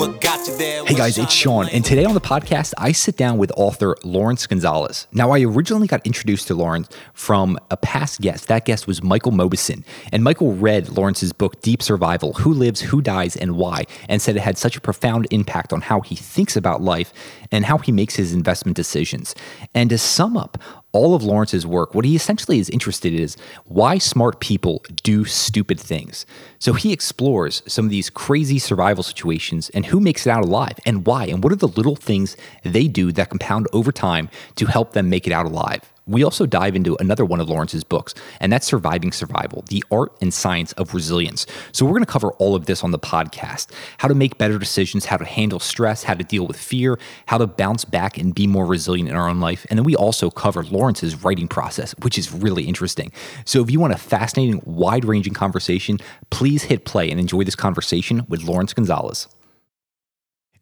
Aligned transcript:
Hey 0.00 0.94
guys, 0.94 1.18
it's 1.18 1.30
Sean, 1.30 1.68
and 1.68 1.84
today 1.84 2.06
on 2.06 2.14
the 2.14 2.22
podcast, 2.22 2.72
I 2.78 2.90
sit 2.92 3.18
down 3.18 3.36
with 3.36 3.52
author 3.54 3.94
Laurence 4.02 4.46
Gonzales. 4.46 5.06
Now, 5.12 5.32
I 5.32 5.42
originally 5.42 5.86
got 5.86 6.06
introduced 6.06 6.46
to 6.46 6.54
Laurence 6.54 6.88
from 7.12 7.58
a 7.70 7.76
past 7.76 8.22
guest. 8.22 8.48
That 8.48 8.64
guest 8.64 8.86
was 8.86 9.02
Michael 9.02 9.32
Mauboussin, 9.32 9.84
and 10.10 10.24
Michael 10.24 10.54
read 10.54 10.88
Laurence's 10.88 11.34
book, 11.34 11.60
Deep 11.60 11.82
Survival 11.82 12.32
Who 12.32 12.54
Lives, 12.54 12.80
Who 12.80 13.02
Dies, 13.02 13.36
and 13.36 13.56
Why, 13.56 13.84
and 14.08 14.22
said 14.22 14.36
it 14.36 14.40
had 14.40 14.56
such 14.56 14.74
a 14.74 14.80
profound 14.80 15.26
impact 15.30 15.70
on 15.70 15.82
how 15.82 16.00
he 16.00 16.16
thinks 16.16 16.56
about 16.56 16.80
life 16.80 17.12
and 17.52 17.66
how 17.66 17.76
he 17.76 17.92
makes 17.92 18.16
his 18.16 18.32
investment 18.32 18.76
decisions. 18.76 19.34
And 19.74 19.90
to 19.90 19.98
sum 19.98 20.34
up 20.34 20.56
all 20.92 21.14
of 21.14 21.22
Laurence's 21.22 21.66
work, 21.66 21.94
what 21.94 22.04
he 22.04 22.16
essentially 22.16 22.58
is 22.58 22.68
interested 22.70 23.14
in 23.14 23.20
is 23.20 23.36
why 23.64 23.98
smart 23.98 24.40
people 24.40 24.82
do 25.02 25.24
stupid 25.24 25.78
things. 25.78 26.26
So 26.58 26.72
he 26.72 26.92
explores 26.92 27.62
some 27.66 27.84
of 27.84 27.90
these 27.90 28.10
crazy 28.10 28.58
survival 28.58 29.02
situations 29.02 29.70
and 29.70 29.86
who 29.86 30.00
makes 30.00 30.26
it 30.26 30.30
out 30.30 30.44
alive 30.44 30.78
and 30.84 31.06
why, 31.06 31.26
and 31.26 31.42
what 31.44 31.52
are 31.52 31.56
the 31.56 31.68
little 31.68 31.96
things 31.96 32.36
they 32.64 32.88
do 32.88 33.12
that 33.12 33.30
compound 33.30 33.68
over 33.72 33.92
time 33.92 34.28
to 34.56 34.66
help 34.66 34.92
them 34.92 35.08
make 35.10 35.26
it 35.26 35.32
out 35.32 35.46
alive. 35.46 35.82
We 36.10 36.24
also 36.24 36.44
dive 36.44 36.74
into 36.74 36.96
another 36.98 37.24
one 37.24 37.38
of 37.38 37.48
Laurence's 37.48 37.84
books, 37.84 38.14
and 38.40 38.52
that's 38.52 38.66
Surviving 38.66 39.12
Survival 39.12 39.62
The 39.68 39.84
Art 39.92 40.12
and 40.20 40.34
Science 40.34 40.72
of 40.72 40.92
Resilience. 40.92 41.46
So, 41.70 41.86
we're 41.86 41.92
going 41.92 42.04
to 42.04 42.10
cover 42.10 42.32
all 42.32 42.56
of 42.56 42.66
this 42.66 42.82
on 42.82 42.90
the 42.90 42.98
podcast 42.98 43.68
how 43.98 44.08
to 44.08 44.14
make 44.14 44.36
better 44.36 44.58
decisions, 44.58 45.04
how 45.04 45.18
to 45.18 45.24
handle 45.24 45.60
stress, 45.60 46.02
how 46.02 46.14
to 46.14 46.24
deal 46.24 46.48
with 46.48 46.56
fear, 46.56 46.98
how 47.26 47.38
to 47.38 47.46
bounce 47.46 47.84
back 47.84 48.18
and 48.18 48.34
be 48.34 48.48
more 48.48 48.66
resilient 48.66 49.08
in 49.08 49.14
our 49.14 49.28
own 49.28 49.38
life. 49.38 49.64
And 49.70 49.78
then 49.78 49.84
we 49.84 49.94
also 49.94 50.30
cover 50.30 50.64
Laurence's 50.64 51.22
writing 51.22 51.46
process, 51.46 51.94
which 52.00 52.18
is 52.18 52.32
really 52.32 52.64
interesting. 52.64 53.12
So, 53.44 53.62
if 53.62 53.70
you 53.70 53.78
want 53.78 53.92
a 53.92 53.98
fascinating, 53.98 54.62
wide 54.64 55.04
ranging 55.04 55.34
conversation, 55.34 55.98
please 56.30 56.64
hit 56.64 56.84
play 56.84 57.08
and 57.08 57.20
enjoy 57.20 57.44
this 57.44 57.54
conversation 57.54 58.26
with 58.28 58.42
Laurence 58.42 58.72
Gonzales. 58.72 59.28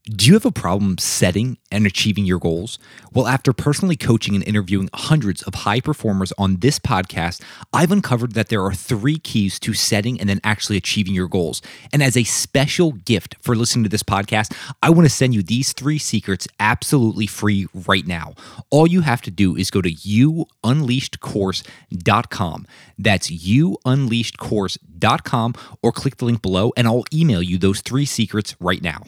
Do 0.08 0.26
you 0.26 0.32
have 0.32 0.46
a 0.46 0.50
problem 0.50 0.96
setting 0.96 1.58
and 1.70 1.84
achieving 1.84 2.24
your 2.24 2.38
goals? 2.38 2.78
Well, 3.12 3.26
after 3.26 3.52
personally 3.52 3.96
coaching 3.96 4.34
and 4.34 4.42
interviewing 4.42 4.88
hundreds 4.94 5.42
of 5.42 5.54
high 5.54 5.80
performers 5.80 6.32
on 6.38 6.60
this 6.60 6.78
podcast, 6.78 7.42
I've 7.74 7.92
uncovered 7.92 8.32
that 8.32 8.48
there 8.48 8.62
are 8.62 8.72
three 8.72 9.18
keys 9.18 9.60
to 9.60 9.74
setting 9.74 10.18
and 10.18 10.26
then 10.26 10.40
actually 10.42 10.78
achieving 10.78 11.12
your 11.12 11.28
goals. 11.28 11.60
And 11.92 12.02
as 12.02 12.16
a 12.16 12.24
special 12.24 12.92
gift 12.92 13.34
for 13.42 13.54
listening 13.54 13.84
to 13.84 13.90
this 13.90 14.02
podcast, 14.02 14.56
I 14.82 14.88
want 14.88 15.04
to 15.04 15.14
send 15.14 15.34
you 15.34 15.42
these 15.42 15.74
three 15.74 15.98
secrets 15.98 16.48
absolutely 16.58 17.26
free 17.26 17.66
right 17.86 18.06
now. 18.06 18.32
All 18.70 18.86
you 18.86 19.02
have 19.02 19.20
to 19.22 19.30
do 19.30 19.56
is 19.56 19.70
go 19.70 19.82
to 19.82 19.92
youunleashedcourse.com. 19.92 22.66
That's 22.96 23.30
youunleashedcourse.com 23.30 25.54
or 25.82 25.92
click 25.92 26.16
the 26.16 26.24
link 26.24 26.40
below 26.40 26.72
and 26.78 26.88
I'll 26.88 27.04
email 27.12 27.42
you 27.42 27.58
those 27.58 27.82
three 27.82 28.06
secrets 28.06 28.56
right 28.58 28.80
now. 28.80 29.02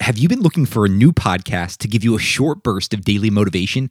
Have 0.00 0.18
you 0.18 0.28
been 0.28 0.40
looking 0.40 0.66
for 0.66 0.84
a 0.84 0.88
new 0.88 1.10
podcast 1.10 1.78
to 1.78 1.88
give 1.88 2.04
you 2.04 2.14
a 2.14 2.20
short 2.20 2.62
burst 2.62 2.94
of 2.94 3.02
daily 3.02 3.30
motivation? 3.30 3.90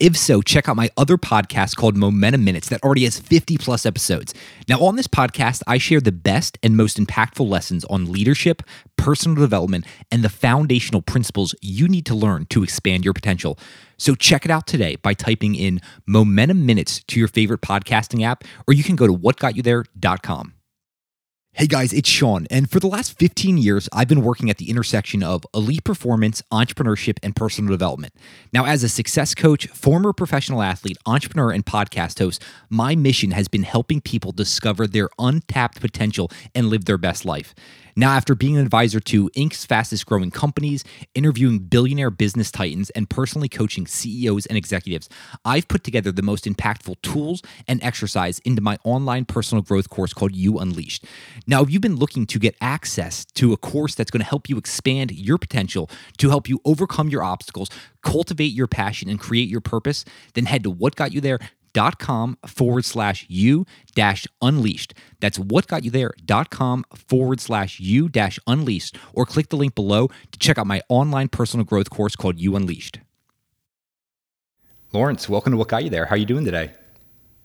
If 0.00 0.16
so, 0.16 0.42
check 0.42 0.68
out 0.68 0.76
my 0.76 0.90
other 0.96 1.16
podcast 1.16 1.76
called 1.76 1.96
Momentum 1.96 2.42
Minutes 2.42 2.68
that 2.70 2.82
already 2.82 3.04
has 3.04 3.20
50 3.20 3.58
plus 3.58 3.86
episodes. 3.86 4.34
Now, 4.68 4.80
on 4.80 4.96
this 4.96 5.06
podcast, 5.06 5.62
I 5.66 5.78
share 5.78 6.00
the 6.00 6.10
best 6.10 6.58
and 6.62 6.76
most 6.76 6.96
impactful 6.96 7.48
lessons 7.48 7.84
on 7.84 8.10
leadership, 8.10 8.62
personal 8.96 9.36
development, 9.36 9.86
and 10.10 10.24
the 10.24 10.28
foundational 10.28 11.02
principles 11.02 11.54
you 11.60 11.86
need 11.86 12.06
to 12.06 12.14
learn 12.14 12.46
to 12.46 12.64
expand 12.64 13.04
your 13.04 13.14
potential. 13.14 13.56
So 13.98 14.14
check 14.16 14.44
it 14.44 14.50
out 14.50 14.66
today 14.66 14.96
by 14.96 15.14
typing 15.14 15.54
in 15.54 15.80
Momentum 16.06 16.66
Minutes 16.66 17.04
to 17.04 17.20
your 17.20 17.28
favorite 17.28 17.60
podcasting 17.60 18.24
app, 18.24 18.42
or 18.66 18.74
you 18.74 18.82
can 18.82 18.96
go 18.96 19.06
to 19.06 19.14
whatgotyouthere.com. 19.14 20.54
Hey 21.54 21.66
guys, 21.66 21.92
it's 21.92 22.08
Sean, 22.08 22.46
and 22.50 22.70
for 22.70 22.80
the 22.80 22.86
last 22.86 23.18
15 23.18 23.58
years, 23.58 23.86
I've 23.92 24.08
been 24.08 24.22
working 24.22 24.48
at 24.48 24.56
the 24.56 24.70
intersection 24.70 25.22
of 25.22 25.44
elite 25.52 25.84
performance, 25.84 26.42
entrepreneurship, 26.50 27.18
and 27.22 27.36
personal 27.36 27.70
development. 27.70 28.14
Now, 28.54 28.64
as 28.64 28.82
a 28.82 28.88
success 28.88 29.34
coach, 29.34 29.66
former 29.66 30.14
professional 30.14 30.62
athlete, 30.62 30.96
entrepreneur, 31.04 31.50
and 31.50 31.62
podcast 31.66 32.20
host, 32.20 32.42
my 32.70 32.94
mission 32.96 33.32
has 33.32 33.48
been 33.48 33.64
helping 33.64 34.00
people 34.00 34.32
discover 34.32 34.86
their 34.86 35.10
untapped 35.18 35.78
potential 35.78 36.30
and 36.54 36.68
live 36.68 36.86
their 36.86 36.96
best 36.96 37.26
life. 37.26 37.54
Now, 37.94 38.12
after 38.12 38.34
being 38.34 38.56
an 38.56 38.62
advisor 38.62 39.00
to 39.00 39.28
Inc.'s 39.30 39.66
fastest 39.66 40.06
growing 40.06 40.30
companies, 40.30 40.82
interviewing 41.14 41.58
billionaire 41.58 42.10
business 42.10 42.50
titans, 42.50 42.88
and 42.90 43.10
personally 43.10 43.50
coaching 43.50 43.86
CEOs 43.86 44.46
and 44.46 44.56
executives, 44.56 45.10
I've 45.44 45.68
put 45.68 45.84
together 45.84 46.10
the 46.10 46.22
most 46.22 46.46
impactful 46.46 47.02
tools 47.02 47.42
and 47.68 47.82
exercise 47.82 48.38
into 48.40 48.62
my 48.62 48.78
online 48.84 49.26
personal 49.26 49.60
growth 49.60 49.90
course 49.90 50.14
called 50.14 50.34
You 50.34 50.58
Unleashed. 50.58 51.04
Now, 51.46 51.62
if 51.62 51.70
you've 51.70 51.82
been 51.82 51.96
looking 51.96 52.26
to 52.26 52.38
get 52.38 52.56
access 52.60 53.24
to 53.34 53.52
a 53.52 53.56
course 53.56 53.94
that's 53.94 54.10
going 54.10 54.22
to 54.22 54.28
help 54.28 54.48
you 54.48 54.58
expand 54.58 55.10
your 55.12 55.38
potential, 55.38 55.90
to 56.18 56.28
help 56.28 56.48
you 56.48 56.60
overcome 56.64 57.08
your 57.08 57.24
obstacles, 57.24 57.68
cultivate 58.02 58.52
your 58.52 58.66
passion, 58.66 59.08
and 59.08 59.18
create 59.18 59.48
your 59.48 59.60
purpose, 59.60 60.04
then 60.34 60.46
head 60.46 60.62
to 60.64 60.72
whatgotyouthere.com 60.72 61.48
dot 61.74 61.98
com 61.98 62.36
forward 62.46 62.84
slash 62.84 63.24
you 63.30 63.64
dash 63.94 64.26
unleashed. 64.42 64.92
That's 65.20 65.38
what 65.38 65.66
got 65.68 65.84
you 65.86 66.10
dot 66.26 66.50
com 66.50 66.84
forward 66.94 67.40
slash 67.40 67.80
you 67.80 68.10
dash 68.10 68.38
unleashed, 68.46 68.98
or 69.14 69.24
click 69.24 69.48
the 69.48 69.56
link 69.56 69.74
below 69.74 70.08
to 70.32 70.38
check 70.38 70.58
out 70.58 70.66
my 70.66 70.82
online 70.90 71.28
personal 71.28 71.64
growth 71.64 71.88
course 71.88 72.14
called 72.14 72.38
You 72.38 72.56
Unleashed. 72.56 73.00
Laurence, 74.92 75.30
welcome 75.30 75.52
to 75.52 75.56
What 75.56 75.68
Got 75.68 75.84
You 75.84 75.88
There. 75.88 76.04
How 76.04 76.14
are 76.14 76.18
you 76.18 76.26
doing 76.26 76.44
today? 76.44 76.72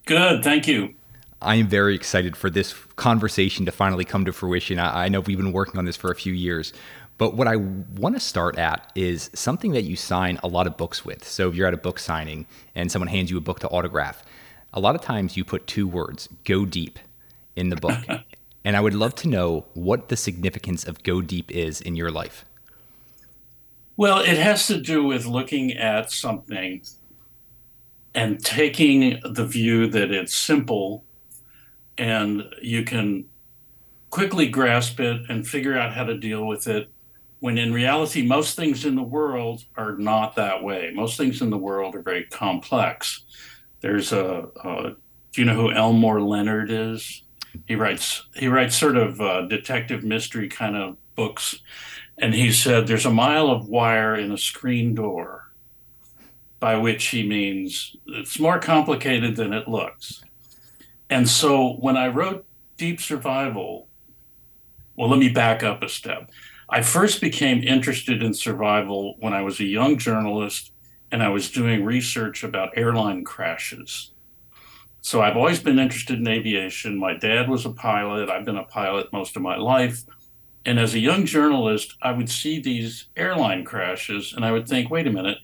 Good, 0.05 0.43
thank 0.43 0.67
you. 0.67 0.93
I 1.41 1.55
am 1.55 1.67
very 1.67 1.95
excited 1.95 2.35
for 2.35 2.49
this 2.49 2.73
conversation 2.95 3.65
to 3.65 3.71
finally 3.71 4.05
come 4.05 4.25
to 4.25 4.33
fruition. 4.33 4.79
I, 4.79 5.05
I 5.05 5.09
know 5.09 5.19
we've 5.19 5.37
been 5.37 5.51
working 5.51 5.77
on 5.77 5.85
this 5.85 5.95
for 5.95 6.11
a 6.11 6.15
few 6.15 6.33
years, 6.33 6.73
but 7.17 7.35
what 7.35 7.47
I 7.47 7.55
want 7.55 8.15
to 8.15 8.19
start 8.19 8.57
at 8.57 8.91
is 8.95 9.29
something 9.33 9.71
that 9.71 9.83
you 9.83 9.95
sign 9.95 10.39
a 10.43 10.47
lot 10.47 10.67
of 10.67 10.77
books 10.77 11.05
with. 11.05 11.27
So 11.27 11.49
if 11.49 11.55
you're 11.55 11.67
at 11.67 11.73
a 11.73 11.77
book 11.77 11.99
signing 11.99 12.45
and 12.75 12.91
someone 12.91 13.07
hands 13.07 13.29
you 13.29 13.37
a 13.37 13.41
book 13.41 13.59
to 13.59 13.67
autograph, 13.69 14.23
a 14.73 14.79
lot 14.79 14.95
of 14.95 15.01
times 15.01 15.37
you 15.37 15.43
put 15.43 15.67
two 15.67 15.87
words, 15.87 16.29
go 16.43 16.65
deep, 16.65 16.99
in 17.57 17.69
the 17.69 17.75
book. 17.75 17.99
and 18.63 18.77
I 18.77 18.79
would 18.79 18.93
love 18.93 19.15
to 19.15 19.27
know 19.27 19.65
what 19.73 20.07
the 20.07 20.15
significance 20.15 20.85
of 20.85 21.03
go 21.03 21.21
deep 21.21 21.51
is 21.51 21.81
in 21.81 21.97
your 21.97 22.11
life. 22.11 22.45
Well, 23.97 24.19
it 24.19 24.37
has 24.37 24.67
to 24.67 24.79
do 24.79 25.03
with 25.03 25.25
looking 25.25 25.73
at 25.73 26.11
something 26.11 26.83
and 28.13 28.43
taking 28.43 29.19
the 29.23 29.45
view 29.45 29.87
that 29.87 30.11
it's 30.11 30.35
simple 30.35 31.03
and 31.97 32.43
you 32.61 32.83
can 32.83 33.25
quickly 34.09 34.47
grasp 34.47 34.99
it 34.99 35.21
and 35.29 35.47
figure 35.47 35.77
out 35.77 35.93
how 35.93 36.03
to 36.03 36.17
deal 36.17 36.45
with 36.45 36.67
it 36.67 36.89
when 37.39 37.57
in 37.57 37.71
reality, 37.71 38.25
most 38.25 38.55
things 38.55 38.85
in 38.85 38.95
the 38.95 39.03
world 39.03 39.63
are 39.75 39.95
not 39.97 40.35
that 40.35 40.63
way. 40.63 40.91
Most 40.93 41.17
things 41.17 41.41
in 41.41 41.49
the 41.49 41.57
world 41.57 41.95
are 41.95 42.01
very 42.01 42.23
complex. 42.25 43.23
There's 43.81 44.11
a, 44.11 44.47
a 44.63 44.95
do 45.31 45.41
you 45.41 45.45
know 45.45 45.53
who 45.53 45.71
Elmore 45.71 46.21
Leonard 46.21 46.71
is? 46.71 47.23
He 47.67 47.75
writes 47.75 48.27
he 48.35 48.47
writes 48.47 48.75
sort 48.75 48.97
of 48.97 49.21
uh, 49.21 49.41
detective 49.43 50.03
mystery 50.03 50.47
kind 50.47 50.75
of 50.75 50.97
books, 51.15 51.59
and 52.17 52.33
he 52.33 52.51
said 52.51 52.87
there's 52.87 53.05
a 53.05 53.11
mile 53.11 53.49
of 53.49 53.67
wire 53.67 54.15
in 54.15 54.31
a 54.31 54.37
screen 54.37 54.95
door, 54.95 55.51
by 56.59 56.75
which 56.75 57.07
he 57.07 57.27
means 57.27 57.95
it's 58.07 58.39
more 58.39 58.59
complicated 58.59 59.35
than 59.35 59.53
it 59.53 59.67
looks. 59.67 60.23
And 61.09 61.27
so 61.27 61.73
when 61.73 61.97
I 61.97 62.07
wrote 62.07 62.45
Deep 62.77 62.99
Survival, 62.99 63.87
well, 64.95 65.09
let 65.09 65.19
me 65.19 65.29
back 65.29 65.63
up 65.63 65.83
a 65.83 65.89
step. 65.89 66.29
I 66.69 66.81
first 66.81 67.21
became 67.21 67.63
interested 67.63 68.21
in 68.21 68.33
survival 68.33 69.15
when 69.19 69.33
I 69.33 69.41
was 69.41 69.59
a 69.59 69.65
young 69.65 69.97
journalist 69.97 70.73
and 71.11 71.23
I 71.23 71.29
was 71.29 71.49
doing 71.49 71.85
research 71.85 72.43
about 72.43 72.77
airline 72.77 73.23
crashes. 73.23 74.11
So 75.01 75.21
I've 75.21 75.37
always 75.37 75.61
been 75.61 75.79
interested 75.79 76.19
in 76.19 76.27
aviation. 76.27 76.97
My 76.97 77.15
dad 77.15 77.47
was 77.47 77.65
a 77.65 77.71
pilot. 77.71 78.29
I've 78.29 78.43
been 78.43 78.57
a 78.57 78.65
pilot 78.65 79.13
most 79.13 79.37
of 79.37 79.41
my 79.41 79.55
life. 79.55 80.03
And 80.65 80.77
as 80.77 80.95
a 80.95 80.99
young 80.99 81.25
journalist, 81.25 81.95
I 82.01 82.11
would 82.11 82.29
see 82.29 82.59
these 82.59 83.05
airline 83.15 83.63
crashes 83.63 84.33
and 84.33 84.43
I 84.43 84.51
would 84.51 84.67
think, 84.67 84.89
wait 84.89 85.07
a 85.07 85.11
minute, 85.11 85.37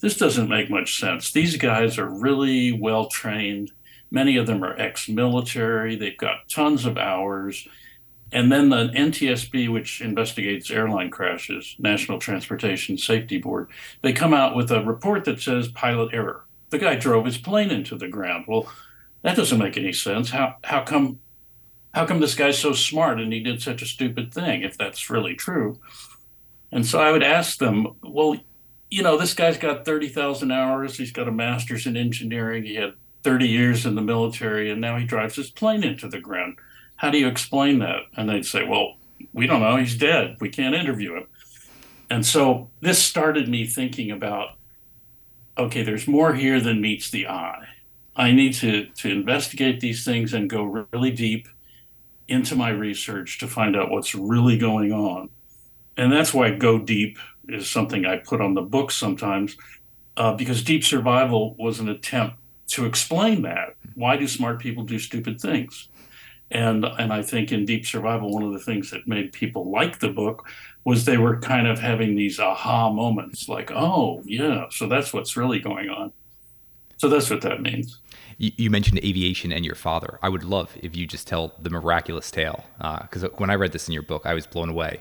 this 0.00 0.16
doesn't 0.16 0.48
make 0.48 0.70
much 0.70 0.98
sense. 0.98 1.30
These 1.30 1.58
guys 1.58 1.98
are 1.98 2.08
really 2.08 2.72
well 2.72 3.06
trained. 3.06 3.70
Many 4.12 4.36
of 4.36 4.46
them 4.46 4.62
are 4.62 4.78
ex 4.78 5.08
military. 5.08 5.96
They've 5.96 6.16
got 6.18 6.46
tons 6.46 6.84
of 6.84 6.98
hours. 6.98 7.66
And 8.30 8.52
then 8.52 8.68
the 8.68 8.88
NTSB, 8.88 9.72
which 9.72 10.02
investigates 10.02 10.70
airline 10.70 11.10
crashes, 11.10 11.76
National 11.78 12.18
Transportation 12.18 12.98
Safety 12.98 13.38
Board, 13.38 13.70
they 14.02 14.12
come 14.12 14.34
out 14.34 14.54
with 14.54 14.70
a 14.70 14.84
report 14.84 15.24
that 15.24 15.40
says 15.40 15.68
pilot 15.68 16.12
error. 16.12 16.44
the 16.68 16.78
guy 16.78 16.94
drove 16.94 17.24
his 17.24 17.38
plane 17.38 17.70
into 17.70 17.96
the 17.96 18.08
ground. 18.08 18.44
Well, 18.46 18.70
that 19.22 19.36
doesn't 19.36 19.58
make 19.58 19.78
any 19.78 19.92
sense. 19.92 20.30
How 20.30 20.56
how 20.62 20.82
come 20.82 21.20
how 21.94 22.04
come 22.04 22.20
this 22.20 22.34
guy's 22.34 22.58
so 22.58 22.72
smart 22.72 23.18
and 23.20 23.32
he 23.32 23.40
did 23.40 23.62
such 23.62 23.80
a 23.80 23.86
stupid 23.86 24.32
thing 24.32 24.62
if 24.62 24.76
that's 24.76 25.08
really 25.10 25.34
true? 25.34 25.78
And 26.70 26.86
so 26.86 27.00
I 27.00 27.12
would 27.12 27.22
ask 27.22 27.58
them, 27.58 27.86
well, 28.02 28.36
you 28.90 29.02
know, 29.02 29.16
this 29.16 29.34
guy's 29.34 29.58
got 29.58 29.84
30,000 29.84 30.50
hours. 30.50 30.96
He's 30.96 31.12
got 31.12 31.28
a 31.28 31.32
master's 31.32 31.86
in 31.86 31.96
engineering. 31.96 32.64
He 32.64 32.74
had 32.74 32.94
30 33.22 33.46
years 33.46 33.86
in 33.86 33.94
the 33.94 34.02
military 34.02 34.70
and 34.70 34.80
now 34.80 34.96
he 34.96 35.04
drives 35.04 35.36
his 35.36 35.50
plane 35.50 35.84
into 35.84 36.08
the 36.08 36.20
ground. 36.20 36.56
How 36.96 37.10
do 37.10 37.18
you 37.18 37.28
explain 37.28 37.78
that? 37.80 38.02
And 38.16 38.28
they'd 38.28 38.46
say, 38.46 38.66
well, 38.66 38.96
we 39.32 39.46
don't 39.46 39.60
know. 39.60 39.76
He's 39.76 39.96
dead. 39.96 40.36
We 40.40 40.48
can't 40.48 40.74
interview 40.74 41.16
him. 41.16 41.26
And 42.10 42.26
so 42.26 42.68
this 42.80 43.02
started 43.02 43.48
me 43.48 43.66
thinking 43.66 44.10
about 44.10 44.56
okay, 45.58 45.82
there's 45.82 46.08
more 46.08 46.34
here 46.34 46.60
than 46.60 46.80
meets 46.80 47.10
the 47.10 47.28
eye. 47.28 47.66
I 48.16 48.32
need 48.32 48.54
to, 48.54 48.86
to 48.86 49.10
investigate 49.10 49.80
these 49.80 50.04
things 50.04 50.32
and 50.32 50.48
go 50.48 50.84
really 50.92 51.10
deep 51.10 51.48
into 52.28 52.54
my 52.54 52.70
research 52.70 53.38
to 53.38 53.48
find 53.48 53.76
out 53.76 53.90
what's 53.90 54.14
really 54.14 54.56
going 54.58 54.92
on. 54.92 55.28
And 55.96 56.10
that's 56.12 56.32
why 56.32 56.50
Go 56.50 56.78
Deep 56.78 57.18
is 57.48 57.68
something 57.68 58.06
I 58.06 58.16
put 58.16 58.40
on 58.40 58.54
the 58.54 58.62
book 58.62 58.90
sometimes, 58.90 59.56
uh, 60.16 60.34
because 60.34 60.62
deep 60.62 60.84
survival 60.84 61.54
was 61.58 61.80
an 61.80 61.88
attempt 61.88 62.36
to 62.68 62.86
explain 62.86 63.42
that. 63.42 63.74
Why 63.94 64.16
do 64.16 64.26
smart 64.26 64.60
people 64.60 64.84
do 64.84 64.98
stupid 64.98 65.40
things? 65.40 65.88
And 66.50 66.84
and 66.84 67.12
I 67.12 67.22
think 67.22 67.50
in 67.50 67.64
deep 67.64 67.86
survival, 67.86 68.32
one 68.32 68.42
of 68.42 68.52
the 68.52 68.58
things 68.58 68.90
that 68.90 69.08
made 69.08 69.32
people 69.32 69.70
like 69.70 70.00
the 70.00 70.10
book 70.10 70.46
was 70.84 71.04
they 71.04 71.16
were 71.16 71.38
kind 71.38 71.66
of 71.66 71.78
having 71.78 72.14
these 72.14 72.38
aha 72.38 72.90
moments, 72.90 73.48
like, 73.48 73.70
oh 73.72 74.20
yeah, 74.24 74.66
so 74.70 74.86
that's 74.86 75.12
what's 75.12 75.36
really 75.36 75.60
going 75.60 75.88
on. 75.88 76.12
So 76.98 77.08
that's 77.08 77.30
what 77.30 77.40
that 77.42 77.62
means. 77.62 77.98
You, 78.38 78.70
mentioned 78.70 78.98
aviation 79.04 79.52
and 79.52 79.64
your 79.64 79.74
father. 79.74 80.18
I 80.22 80.28
would 80.28 80.42
love 80.42 80.76
if 80.82 80.96
you 80.96 81.06
just 81.06 81.28
tell 81.28 81.52
the 81.60 81.70
miraculous 81.70 82.30
tale, 82.30 82.64
because 82.78 83.24
uh, 83.24 83.28
when 83.36 83.50
I 83.50 83.54
read 83.54 83.72
this 83.72 83.86
in 83.86 83.94
your 83.94 84.02
book, 84.02 84.26
I 84.26 84.34
was 84.34 84.46
blown 84.46 84.68
away. 84.68 85.00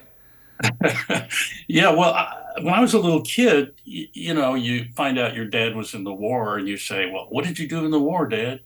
yeah, 1.68 1.90
well, 1.90 2.14
I, 2.14 2.41
when 2.58 2.74
I 2.74 2.82
was 2.82 2.94
a 2.94 3.00
little 3.00 3.22
kid, 3.22 3.74
you, 3.84 4.08
you 4.14 4.34
know, 4.34 4.56
you 4.56 4.86
find 4.96 5.18
out 5.18 5.36
your 5.36 5.46
dad 5.46 5.76
was 5.76 5.94
in 5.94 6.04
the 6.04 6.14
war, 6.14 6.58
and 6.58 6.68
you 6.68 6.78
say, 6.78 7.10
"Well, 7.12 7.28
what 7.30 7.46
did 7.46 7.60
you 7.60 7.68
do 7.68 7.86
in 7.86 7.92
the 7.92 8.00
war, 8.00 8.28
Dad?" 8.28 8.62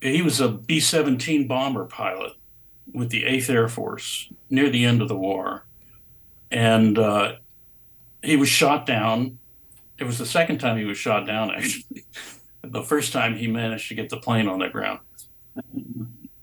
He 0.00 0.22
was 0.22 0.40
a 0.40 0.48
B 0.48 0.80
17 0.80 1.46
bomber 1.46 1.84
pilot 1.84 2.32
with 2.92 3.10
the 3.10 3.24
8th 3.24 3.50
Air 3.50 3.68
Force 3.68 4.28
near 4.50 4.68
the 4.68 4.84
end 4.84 5.00
of 5.00 5.08
the 5.08 5.16
war. 5.16 5.64
And 6.50 6.98
uh, 6.98 7.36
he 8.22 8.36
was 8.36 8.48
shot 8.48 8.84
down. 8.84 9.38
It 9.98 10.04
was 10.04 10.18
the 10.18 10.26
second 10.26 10.58
time 10.58 10.76
he 10.76 10.84
was 10.84 10.98
shot 10.98 11.26
down, 11.26 11.50
actually. 11.54 12.04
the 12.62 12.82
first 12.82 13.12
time 13.12 13.36
he 13.36 13.46
managed 13.46 13.88
to 13.88 13.94
get 13.94 14.08
the 14.10 14.16
plane 14.16 14.48
on 14.48 14.58
the 14.58 14.68
ground. 14.68 15.00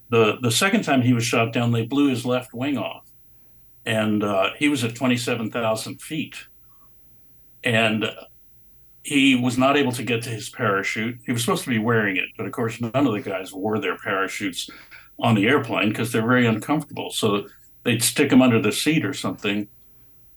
The, 0.10 0.38
the 0.42 0.52
second 0.52 0.84
time 0.84 1.02
he 1.02 1.14
was 1.14 1.24
shot 1.24 1.54
down, 1.54 1.72
they 1.72 1.86
blew 1.86 2.10
his 2.10 2.26
left 2.26 2.54
wing 2.54 2.78
off. 2.78 3.06
And 3.86 4.24
uh, 4.24 4.52
he 4.58 4.70
was 4.70 4.84
at 4.84 4.96
27,000 4.96 6.02
feet. 6.02 6.36
And 7.64 8.06
he 9.04 9.36
was 9.36 9.58
not 9.58 9.78
able 9.78 9.92
to 9.94 10.04
get 10.04 10.24
to 10.24 10.30
his 10.30 10.50
parachute. 10.50 11.20
He 11.26 11.32
was 11.32 11.42
supposed 11.42 11.64
to 11.64 11.70
be 11.70 11.80
wearing 11.80 12.18
it, 12.18 12.30
but 12.38 12.46
of 12.46 12.52
course, 12.52 12.80
none 12.80 12.92
of 12.94 13.12
the 13.14 13.22
guys 13.22 13.54
wore 13.54 13.80
their 13.80 13.98
parachutes 13.98 14.70
on 15.20 15.36
the 15.36 15.48
airplane 15.48 15.90
because 15.90 16.12
they're 16.12 16.22
very 16.22 16.46
uncomfortable. 16.46 17.10
So 17.10 17.48
they'd 17.84 18.04
stick 18.04 18.32
him 18.32 18.42
under 18.42 18.62
the 18.62 18.72
seat 18.72 19.06
or 19.06 19.14
something. 19.14 19.68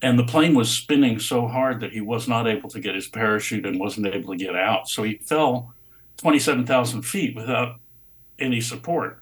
And 0.01 0.19
the 0.19 0.25
plane 0.25 0.53
was 0.53 0.69
spinning 0.69 1.19
so 1.19 1.47
hard 1.47 1.79
that 1.79 1.93
he 1.93 2.01
was 2.01 2.27
not 2.27 2.47
able 2.47 2.69
to 2.71 2.79
get 2.79 2.95
his 2.95 3.07
parachute 3.07 3.65
and 3.65 3.79
wasn't 3.79 4.07
able 4.07 4.33
to 4.33 4.37
get 4.37 4.55
out. 4.55 4.89
So 4.89 5.03
he 5.03 5.15
fell 5.23 5.73
27,000 6.17 7.03
feet 7.03 7.35
without 7.35 7.79
any 8.39 8.59
support. 8.59 9.19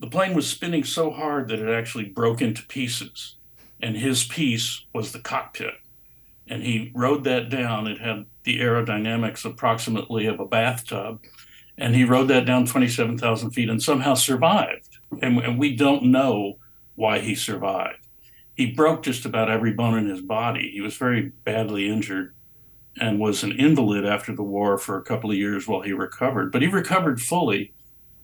The 0.00 0.08
plane 0.08 0.34
was 0.34 0.48
spinning 0.48 0.82
so 0.82 1.10
hard 1.10 1.48
that 1.48 1.60
it 1.60 1.72
actually 1.72 2.06
broke 2.06 2.42
into 2.42 2.66
pieces. 2.66 3.36
And 3.80 3.96
his 3.96 4.24
piece 4.24 4.84
was 4.92 5.12
the 5.12 5.20
cockpit 5.20 5.74
and 6.48 6.62
he 6.62 6.92
rode 6.94 7.24
that 7.24 7.48
down. 7.48 7.86
It 7.86 8.00
had 8.00 8.26
the 8.44 8.60
aerodynamics 8.60 9.44
approximately 9.44 10.26
of 10.26 10.40
a 10.40 10.46
bathtub, 10.46 11.20
and 11.76 11.94
he 11.94 12.04
rode 12.04 12.28
that 12.28 12.46
down 12.46 12.66
27,000 12.66 13.50
feet 13.50 13.68
and 13.68 13.82
somehow 13.82 14.14
survived. 14.14 14.98
And, 15.20 15.38
and, 15.38 15.58
we 15.58 15.76
don't 15.76 16.04
know 16.04 16.58
why 16.94 17.18
he 17.20 17.34
survived. 17.34 18.06
He 18.54 18.72
broke 18.72 19.02
just 19.02 19.24
about 19.24 19.50
every 19.50 19.72
bone 19.72 19.98
in 19.98 20.08
his 20.08 20.22
body. 20.22 20.70
He 20.72 20.80
was 20.80 20.96
very 20.96 21.32
badly 21.44 21.88
injured 21.88 22.34
and 22.98 23.20
was 23.20 23.42
an 23.42 23.52
invalid 23.52 24.06
after 24.06 24.34
the 24.34 24.42
war 24.42 24.78
for 24.78 24.96
a 24.96 25.02
couple 25.02 25.30
of 25.30 25.36
years 25.36 25.68
while 25.68 25.82
he 25.82 25.92
recovered. 25.92 26.50
But 26.50 26.62
he 26.62 26.68
recovered 26.68 27.20
fully 27.20 27.74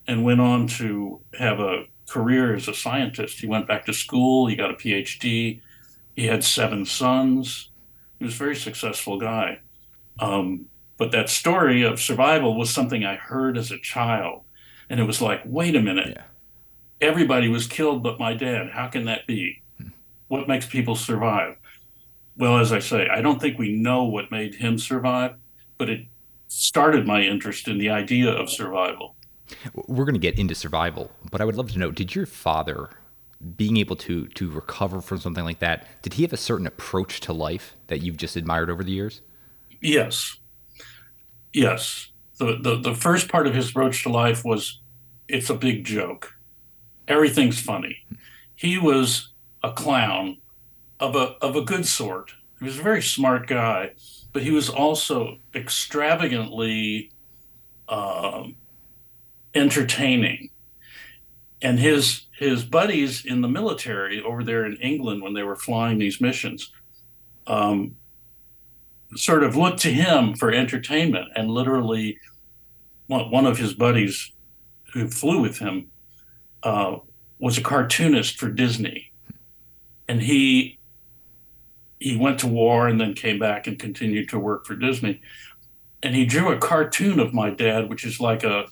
and 0.07 0.25
went 0.25 0.41
on 0.41 0.67
to 0.67 1.21
have 1.39 1.61
a 1.61 1.85
career 2.09 2.55
as 2.55 2.69
a 2.69 2.75
scientist. 2.75 3.41
He 3.41 3.47
went 3.47 3.69
back 3.69 3.85
to 3.87 3.93
school, 3.93 4.47
he 4.47 4.57
got 4.57 4.71
a 4.71 4.75
PhD, 4.75 5.61
he 6.17 6.27
had 6.27 6.43
seven 6.43 6.85
sons 6.85 7.71
he 8.23 8.27
was 8.27 8.37
a 8.37 8.39
very 8.39 8.55
successful 8.55 9.19
guy. 9.19 9.59
Um, 10.21 10.67
but 10.97 11.11
that 11.11 11.29
story 11.29 11.83
of 11.83 12.01
survival 12.01 12.57
was 12.57 12.71
something 12.71 13.05
I 13.05 13.17
heard 13.17 13.59
as 13.59 13.73
a 13.73 13.79
child. 13.81 14.45
And 14.89 15.01
it 15.01 15.05
was 15.05 15.21
like, 15.21 15.43
wait 15.45 15.75
a 15.75 15.83
minute. 15.83 16.13
Yeah. 16.15 16.23
Everybody 17.09 17.49
was 17.49 17.67
killed 17.67 18.05
but 18.05 18.21
my 18.21 18.35
dad. 18.35 18.71
How 18.71 18.87
can 18.87 19.07
that 19.07 19.27
be? 19.27 19.61
Hmm. 19.79 19.89
What 20.29 20.47
makes 20.47 20.67
people 20.67 20.95
survive? 20.95 21.57
Well, 22.37 22.59
as 22.59 22.73
I 22.73 22.79
say, 22.79 23.09
I 23.09 23.23
don't 23.23 23.41
think 23.41 23.59
we 23.59 23.73
know 23.73 24.05
what 24.05 24.31
made 24.31 24.55
him 24.55 24.79
survive, 24.79 25.35
but 25.77 25.91
it 25.91 26.07
started 26.47 27.05
my 27.05 27.23
interest 27.23 27.67
in 27.67 27.79
the 27.79 27.91
idea 27.91 28.31
of 28.31 28.49
survival. 28.49 29.17
We're 29.75 30.05
going 30.05 30.15
to 30.15 30.21
get 30.21 30.39
into 30.39 30.55
survival, 30.55 31.11
but 31.33 31.41
I 31.41 31.45
would 31.45 31.57
love 31.57 31.73
to 31.73 31.79
know 31.81 31.91
did 31.91 32.15
your 32.15 32.27
father 32.27 32.91
being 33.57 33.77
able 33.77 33.97
to 33.97 34.27
to 34.29 34.51
recover 34.51 35.01
from 35.01 35.19
something 35.19 35.45
like 35.45 35.59
that 35.59 35.87
did 36.03 36.15
he 36.15 36.23
have 36.23 36.33
a 36.33 36.37
certain 36.37 36.67
approach 36.67 37.21
to 37.21 37.33
life 37.33 37.75
that 37.89 38.01
you've 38.01 38.17
just 38.17 38.37
admired 38.37 38.71
over 38.71 38.85
the 38.85 38.93
years? 38.93 39.21
Yes. 39.81 40.37
Yes. 41.53 42.09
The, 42.39 42.59
the 42.61 42.81
the 42.81 42.95
first 42.95 43.29
part 43.29 43.47
of 43.47 43.55
his 43.55 43.71
approach 43.71 44.03
to 44.05 44.09
life 44.09 44.45
was 44.45 44.81
it's 45.29 45.51
a 45.51 45.55
big 45.55 45.85
joke. 45.85 46.35
Everything's 47.09 47.61
funny. 47.61 47.97
He 48.55 48.79
was 48.79 49.33
a 49.63 49.73
clown 49.73 50.39
of 51.01 51.17
a 51.17 51.35
of 51.41 51.57
a 51.57 51.63
good 51.63 51.87
sort. 51.87 52.33
He 52.59 52.65
was 52.65 52.79
a 52.79 52.83
very 52.83 53.03
smart 53.03 53.49
guy 53.49 53.93
but 54.33 54.43
he 54.43 54.51
was 54.51 54.69
also 54.69 55.39
extravagantly 55.55 57.11
uh, 57.89 58.45
entertaining 59.55 60.51
and 61.63 61.79
his 61.79 62.27
his 62.39 62.65
buddies 62.65 63.25
in 63.25 63.41
the 63.41 63.49
military 63.49 64.23
over 64.23 64.43
there 64.43 64.67
in 64.67 64.77
England 64.77 65.23
when 65.23 65.33
they 65.33 65.45
were 65.45 65.57
flying 65.57 65.99
these 65.99 66.21
missions 66.21 66.73
um, 67.47 67.95
sort 69.15 69.45
of 69.45 69.57
looked 69.57 69.81
to 69.81 69.93
him 69.93 70.35
for 70.35 70.51
entertainment 70.51 71.29
and 71.37 71.51
literally 71.51 72.19
one, 73.07 73.45
of 73.45 73.59
his 73.59 73.75
buddies 73.75 74.33
who 74.95 75.07
flew 75.07 75.41
with 75.41 75.59
him 75.59 75.91
uh, 76.63 76.97
was 77.39 77.59
a 77.59 77.63
cartoonist 77.63 78.39
for 78.39 78.49
Disney. 78.49 79.13
And 80.09 80.23
he 80.23 80.79
he 81.99 82.17
went 82.17 82.41
to 82.41 82.49
war 82.49 82.89
and 82.89 83.01
then 83.01 83.15
came 83.15 83.39
back 83.39 83.67
and 83.67 83.79
continued 83.79 84.29
to 84.31 84.39
work 84.39 84.67
for 84.67 84.75
Disney. 84.75 85.21
And 86.03 86.17
he 86.17 86.25
drew 86.25 86.51
a 86.51 86.59
cartoon 86.59 87.21
of 87.21 87.35
my 87.35 87.51
dad 87.51 87.89
which 87.89 88.05
is 88.05 88.19
like 88.19 88.45
a 88.45 88.67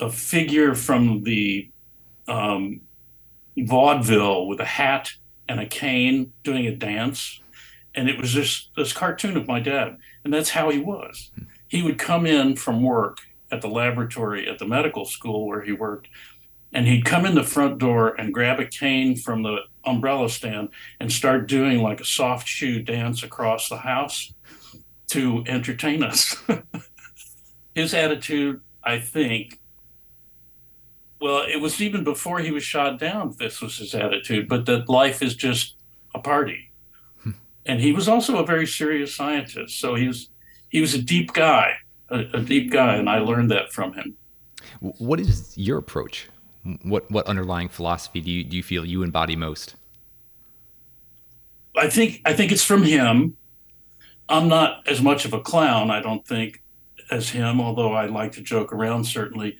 a 0.00 0.10
figure 0.10 0.74
from 0.74 1.24
the 1.24 1.70
um, 2.28 2.82
vaudeville 3.56 4.46
with 4.46 4.60
a 4.60 4.64
hat 4.64 5.12
and 5.48 5.60
a 5.60 5.66
cane 5.66 6.32
doing 6.44 6.66
a 6.66 6.74
dance. 6.74 7.40
And 7.94 8.08
it 8.08 8.20
was 8.20 8.32
just 8.32 8.70
this 8.76 8.92
cartoon 8.92 9.36
of 9.36 9.48
my 9.48 9.60
dad. 9.60 9.96
And 10.24 10.32
that's 10.32 10.50
how 10.50 10.70
he 10.70 10.78
was. 10.78 11.30
He 11.66 11.82
would 11.82 11.98
come 11.98 12.26
in 12.26 12.56
from 12.56 12.82
work 12.82 13.18
at 13.50 13.62
the 13.62 13.68
laboratory 13.68 14.48
at 14.48 14.58
the 14.58 14.66
medical 14.66 15.04
school 15.04 15.46
where 15.46 15.62
he 15.62 15.72
worked. 15.72 16.08
And 16.72 16.86
he'd 16.86 17.06
come 17.06 17.24
in 17.24 17.34
the 17.34 17.42
front 17.42 17.78
door 17.78 18.14
and 18.20 18.32
grab 18.32 18.60
a 18.60 18.66
cane 18.66 19.16
from 19.16 19.42
the 19.42 19.60
umbrella 19.84 20.28
stand 20.28 20.68
and 21.00 21.10
start 21.10 21.48
doing 21.48 21.82
like 21.82 22.00
a 22.00 22.04
soft 22.04 22.46
shoe 22.46 22.82
dance 22.82 23.22
across 23.22 23.68
the 23.68 23.78
house 23.78 24.34
to 25.08 25.42
entertain 25.46 26.02
us. 26.02 26.36
His 27.74 27.94
attitude, 27.94 28.60
I 28.84 28.98
think, 28.98 29.60
well, 31.20 31.44
it 31.46 31.60
was 31.60 31.80
even 31.80 32.04
before 32.04 32.38
he 32.38 32.50
was 32.50 32.62
shot 32.62 32.98
down. 32.98 33.34
This 33.38 33.60
was 33.60 33.78
his 33.78 33.94
attitude, 33.94 34.48
but 34.48 34.66
that 34.66 34.88
life 34.88 35.22
is 35.22 35.34
just 35.34 35.76
a 36.14 36.18
party. 36.18 36.70
Hmm. 37.22 37.30
and 37.66 37.80
he 37.80 37.92
was 37.92 38.08
also 38.08 38.38
a 38.38 38.46
very 38.46 38.66
serious 38.66 39.14
scientist. 39.14 39.78
So 39.78 39.94
he 39.94 40.06
was 40.06 40.28
he 40.68 40.80
was 40.80 40.94
a 40.94 41.02
deep 41.02 41.32
guy, 41.32 41.74
a, 42.10 42.20
a 42.34 42.40
deep 42.40 42.70
guy, 42.70 42.96
and 42.96 43.08
I 43.08 43.18
learned 43.18 43.50
that 43.50 43.72
from 43.72 43.94
him. 43.94 44.16
What 44.80 45.18
is 45.18 45.56
your 45.56 45.78
approach? 45.78 46.28
What 46.82 47.10
what 47.10 47.26
underlying 47.26 47.68
philosophy 47.68 48.20
do 48.20 48.30
you 48.30 48.44
do 48.44 48.56
you 48.56 48.62
feel 48.62 48.84
you 48.84 49.02
embody 49.02 49.36
most? 49.36 49.74
I 51.76 51.88
think 51.88 52.20
I 52.24 52.32
think 52.32 52.52
it's 52.52 52.64
from 52.64 52.82
him. 52.82 53.36
I'm 54.28 54.48
not 54.48 54.86
as 54.86 55.00
much 55.00 55.24
of 55.24 55.32
a 55.32 55.40
clown, 55.40 55.90
I 55.90 56.00
don't 56.00 56.26
think, 56.26 56.62
as 57.10 57.30
him, 57.30 57.60
although 57.60 57.92
I 57.92 58.06
like 58.06 58.32
to 58.32 58.42
joke 58.42 58.72
around 58.72 59.04
certainly. 59.04 59.56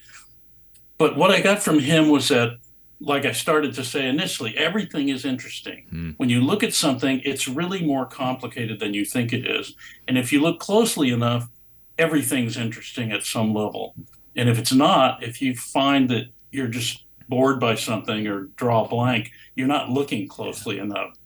But 0.98 1.16
what 1.16 1.30
I 1.30 1.40
got 1.40 1.62
from 1.62 1.78
him 1.78 2.08
was 2.08 2.28
that, 2.28 2.58
like 3.00 3.24
I 3.24 3.32
started 3.32 3.74
to 3.74 3.84
say 3.84 4.08
initially, 4.08 4.56
everything 4.56 5.08
is 5.08 5.24
interesting. 5.24 5.86
Hmm. 5.90 6.10
When 6.16 6.28
you 6.28 6.40
look 6.40 6.64
at 6.64 6.74
something, 6.74 7.20
it's 7.24 7.46
really 7.46 7.84
more 7.84 8.04
complicated 8.04 8.80
than 8.80 8.92
you 8.92 9.04
think 9.04 9.32
it 9.32 9.46
is. 9.46 9.74
And 10.08 10.18
if 10.18 10.32
you 10.32 10.40
look 10.40 10.58
closely 10.58 11.10
enough, 11.10 11.48
everything's 11.96 12.56
interesting 12.56 13.12
at 13.12 13.22
some 13.22 13.54
level. 13.54 13.94
And 14.34 14.48
if 14.48 14.58
it's 14.58 14.72
not, 14.72 15.22
if 15.22 15.40
you 15.40 15.54
find 15.54 16.08
that 16.10 16.26
you're 16.50 16.68
just 16.68 17.04
bored 17.28 17.60
by 17.60 17.74
something 17.74 18.26
or 18.26 18.44
draw 18.56 18.84
a 18.84 18.88
blank, 18.88 19.30
you're 19.54 19.68
not 19.68 19.90
looking 19.90 20.26
closely 20.26 20.78
enough. 20.78 21.16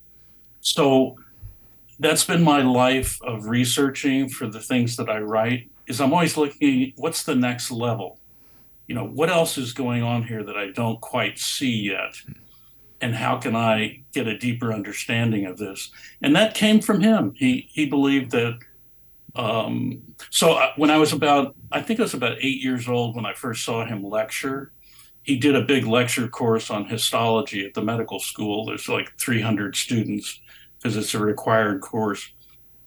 So 0.61 1.17
that's 1.99 2.25
been 2.25 2.43
my 2.43 2.62
life 2.62 3.21
of 3.23 3.47
researching 3.47 4.29
for 4.29 4.47
the 4.47 4.61
things 4.61 4.97
that 4.97 5.09
I 5.09 5.19
write 5.21 5.71
is 5.87 6.00
I'm 6.00 6.12
always 6.12 6.37
looking 6.37 6.93
what's 6.97 7.23
the 7.23 7.35
next 7.35 7.71
level? 7.71 8.19
You 8.93 8.99
know, 8.99 9.07
what 9.07 9.31
else 9.31 9.57
is 9.57 9.73
going 9.73 10.03
on 10.03 10.23
here 10.23 10.45
that 10.45 10.59
I 10.59 10.71
don't 10.71 11.01
quite 11.01 11.39
see 11.39 11.89
yet? 11.89 12.15
And 13.01 13.15
how 13.15 13.39
can 13.39 13.57
I 13.57 14.03
get 14.13 14.27
a 14.27 14.37
deeper 14.37 14.71
understanding 14.71 15.47
of 15.47 15.57
this? 15.57 15.91
And 16.21 16.37
that 16.37 16.53
came 16.53 16.79
from 16.83 17.01
him. 17.01 17.33
He 17.35 17.71
he 17.73 17.87
believed 17.87 18.33
that 18.33 18.59
um, 19.35 20.03
so 20.29 20.53
uh, 20.59 20.73
when 20.77 20.91
I 20.91 20.99
was 20.99 21.15
about, 21.15 21.57
I 21.73 21.81
think 21.81 22.01
I 22.01 22.03
was 22.03 22.13
about 22.13 22.37
eight 22.43 22.61
years 22.61 22.87
old 22.87 23.17
when 23.17 23.25
I 23.25 23.33
first 23.33 23.65
saw 23.65 23.83
him 23.87 24.05
lecture. 24.05 24.73
He 25.23 25.39
did 25.39 25.57
a 25.57 25.63
big 25.63 25.87
lecture 25.87 26.29
course 26.29 26.69
on 26.69 26.85
histology 26.85 27.65
at 27.65 27.73
the 27.73 27.81
medical 27.81 28.21
school. 28.21 28.67
There's 28.67 28.91
like 28.91 29.19
300 29.19 29.75
students 29.75 30.39
because 30.77 30.99
it's 30.99 31.15
a 31.15 31.19
required 31.19 31.81
course. 31.81 32.31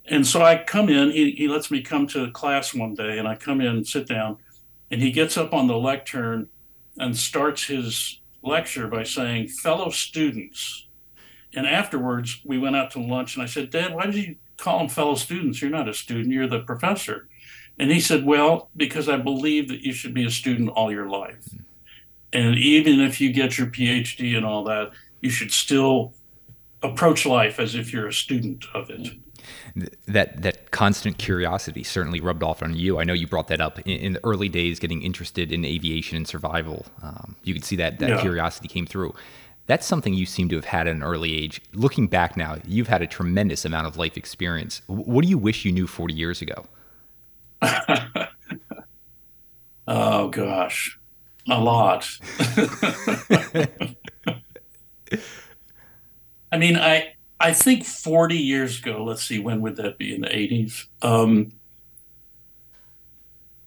And 0.06 0.28
so 0.28 0.44
I 0.44 0.64
come 0.64 0.90
in, 0.90 1.10
he, 1.10 1.32
he 1.32 1.48
lets 1.48 1.72
me 1.72 1.82
come 1.82 2.06
to 2.10 2.30
class 2.30 2.76
one 2.76 2.94
day, 2.94 3.18
and 3.18 3.28
I 3.28 3.36
come 3.36 3.60
in 3.60 3.84
sit 3.84 4.08
down, 4.08 4.38
and 4.96 5.04
he 5.04 5.12
gets 5.12 5.36
up 5.36 5.54
on 5.54 5.68
the 5.68 5.78
lectern 5.78 6.48
and 6.98 7.18
starts 7.18 7.66
his 7.66 8.22
lecture 8.42 8.88
by 8.88 9.04
saying, 9.04 9.50
Fellow 9.50 9.90
students. 9.90 10.88
And 11.54 11.68
afterwards, 11.68 12.40
we 12.46 12.58
went 12.58 12.78
out 12.78 12.92
to 12.92 13.02
lunch, 13.02 13.36
and 13.36 13.44
I 13.44 13.46
said, 13.46 13.72
Dad, 13.72 13.94
why 13.94 14.06
did 14.06 14.16
you 14.16 14.36
call 14.56 14.80
them 14.80 14.88
fellow 14.88 15.16
students? 15.16 15.62
You're 15.62 15.70
not 15.70 15.90
a 15.90 15.94
student, 15.94 16.32
you're 16.32 16.48
the 16.48 16.62
professor. 16.62 17.28
And 17.78 17.92
he 17.92 18.00
said, 18.00 18.24
Well, 18.24 18.70
because 18.78 19.10
I 19.10 19.18
believe 19.18 19.68
that 19.68 19.82
you 19.82 19.92
should 19.92 20.14
be 20.14 20.26
a 20.26 20.30
student 20.30 20.70
all 20.70 20.90
your 20.90 21.10
life. 21.10 21.46
And 22.32 22.58
even 22.58 23.02
if 23.02 23.20
you 23.20 23.34
get 23.34 23.58
your 23.58 23.68
PhD 23.68 24.38
and 24.38 24.46
all 24.46 24.64
that, 24.64 24.92
you 25.20 25.30
should 25.30 25.52
still 25.52 26.14
approach 26.82 27.26
life 27.26 27.60
as 27.60 27.76
if 27.76 27.92
you're 27.92 28.08
a 28.08 28.14
student 28.14 28.64
of 28.74 28.90
it. 28.90 29.10
That 30.08 30.42
that 30.42 30.72
constant 30.72 31.18
curiosity 31.18 31.84
certainly 31.84 32.22
rubbed 32.22 32.44
off 32.44 32.64
on 32.64 32.76
you. 32.76 32.98
I 33.00 33.04
know 33.04 33.14
you 33.14 33.28
brought 33.28 33.50
that 33.50 33.60
up 33.60 33.80
in, 33.80 33.98
in 33.98 34.14
the 34.14 34.24
early 34.24 34.48
days, 34.48 34.80
getting 34.80 35.02
interested 35.02 35.52
in 35.52 35.66
aviation 35.66 36.16
and 36.16 36.26
survival. 36.28 36.86
Um, 37.04 37.36
you 37.44 37.54
could 37.54 37.66
see 37.66 37.76
that 37.76 38.00
that 38.00 38.10
yeah. 38.10 38.22
curiosity 38.22 38.70
came 38.70 38.86
through. 38.86 39.14
That's 39.68 39.86
something 39.86 40.14
you 40.14 40.26
seem 40.26 40.48
to 40.50 40.56
have 40.56 40.66
had 40.66 40.88
at 40.88 40.96
an 40.96 41.04
early 41.04 41.36
age. 41.36 41.62
Looking 41.74 42.08
back 42.08 42.38
now, 42.38 42.58
you've 42.66 42.88
had 42.88 43.02
a 43.02 43.08
tremendous 43.08 43.66
amount 43.66 43.88
of 43.88 43.98
life 43.98 44.16
experience. 44.16 44.82
What 44.88 45.24
do 45.24 45.28
you 45.28 45.40
wish 45.40 45.66
you 45.66 45.72
knew 45.72 45.88
40 45.88 46.14
years 46.14 46.42
ago? 46.42 46.68
oh 49.88 50.28
gosh, 50.30 51.00
a 51.50 51.60
lot. 51.60 52.08
I 56.52 56.58
mean, 56.58 56.78
I 56.78 57.15
I 57.40 57.54
think 57.54 57.86
40 57.86 58.38
years 58.38 58.80
ago, 58.80 59.04
let's 59.04 59.24
see, 59.24 59.40
when 59.40 59.62
would 59.62 59.76
that 59.76 59.98
be 59.98 60.16
in 60.16 60.22
the 60.22 60.28
80s? 60.28 60.86
Um, 61.02 61.52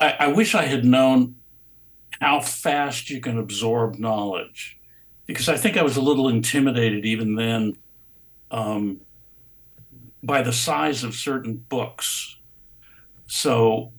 I, 0.01 0.17
I 0.21 0.27
wish 0.29 0.55
I 0.55 0.65
had 0.65 0.85
known 0.85 1.37
how 2.21 2.41
fast 2.41 3.11
you 3.11 3.21
can 3.21 3.39
absorb 3.39 3.99
knowledge 3.99 4.79
because 5.27 5.49
I 5.49 5.57
think 5.57 5.77
I 5.77 5.83
was 5.83 5.97
a 5.97 6.01
little 6.01 6.29
intimidated 6.29 7.05
even 7.05 7.35
then 7.35 7.77
um, 8.51 9.01
by 10.23 10.43
the 10.43 10.53
size 10.53 11.05
of 11.05 11.15
certain 11.15 11.55
books. 11.69 12.37
So, 13.27 13.93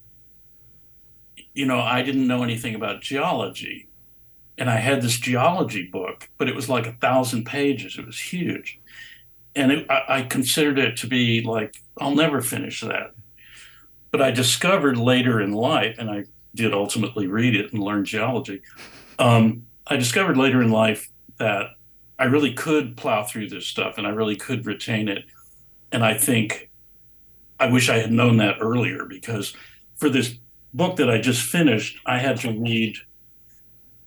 you 1.54 1.66
know, 1.66 1.80
I 1.80 2.02
didn't 2.02 2.28
know 2.28 2.44
anything 2.44 2.74
about 2.74 3.02
geology 3.02 3.90
and 4.60 4.70
I 4.70 4.76
had 4.76 5.02
this 5.02 5.18
geology 5.18 5.86
book, 5.86 6.30
but 6.38 6.50
it 6.50 6.56
was 6.56 6.68
like 6.68 6.86
a 6.86 6.92
thousand 6.92 7.46
pages. 7.46 7.98
It 7.98 8.06
was 8.06 8.20
huge, 8.20 8.80
and 9.60 9.72
it, 9.74 9.86
I, 9.90 10.04
I, 10.08 10.22
considered 10.22 10.80
it 10.80 10.96
to 10.98 11.08
be 11.08 11.42
like 11.42 11.76
I'll 12.00 12.16
never 12.16 12.42
finish 12.42 12.80
that. 12.82 13.12
But 14.10 14.22
I 14.22 14.32
discovered 14.32 14.98
later 14.98 15.42
in 15.42 15.52
life, 15.52 15.98
and 16.00 16.10
I 16.10 16.24
did 16.56 16.74
ultimately 16.74 17.28
read 17.28 17.56
it 17.56 17.74
and 17.74 17.84
learn 17.84 18.06
geology. 18.06 18.62
Um, 19.20 19.68
I 19.86 19.98
discovered 19.98 20.38
later 20.38 20.64
in 20.64 20.72
life 20.72 21.10
that 21.38 21.72
I 22.18 22.26
really 22.26 22.54
could 22.54 22.96
plow 22.96 23.24
through 23.24 23.50
this 23.50 23.68
stuff, 23.68 23.98
and 23.98 24.08
I 24.08 24.12
really 24.12 24.38
could 24.38 24.66
retain 24.66 25.10
it. 25.10 25.26
And 25.92 26.06
I 26.06 26.16
think 26.16 26.72
I 27.60 27.70
wish 27.70 27.90
I 27.90 28.00
had 28.00 28.12
known 28.12 28.38
that 28.38 28.58
earlier 28.62 29.06
because 29.06 29.54
for 29.98 30.10
this 30.10 30.36
book 30.74 30.96
that 30.96 31.10
I 31.10 31.20
just 31.20 31.44
finished, 31.44 32.00
I 32.06 32.18
had 32.20 32.38
to 32.42 32.52
read 32.52 32.96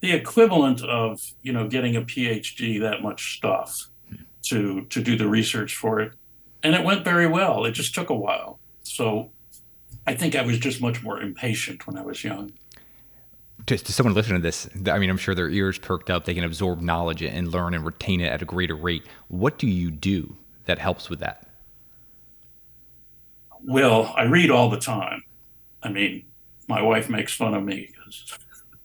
the 0.00 0.12
equivalent 0.12 0.82
of 0.82 1.20
you 1.42 1.52
know 1.52 1.68
getting 1.68 1.94
a 1.94 2.02
PhD 2.02 2.80
that 2.80 3.02
much 3.02 3.36
stuff 3.36 3.90
to 4.42 4.82
to 4.86 5.02
do 5.02 5.16
the 5.16 5.28
research 5.28 5.76
for 5.76 6.00
it, 6.00 6.12
and 6.62 6.74
it 6.74 6.84
went 6.84 7.04
very 7.04 7.26
well. 7.26 7.64
It 7.64 7.72
just 7.72 7.94
took 7.94 8.10
a 8.10 8.14
while. 8.14 8.58
So 8.82 9.30
I 10.06 10.14
think 10.14 10.34
I 10.34 10.42
was 10.42 10.58
just 10.58 10.80
much 10.80 11.02
more 11.02 11.20
impatient 11.20 11.86
when 11.86 11.96
I 11.96 12.02
was 12.02 12.24
young. 12.24 12.52
To, 13.66 13.78
to 13.78 13.92
someone 13.92 14.14
listening 14.14 14.38
to 14.38 14.42
this, 14.42 14.68
I 14.90 14.98
mean, 14.98 15.08
I'm 15.08 15.16
sure 15.16 15.36
their 15.36 15.48
ears 15.48 15.78
perked 15.78 16.10
up. 16.10 16.24
They 16.24 16.34
can 16.34 16.42
absorb 16.42 16.80
knowledge 16.80 17.22
and 17.22 17.48
learn 17.48 17.74
and 17.74 17.84
retain 17.84 18.20
it 18.20 18.26
at 18.26 18.42
a 18.42 18.44
greater 18.44 18.74
rate. 18.74 19.04
What 19.28 19.58
do 19.58 19.68
you 19.68 19.92
do 19.92 20.36
that 20.64 20.80
helps 20.80 21.08
with 21.08 21.20
that? 21.20 21.46
Well, 23.64 24.12
I 24.16 24.24
read 24.24 24.50
all 24.50 24.68
the 24.68 24.80
time. 24.80 25.22
I 25.80 25.90
mean, 25.90 26.24
my 26.68 26.82
wife 26.82 27.08
makes 27.08 27.32
fun 27.32 27.54
of 27.54 27.62
me 27.62 27.92
because 27.92 28.38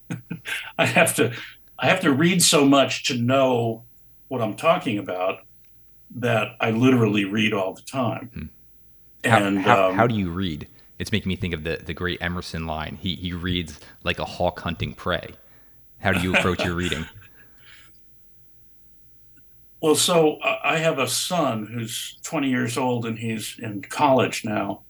I 0.78 0.86
have 0.86 1.16
to 1.16 1.34
I 1.80 1.88
have 1.88 2.02
to 2.02 2.12
read 2.12 2.42
so 2.42 2.66
much 2.66 3.06
to 3.06 3.16
know 3.16 3.84
what 4.28 4.42
I'm 4.42 4.56
talking 4.56 4.98
about 4.98 5.40
that 6.16 6.56
I 6.60 6.72
literally 6.72 7.26
read 7.26 7.54
all 7.54 7.74
the 7.74 7.82
time. 7.82 8.30
Hmm. 8.34 8.46
And 9.24 9.60
how, 9.60 9.76
how, 9.76 9.90
um, 9.90 9.96
how, 9.96 10.08
do 10.08 10.16
you 10.16 10.30
read? 10.30 10.68
It's 11.00 11.12
making 11.12 11.30
me 11.30 11.36
think 11.36 11.54
of 11.54 11.64
the 11.64 11.82
the 11.84 11.94
great 11.94 12.22
Emerson 12.22 12.66
line. 12.66 12.98
He 13.02 13.16
he 13.16 13.34
reads 13.34 13.80
like 14.04 14.20
a 14.20 14.26
hawk 14.26 14.60
hunting 14.60 14.94
prey. 14.94 15.32
How 16.00 16.12
do 16.14 16.22
you 16.22 16.34
approach 16.36 16.64
your 16.64 16.76
reading? 16.76 17.06
Well, 19.80 19.94
so 19.94 20.38
uh, 20.38 20.58
I 20.64 20.78
have 20.78 20.98
a 20.98 21.08
son 21.08 21.68
who's 21.72 22.18
20 22.24 22.50
years 22.50 22.80
old 22.80 23.06
and 23.06 23.20
he's 23.20 23.60
in 23.62 23.84
college 23.84 24.44
now 24.44 24.82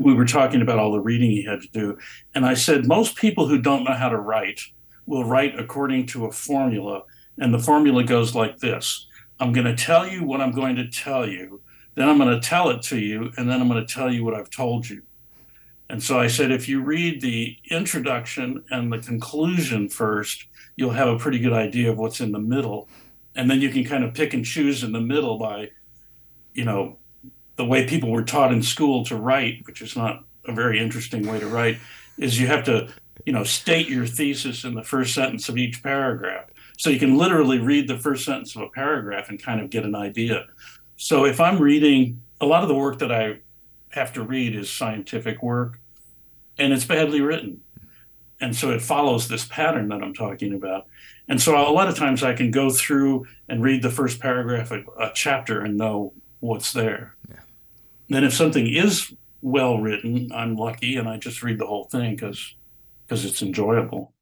we 0.00 0.14
were 0.14 0.24
talking 0.24 0.62
about 0.62 0.78
all 0.78 0.92
the 0.92 1.00
reading 1.00 1.30
he 1.30 1.44
had 1.44 1.62
to 1.62 1.68
do. 1.68 1.98
And 2.34 2.44
I 2.44 2.54
said, 2.54 2.86
most 2.86 3.16
people 3.16 3.46
who 3.46 3.58
don't 3.58 3.84
know 3.84 3.94
how 3.94 4.08
to 4.08 4.18
write 4.18 4.60
will 5.06 5.24
write 5.24 5.58
according 5.58 6.06
to 6.06 6.26
a 6.26 6.32
formula. 6.32 7.02
And 7.38 7.52
the 7.54 7.58
formula 7.58 8.04
goes 8.04 8.34
like 8.34 8.58
this 8.58 9.06
I'm 9.42 9.52
going 9.52 9.66
to 9.66 9.74
tell 9.74 10.06
you 10.06 10.22
what 10.22 10.40
I'm 10.40 10.52
going 10.52 10.76
to 10.76 10.86
tell 10.86 11.28
you. 11.28 11.60
Then 11.96 12.08
I'm 12.08 12.16
going 12.16 12.32
to 12.32 12.48
tell 12.48 12.70
it 12.70 12.80
to 12.82 12.98
you. 12.98 13.32
And 13.36 13.50
then 13.50 13.60
I'm 13.60 13.68
going 13.68 13.84
to 13.84 13.92
tell 13.92 14.08
you 14.08 14.24
what 14.24 14.34
I've 14.34 14.50
told 14.50 14.88
you. 14.88 15.02
And 15.90 16.00
so 16.00 16.20
I 16.20 16.28
said, 16.28 16.52
if 16.52 16.68
you 16.68 16.80
read 16.80 17.20
the 17.20 17.56
introduction 17.68 18.62
and 18.70 18.92
the 18.92 18.98
conclusion 18.98 19.88
first, 19.88 20.46
you'll 20.76 20.90
have 20.90 21.08
a 21.08 21.18
pretty 21.18 21.40
good 21.40 21.52
idea 21.52 21.90
of 21.90 21.98
what's 21.98 22.20
in 22.20 22.30
the 22.30 22.38
middle. 22.38 22.88
And 23.34 23.50
then 23.50 23.60
you 23.60 23.70
can 23.70 23.84
kind 23.84 24.04
of 24.04 24.14
pick 24.14 24.32
and 24.32 24.44
choose 24.44 24.84
in 24.84 24.92
the 24.92 25.00
middle 25.00 25.38
by, 25.38 25.70
you 26.54 26.64
know, 26.64 26.98
the 27.56 27.64
way 27.64 27.84
people 27.84 28.12
were 28.12 28.22
taught 28.22 28.52
in 28.52 28.62
school 28.62 29.04
to 29.06 29.16
write, 29.16 29.66
which 29.66 29.82
is 29.82 29.96
not 29.96 30.24
a 30.44 30.52
very 30.52 30.78
interesting 30.78 31.26
way 31.26 31.40
to 31.40 31.48
write, 31.48 31.78
is 32.16 32.40
you 32.40 32.46
have 32.46 32.64
to, 32.66 32.88
you 33.26 33.32
know, 33.32 33.42
state 33.42 33.88
your 33.88 34.06
thesis 34.06 34.62
in 34.62 34.74
the 34.74 34.84
first 34.84 35.14
sentence 35.14 35.48
of 35.48 35.58
each 35.58 35.82
paragraph. 35.82 36.44
So 36.82 36.90
you 36.90 36.98
can 36.98 37.16
literally 37.16 37.60
read 37.60 37.86
the 37.86 37.96
first 37.96 38.24
sentence 38.24 38.56
of 38.56 38.62
a 38.62 38.68
paragraph 38.68 39.28
and 39.28 39.40
kind 39.40 39.60
of 39.60 39.70
get 39.70 39.84
an 39.84 39.94
idea. 39.94 40.46
So 40.96 41.26
if 41.26 41.40
I'm 41.40 41.60
reading, 41.60 42.20
a 42.40 42.44
lot 42.44 42.64
of 42.64 42.68
the 42.68 42.74
work 42.74 42.98
that 42.98 43.12
I 43.12 43.38
have 43.90 44.12
to 44.14 44.24
read 44.24 44.56
is 44.56 44.68
scientific 44.68 45.44
work, 45.44 45.78
and 46.58 46.72
it's 46.72 46.84
badly 46.84 47.20
written. 47.20 47.60
And 48.40 48.56
so 48.56 48.72
it 48.72 48.82
follows 48.82 49.28
this 49.28 49.44
pattern 49.44 49.90
that 49.90 50.02
I'm 50.02 50.12
talking 50.12 50.54
about. 50.54 50.88
And 51.28 51.40
so 51.40 51.56
a 51.56 51.70
lot 51.70 51.86
of 51.86 51.94
times 51.94 52.24
I 52.24 52.34
can 52.34 52.50
go 52.50 52.68
through 52.68 53.28
and 53.48 53.62
read 53.62 53.82
the 53.82 53.88
first 53.88 54.18
paragraph 54.18 54.72
of 54.72 54.88
a 54.98 55.12
chapter 55.14 55.60
and 55.60 55.76
know 55.76 56.12
what's 56.40 56.72
there. 56.72 57.14
Yeah. 57.30 57.36
Then 58.08 58.24
if 58.24 58.34
something 58.34 58.66
is 58.66 59.14
well 59.40 59.78
written, 59.78 60.32
I'm 60.34 60.56
lucky 60.56 60.96
and 60.96 61.08
I 61.08 61.18
just 61.18 61.44
read 61.44 61.60
the 61.60 61.66
whole 61.66 61.84
thing 61.84 62.16
because 62.16 62.56
because 63.06 63.24
it's 63.24 63.40
enjoyable. 63.40 64.12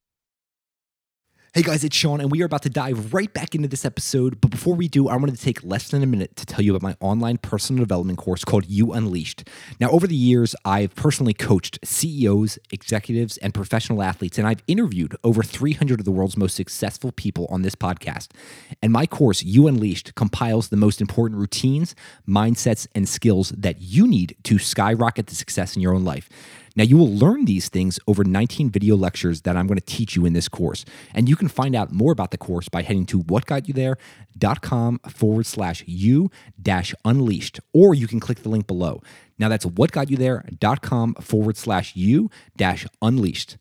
Hey 1.52 1.62
guys, 1.62 1.83
it's 1.83 1.97
Sean, 1.97 2.21
and 2.21 2.30
we 2.30 2.42
are 2.42 2.47
about 2.47 2.62
to 2.62 2.71
dive 2.71 3.12
right 3.12 3.35
back 3.35 3.57
into 3.57 3.66
this 3.66 3.85
episode. 3.85 4.40
But 4.40 4.52
before 4.52 4.76
we 4.76 4.87
do, 4.87 5.09
I 5.09 5.16
wanted 5.16 5.35
to 5.35 5.42
take 5.42 5.64
less 5.64 5.88
than 5.88 6.00
a 6.00 6.07
minute 6.07 6.37
to 6.37 6.47
tell 6.47 6.64
you 6.64 6.76
about 6.76 6.83
my 6.83 6.97
online 7.04 7.38
personal 7.38 7.83
development 7.83 8.21
course 8.21 8.45
called 8.45 8.66
You 8.69 8.92
Unleashed. 8.92 9.49
Now, 9.80 9.90
over 9.90 10.07
the 10.07 10.14
years, 10.14 10.54
I've 10.64 10.95
personally 10.95 11.35
coached 11.35 11.80
CEOs, 11.83 12.61
executives, 12.71 13.37
and 13.38 13.52
professional 13.52 14.00
athletes, 14.00 14.38
and 14.38 14.47
I've 14.47 14.62
interviewed 14.69 15.16
over 15.25 15.42
300 15.42 15.99
of 15.99 16.04
the 16.04 16.12
world's 16.12 16.37
most 16.37 16.54
successful 16.54 17.11
people 17.11 17.49
on 17.50 17.62
this 17.62 17.75
podcast. 17.75 18.28
And 18.80 18.92
my 18.92 19.07
course, 19.07 19.42
You 19.42 19.66
Unleashed, 19.66 20.14
compiles 20.14 20.69
the 20.69 20.76
most 20.76 21.00
important 21.00 21.40
routines, 21.40 21.97
mindsets, 22.28 22.87
and 22.95 23.09
skills 23.09 23.49
that 23.59 23.83
you 23.83 24.07
need 24.07 24.37
to 24.45 24.61
skyrocket 24.61 25.26
the 25.26 25.35
success 25.35 25.75
in 25.75 25.83
your 25.83 25.95
own 25.95 26.04
life. 26.04 26.28
Now, 26.76 26.84
you 26.84 26.96
will 26.96 27.12
learn 27.12 27.44
these 27.44 27.68
things 27.68 27.98
over 28.06 28.24
19 28.24 28.70
video 28.70 28.96
lectures 28.96 29.42
that 29.42 29.56
I'm 29.56 29.66
going 29.66 29.78
to 29.78 29.84
teach 29.84 30.16
you 30.16 30.24
in 30.24 30.32
this 30.32 30.48
course. 30.48 30.84
And 31.14 31.28
you 31.28 31.36
can 31.36 31.48
find 31.48 31.74
out 31.74 31.92
more 31.92 32.12
about 32.12 32.30
the 32.30 32.38
course 32.38 32.68
by 32.68 32.82
heading 32.82 33.06
to 33.06 33.22
whatgotyouthere.com 33.22 35.00
forward 35.08 35.46
slash 35.46 35.82
you 35.86 36.30
dash 36.60 36.94
unleashed, 37.04 37.60
or 37.72 37.94
you 37.94 38.06
can 38.06 38.20
click 38.20 38.42
the 38.42 38.48
link 38.48 38.66
below. 38.66 39.02
Now, 39.38 39.48
that's 39.48 39.66
whatgotyouthere.com 39.66 41.14
forward 41.14 41.56
slash 41.56 41.96
you 41.96 42.30
dash 42.56 42.86
unleashed. 43.02 43.56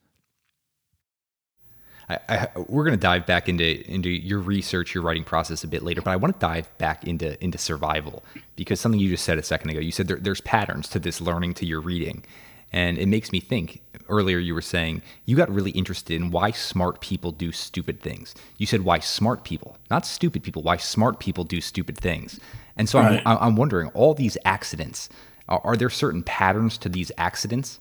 I, 2.09 2.17
I, 2.27 2.47
we're 2.67 2.83
going 2.83 2.97
to 2.97 3.01
dive 3.01 3.25
back 3.27 3.47
into 3.47 3.87
into 3.89 4.09
your 4.09 4.39
research, 4.39 4.95
your 4.95 5.03
writing 5.03 5.23
process 5.23 5.63
a 5.63 5.67
bit 5.67 5.83
later, 5.83 6.01
but 6.01 6.11
I 6.11 6.15
want 6.15 6.33
to 6.33 6.39
dive 6.39 6.75
back 6.79 7.05
into 7.05 7.41
into 7.43 7.57
survival 7.57 8.23
because 8.55 8.79
something 8.79 8.99
you 8.99 9.09
just 9.09 9.23
said 9.23 9.37
a 9.37 9.43
second 9.43 9.69
ago. 9.69 9.79
You 9.79 9.91
said 9.91 10.07
there, 10.07 10.17
there's 10.17 10.41
patterns 10.41 10.89
to 10.89 10.99
this 10.99 11.21
learning 11.21 11.53
to 11.55 11.65
your 11.67 11.81
reading, 11.81 12.23
and 12.71 12.97
it 12.97 13.07
makes 13.07 13.31
me 13.31 13.39
think. 13.39 13.81
Earlier, 14.07 14.39
you 14.39 14.55
were 14.55 14.61
saying 14.61 15.03
you 15.25 15.35
got 15.35 15.51
really 15.51 15.69
interested 15.71 16.15
in 16.15 16.31
why 16.31 16.49
smart 16.49 16.99
people 16.99 17.31
do 17.31 17.51
stupid 17.51 18.01
things. 18.01 18.33
You 18.57 18.65
said 18.65 18.81
why 18.81 18.97
smart 18.97 19.43
people, 19.43 19.77
not 19.91 20.03
stupid 20.03 20.41
people, 20.41 20.63
why 20.63 20.77
smart 20.77 21.19
people 21.19 21.43
do 21.43 21.61
stupid 21.61 21.95
things. 21.95 22.39
And 22.75 22.89
so 22.89 22.99
right. 22.99 23.21
I'm, 23.23 23.37
I'm 23.39 23.55
wondering 23.55 23.89
all 23.89 24.15
these 24.15 24.35
accidents, 24.45 25.09
are, 25.47 25.61
are 25.63 25.77
there 25.77 25.91
certain 25.91 26.23
patterns 26.23 26.79
to 26.79 26.89
these 26.89 27.11
accidents? 27.19 27.79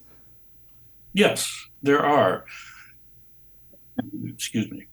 Yes, 1.14 1.50
there 1.82 2.04
are. 2.04 2.44
Excuse 4.26 4.70
me. 4.70 4.86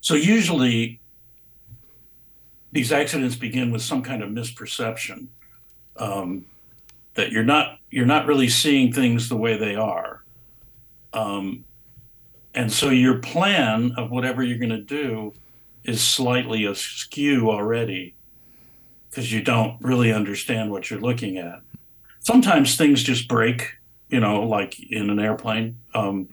So 0.00 0.14
usually 0.14 1.00
these 2.72 2.92
accidents 2.92 3.36
begin 3.36 3.70
with 3.70 3.82
some 3.82 4.02
kind 4.02 4.22
of 4.22 4.30
misperception. 4.30 5.28
Um, 5.96 6.46
that 7.14 7.32
you're 7.32 7.44
not 7.44 7.78
you're 7.90 8.06
not 8.06 8.26
really 8.26 8.48
seeing 8.48 8.92
things 8.92 9.28
the 9.28 9.36
way 9.36 9.56
they 9.56 9.74
are. 9.74 10.22
Um, 11.12 11.64
and 12.54 12.72
so 12.72 12.90
your 12.90 13.18
plan 13.18 13.92
of 13.96 14.10
whatever 14.10 14.42
you're 14.42 14.58
going 14.58 14.70
to 14.70 14.80
do 14.80 15.32
is 15.84 16.02
slightly 16.02 16.64
askew 16.64 17.50
already 17.50 18.14
because 19.08 19.32
you 19.32 19.42
don't 19.42 19.76
really 19.80 20.12
understand 20.12 20.70
what 20.70 20.90
you're 20.90 21.00
looking 21.00 21.38
at. 21.38 21.60
Sometimes 22.20 22.76
things 22.76 23.02
just 23.02 23.28
break, 23.28 23.74
you 24.08 24.20
know, 24.20 24.42
like 24.42 24.78
in 24.90 25.10
an 25.10 25.18
airplane. 25.18 25.78
Um, 25.94 26.28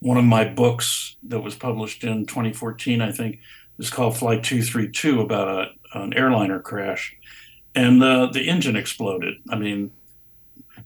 one 0.00 0.18
of 0.18 0.24
my 0.24 0.44
books 0.44 1.16
that 1.24 1.40
was 1.40 1.54
published 1.54 2.04
in 2.04 2.26
2014, 2.26 3.00
I 3.00 3.12
think, 3.12 3.38
is 3.78 3.90
called 3.90 4.16
Flight 4.16 4.44
232 4.44 5.20
about 5.20 5.48
a, 5.94 5.98
an 5.98 6.12
airliner 6.14 6.60
crash. 6.60 7.16
And 7.74 8.02
the, 8.02 8.28
the 8.32 8.48
engine 8.48 8.76
exploded. 8.76 9.36
I 9.48 9.56
mean, 9.56 9.90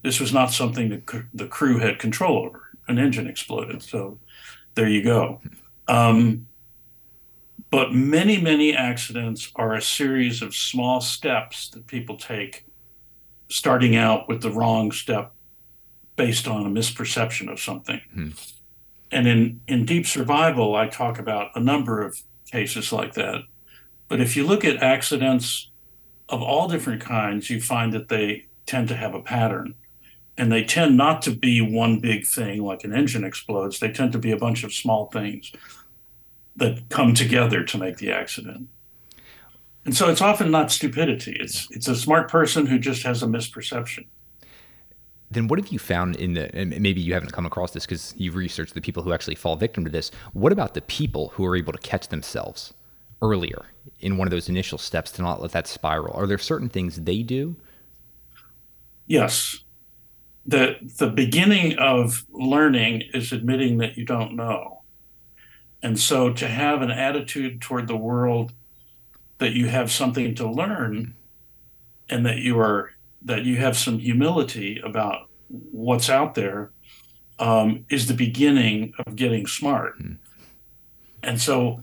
this 0.03 0.19
was 0.19 0.33
not 0.33 0.51
something 0.51 0.89
that 0.89 1.25
the 1.33 1.47
crew 1.47 1.79
had 1.79 1.99
control 1.99 2.45
over. 2.45 2.63
An 2.87 2.97
engine 2.97 3.27
exploded. 3.27 3.83
So 3.83 4.19
there 4.75 4.87
you 4.87 5.03
go. 5.03 5.41
Um, 5.87 6.47
but 7.69 7.93
many, 7.93 8.39
many 8.39 8.73
accidents 8.73 9.51
are 9.55 9.73
a 9.73 9.81
series 9.81 10.41
of 10.41 10.55
small 10.55 11.01
steps 11.01 11.69
that 11.71 11.87
people 11.87 12.15
take, 12.15 12.65
starting 13.49 13.95
out 13.95 14.27
with 14.29 14.41
the 14.41 14.51
wrong 14.51 14.91
step 14.91 15.33
based 16.15 16.47
on 16.47 16.65
a 16.65 16.69
misperception 16.69 17.51
of 17.51 17.59
something. 17.59 18.01
Hmm. 18.13 18.29
And 19.11 19.27
in, 19.27 19.61
in 19.67 19.85
deep 19.85 20.05
survival, 20.05 20.75
I 20.75 20.87
talk 20.87 21.19
about 21.19 21.51
a 21.55 21.59
number 21.59 22.01
of 22.01 22.21
cases 22.51 22.91
like 22.91 23.13
that. 23.13 23.41
But 24.07 24.21
if 24.21 24.35
you 24.37 24.45
look 24.45 24.63
at 24.63 24.81
accidents 24.81 25.69
of 26.29 26.41
all 26.41 26.67
different 26.67 27.01
kinds, 27.01 27.49
you 27.49 27.61
find 27.61 27.93
that 27.93 28.09
they 28.09 28.45
tend 28.65 28.87
to 28.89 28.95
have 28.95 29.13
a 29.13 29.21
pattern 29.21 29.75
and 30.37 30.51
they 30.51 30.63
tend 30.63 30.95
not 30.95 31.21
to 31.23 31.31
be 31.31 31.61
one 31.61 31.99
big 31.99 32.25
thing 32.25 32.63
like 32.63 32.83
an 32.83 32.93
engine 32.93 33.23
explodes. 33.23 33.79
They 33.79 33.91
tend 33.91 34.11
to 34.11 34.19
be 34.19 34.31
a 34.31 34.37
bunch 34.37 34.63
of 34.63 34.73
small 34.73 35.07
things 35.07 35.51
that 36.55 36.89
come 36.89 37.13
together 37.13 37.63
to 37.63 37.77
make 37.77 37.97
the 37.97 38.11
accident. 38.11 38.67
And 39.85 39.95
so 39.95 40.09
it's 40.09 40.21
often 40.21 40.51
not 40.51 40.71
stupidity. 40.71 41.37
It's 41.39 41.67
it's 41.71 41.87
a 41.87 41.95
smart 41.95 42.29
person 42.29 42.65
who 42.67 42.77
just 42.77 43.03
has 43.03 43.23
a 43.23 43.25
misperception. 43.25 44.05
Then 45.31 45.47
what 45.47 45.59
have 45.59 45.69
you 45.69 45.79
found 45.79 46.15
in 46.17 46.33
the 46.33 46.53
and 46.55 46.79
maybe 46.79 47.01
you 47.01 47.13
haven't 47.13 47.31
come 47.31 47.45
across 47.45 47.71
this 47.71 47.85
because 47.85 48.13
you've 48.17 48.35
researched 48.35 48.73
the 48.73 48.81
people 48.81 49.01
who 49.01 49.13
actually 49.13 49.35
fall 49.35 49.55
victim 49.55 49.85
to 49.85 49.91
this. 49.91 50.11
What 50.33 50.51
about 50.51 50.73
the 50.73 50.81
people 50.81 51.29
who 51.29 51.45
are 51.45 51.55
able 51.55 51.73
to 51.73 51.79
catch 51.79 52.09
themselves 52.09 52.73
earlier 53.21 53.65
in 53.99 54.17
one 54.17 54.27
of 54.27 54.31
those 54.31 54.49
initial 54.49 54.77
steps 54.77 55.11
to 55.13 55.21
not 55.21 55.41
let 55.41 55.51
that 55.53 55.67
spiral? 55.67 56.13
Are 56.15 56.27
there 56.27 56.37
certain 56.37 56.69
things 56.69 56.97
they 56.97 57.23
do? 57.23 57.55
Yes 59.07 59.63
the 60.47 60.77
the 60.97 61.09
beginning 61.09 61.77
of 61.77 62.25
learning 62.31 63.03
is 63.13 63.31
admitting 63.31 63.77
that 63.79 63.97
you 63.97 64.05
don't 64.05 64.35
know. 64.35 64.83
And 65.83 65.99
so 65.99 66.31
to 66.33 66.47
have 66.47 66.81
an 66.81 66.89
attitude 66.89 67.61
toward 67.61 67.87
the 67.87 67.97
world 67.97 68.53
that 69.37 69.51
you 69.51 69.67
have 69.67 69.91
something 69.91 70.33
to 70.35 70.49
learn 70.49 71.13
and 72.09 72.25
that 72.25 72.37
you 72.37 72.59
are 72.59 72.91
that 73.21 73.43
you 73.43 73.57
have 73.57 73.77
some 73.77 73.99
humility 73.99 74.79
about 74.83 75.27
what's 75.49 76.09
out 76.09 76.33
there 76.35 76.71
um, 77.39 77.85
is 77.89 78.07
the 78.07 78.13
beginning 78.13 78.93
of 79.05 79.15
getting 79.15 79.45
smart. 79.45 79.99
Mm. 79.99 80.17
and 81.23 81.41
so 81.41 81.81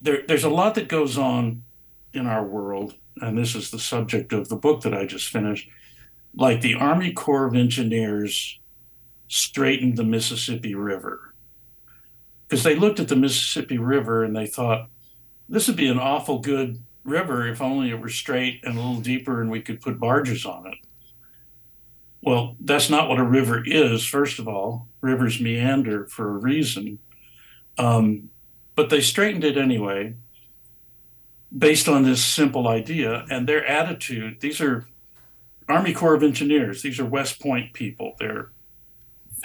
there, 0.00 0.22
there's 0.26 0.44
a 0.44 0.50
lot 0.50 0.74
that 0.74 0.88
goes 0.88 1.16
on 1.16 1.62
in 2.12 2.26
our 2.26 2.44
world. 2.44 2.94
And 3.20 3.38
this 3.38 3.54
is 3.54 3.70
the 3.70 3.78
subject 3.78 4.32
of 4.32 4.48
the 4.48 4.56
book 4.56 4.82
that 4.82 4.94
i 4.94 5.06
just 5.06 5.28
finished 5.28 5.68
like 6.34 6.60
the 6.60 6.74
Army 6.74 7.12
Corps 7.12 7.46
of 7.46 7.54
Engineers 7.54 8.58
straightened 9.28 9.96
the 9.96 10.04
Mississippi 10.04 10.74
River. 10.74 11.34
Because 12.46 12.64
they 12.64 12.74
looked 12.74 13.00
at 13.00 13.08
the 13.08 13.16
Mississippi 13.16 13.78
River 13.78 14.24
and 14.24 14.36
they 14.36 14.46
thought, 14.46 14.88
this 15.48 15.68
would 15.68 15.76
be 15.76 15.88
an 15.88 15.98
awful 15.98 16.38
good 16.38 16.82
river 17.04 17.46
if 17.48 17.60
only 17.60 17.90
it 17.90 18.00
were 18.00 18.08
straight 18.08 18.60
and 18.62 18.74
a 18.74 18.80
little 18.80 19.00
deeper 19.00 19.40
and 19.40 19.50
we 19.50 19.60
could 19.60 19.80
put 19.80 19.98
barges 19.98 20.46
on 20.46 20.66
it. 20.66 20.78
Well, 22.22 22.56
that's 22.60 22.88
not 22.88 23.08
what 23.08 23.18
a 23.18 23.24
river 23.24 23.62
is, 23.66 24.06
first 24.06 24.38
of 24.38 24.46
all. 24.46 24.88
Rivers 25.00 25.40
meander 25.40 26.06
for 26.06 26.28
a 26.28 26.38
reason. 26.38 27.00
Um, 27.78 28.30
but 28.76 28.90
they 28.90 29.00
straightened 29.00 29.44
it 29.44 29.56
anyway 29.56 30.14
based 31.56 31.88
on 31.88 32.04
this 32.04 32.24
simple 32.24 32.68
idea. 32.68 33.26
And 33.28 33.48
their 33.48 33.66
attitude, 33.66 34.40
these 34.40 34.60
are 34.60 34.86
Army 35.68 35.92
Corps 35.92 36.14
of 36.14 36.22
Engineers. 36.22 36.82
These 36.82 37.00
are 37.00 37.04
West 37.04 37.40
Point 37.40 37.72
people. 37.72 38.14
They're 38.18 38.50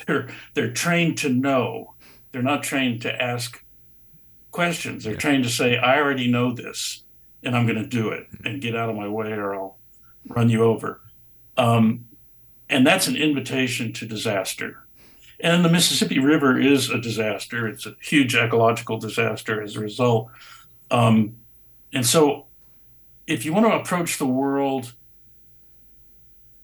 they're 0.06 0.30
they're 0.53 0.71
trained 0.71 1.17
to 1.19 1.30
know. 1.30 1.93
They're 2.32 2.41
not 2.41 2.63
trained 2.63 3.01
to 3.03 3.21
ask 3.21 3.63
questions. 4.51 5.03
They're 5.03 5.13
yeah. 5.13 5.19
trained 5.19 5.43
to 5.43 5.49
say, 5.49 5.77
"I 5.77 5.99
already 5.99 6.30
know 6.30 6.53
this, 6.53 7.03
and 7.43 7.56
I'm 7.56 7.65
going 7.65 7.82
to 7.82 7.88
do 7.88 8.10
it, 8.10 8.27
and 8.43 8.62
get 8.62 8.75
out 8.75 8.89
of 8.89 8.95
my 8.95 9.08
way, 9.08 9.32
or 9.32 9.56
I'll 9.56 9.77
run 10.27 10.49
you 10.49 10.63
over." 10.63 11.01
Um, 11.58 12.06
and 12.69 12.86
that's 12.86 13.08
an 13.08 13.15
invitation 13.15 13.93
to 13.93 14.06
disaster. 14.06 14.84
And 15.39 15.63
the 15.63 15.69
Mississippi 15.69 16.19
River 16.19 16.60
is 16.60 16.89
a 16.89 16.99
disaster. 16.99 17.67
It's 17.67 17.86
a 17.86 17.95
huge 18.01 18.36
ecological 18.36 18.97
disaster 18.97 19.62
as 19.62 19.75
a 19.75 19.80
result. 19.80 20.30
Um, 20.89 21.38
and 21.93 22.06
so, 22.06 22.47
if 23.27 23.45
you 23.45 23.53
want 23.53 23.65
to 23.67 23.73
approach 23.73 24.17
the 24.17 24.25
world 24.25 24.93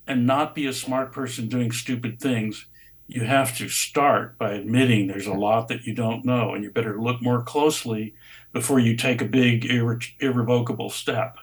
and 0.08 0.26
not 0.26 0.56
be 0.56 0.66
a 0.66 0.74
smart 0.74 1.12
person 1.12 1.48
doing 1.48 1.72
stupid 1.72 2.20
things, 2.20 2.66
you 3.08 3.22
have 3.26 3.58
to 3.58 3.70
start 3.70 4.38
by 4.38 4.54
admitting 4.54 5.08
there's 5.08 5.28
a 5.28 5.34
lot 5.34 5.68
that 5.68 5.86
you 5.86 5.94
don't 5.94 6.26
know, 6.26 6.54
and 6.54 6.63
you 6.63 6.72
better 6.72 7.00
look 7.00 7.22
more 7.22 7.42
closely 7.42 8.13
before 8.54 8.80
you 8.80 8.96
take 8.96 9.22
a 9.22 9.26
big, 9.26 9.63
irre- 9.63 10.12
irrevocable 10.20 10.89
step. 10.89 11.38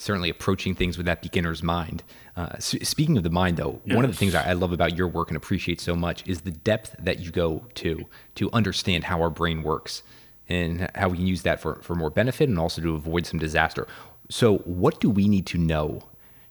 Certainly, 0.00 0.30
approaching 0.30 0.76
things 0.76 0.96
with 0.96 1.06
that 1.06 1.22
beginner's 1.22 1.60
mind. 1.60 2.04
Uh, 2.36 2.56
speaking 2.58 3.16
of 3.16 3.24
the 3.24 3.30
mind, 3.30 3.56
though, 3.56 3.80
yes. 3.84 3.96
one 3.96 4.04
of 4.04 4.10
the 4.12 4.16
things 4.16 4.32
I 4.32 4.52
love 4.52 4.70
about 4.70 4.96
your 4.96 5.08
work 5.08 5.28
and 5.28 5.36
appreciate 5.36 5.80
so 5.80 5.96
much 5.96 6.24
is 6.24 6.42
the 6.42 6.52
depth 6.52 6.94
that 7.00 7.18
you 7.18 7.32
go 7.32 7.64
to 7.74 8.06
to 8.36 8.48
understand 8.52 9.02
how 9.02 9.20
our 9.20 9.30
brain 9.30 9.64
works 9.64 10.04
and 10.48 10.88
how 10.94 11.08
we 11.08 11.16
can 11.16 11.26
use 11.26 11.42
that 11.42 11.60
for, 11.60 11.76
for 11.82 11.96
more 11.96 12.10
benefit 12.10 12.48
and 12.48 12.58
also 12.60 12.80
to 12.80 12.94
avoid 12.94 13.26
some 13.26 13.40
disaster. 13.40 13.88
So, 14.30 14.58
what 14.58 15.00
do 15.00 15.10
we 15.10 15.26
need 15.26 15.46
to 15.46 15.58
know 15.58 16.04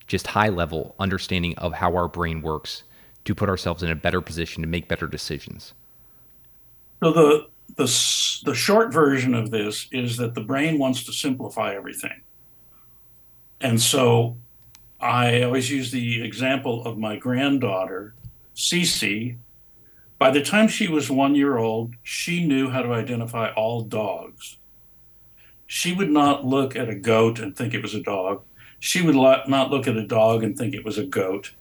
just 0.08 0.28
high 0.28 0.50
level 0.50 0.96
understanding 1.00 1.56
of 1.58 1.74
how 1.74 1.96
our 1.96 2.08
brain 2.08 2.42
works 2.42 2.84
to 3.26 3.36
put 3.36 3.50
ourselves 3.50 3.84
in 3.84 3.92
a 3.92 3.96
better 3.96 4.22
position 4.22 4.64
to 4.64 4.68
make 4.68 4.88
better 4.88 5.08
decisions? 5.08 5.74
So 7.04 7.12
the 7.12 7.48
the 7.76 8.42
the 8.46 8.56
short 8.56 8.92
version 8.92 9.34
of 9.34 9.52
this 9.52 9.88
is 9.92 10.18
that 10.18 10.34
the 10.34 10.42
brain 10.42 10.80
wants 10.80 11.04
to 11.04 11.14
simplify 11.14 11.76
everything, 11.76 12.22
and 13.62 13.82
so 13.82 14.38
I 15.00 15.44
always 15.44 15.70
use 15.70 15.92
the 15.92 16.24
example 16.24 16.86
of 16.86 16.98
my 16.98 17.18
granddaughter, 17.18 18.16
Cece. 18.56 19.38
By 20.18 20.32
the 20.32 20.42
time 20.42 20.68
she 20.68 20.88
was 20.88 21.12
one 21.12 21.36
year 21.36 21.58
old, 21.58 21.94
she 22.02 22.46
knew 22.48 22.70
how 22.70 22.82
to 22.82 22.94
identify 22.94 23.52
all 23.52 23.82
dogs. 23.82 24.58
She 25.68 25.94
would 25.94 26.10
not 26.10 26.46
look 26.46 26.76
at 26.76 26.90
a 26.90 26.96
goat 26.96 27.40
and 27.40 27.56
think 27.56 27.74
it 27.74 27.84
was 27.84 27.94
a 27.94 28.02
dog. 28.02 28.44
She 28.80 29.02
would 29.02 29.16
not 29.16 29.72
look 29.72 29.88
at 29.88 29.98
a 29.98 30.06
dog 30.06 30.44
and 30.44 30.58
think 30.58 30.74
it 30.74 30.86
was 30.86 30.98
a 30.98 31.06
goat. 31.06 31.54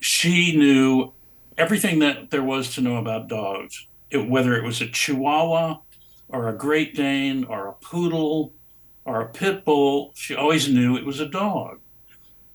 She 0.00 0.56
knew 0.56 1.12
everything 1.56 1.98
that 1.98 2.30
there 2.30 2.44
was 2.44 2.74
to 2.74 2.80
know 2.80 2.96
about 2.96 3.28
dogs, 3.28 3.86
it, 4.10 4.28
whether 4.28 4.56
it 4.56 4.64
was 4.64 4.80
a 4.80 4.88
Chihuahua 4.88 5.80
or 6.28 6.48
a 6.48 6.56
Great 6.56 6.94
Dane 6.94 7.44
or 7.44 7.68
a 7.68 7.72
poodle 7.72 8.52
or 9.04 9.20
a 9.20 9.28
pit 9.28 9.64
bull, 9.64 10.12
she 10.14 10.34
always 10.34 10.68
knew 10.68 10.96
it 10.96 11.06
was 11.06 11.20
a 11.20 11.28
dog. 11.28 11.80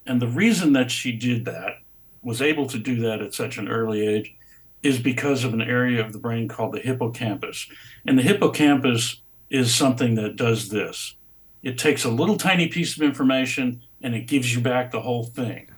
And 0.06 0.22
the 0.22 0.28
reason 0.28 0.74
that 0.74 0.92
she 0.92 1.12
did 1.12 1.46
that, 1.46 1.80
was 2.22 2.42
able 2.42 2.68
to 2.68 2.80
do 2.80 3.02
that 3.02 3.22
at 3.22 3.34
such 3.34 3.58
an 3.58 3.68
early 3.68 4.08
age, 4.08 4.34
is 4.82 5.00
because 5.00 5.44
of 5.44 5.54
an 5.54 5.62
area 5.62 6.06
of 6.06 6.14
the 6.14 6.20
brain 6.20 6.48
called 6.48 6.74
the 6.74 6.80
hippocampus. 6.80 7.68
And 8.06 8.18
the 8.18 8.24
hippocampus 8.24 9.22
is 9.50 9.74
something 9.74 10.16
that 10.16 10.36
does 10.36 10.70
this 10.70 11.16
it 11.64 11.78
takes 11.78 12.04
a 12.04 12.10
little 12.10 12.38
tiny 12.38 12.68
piece 12.68 12.96
of 12.96 13.02
information 13.02 13.82
and 14.02 14.14
it 14.14 14.28
gives 14.28 14.54
you 14.54 14.62
back 14.62 14.92
the 14.92 15.02
whole 15.02 15.24
thing. 15.24 15.70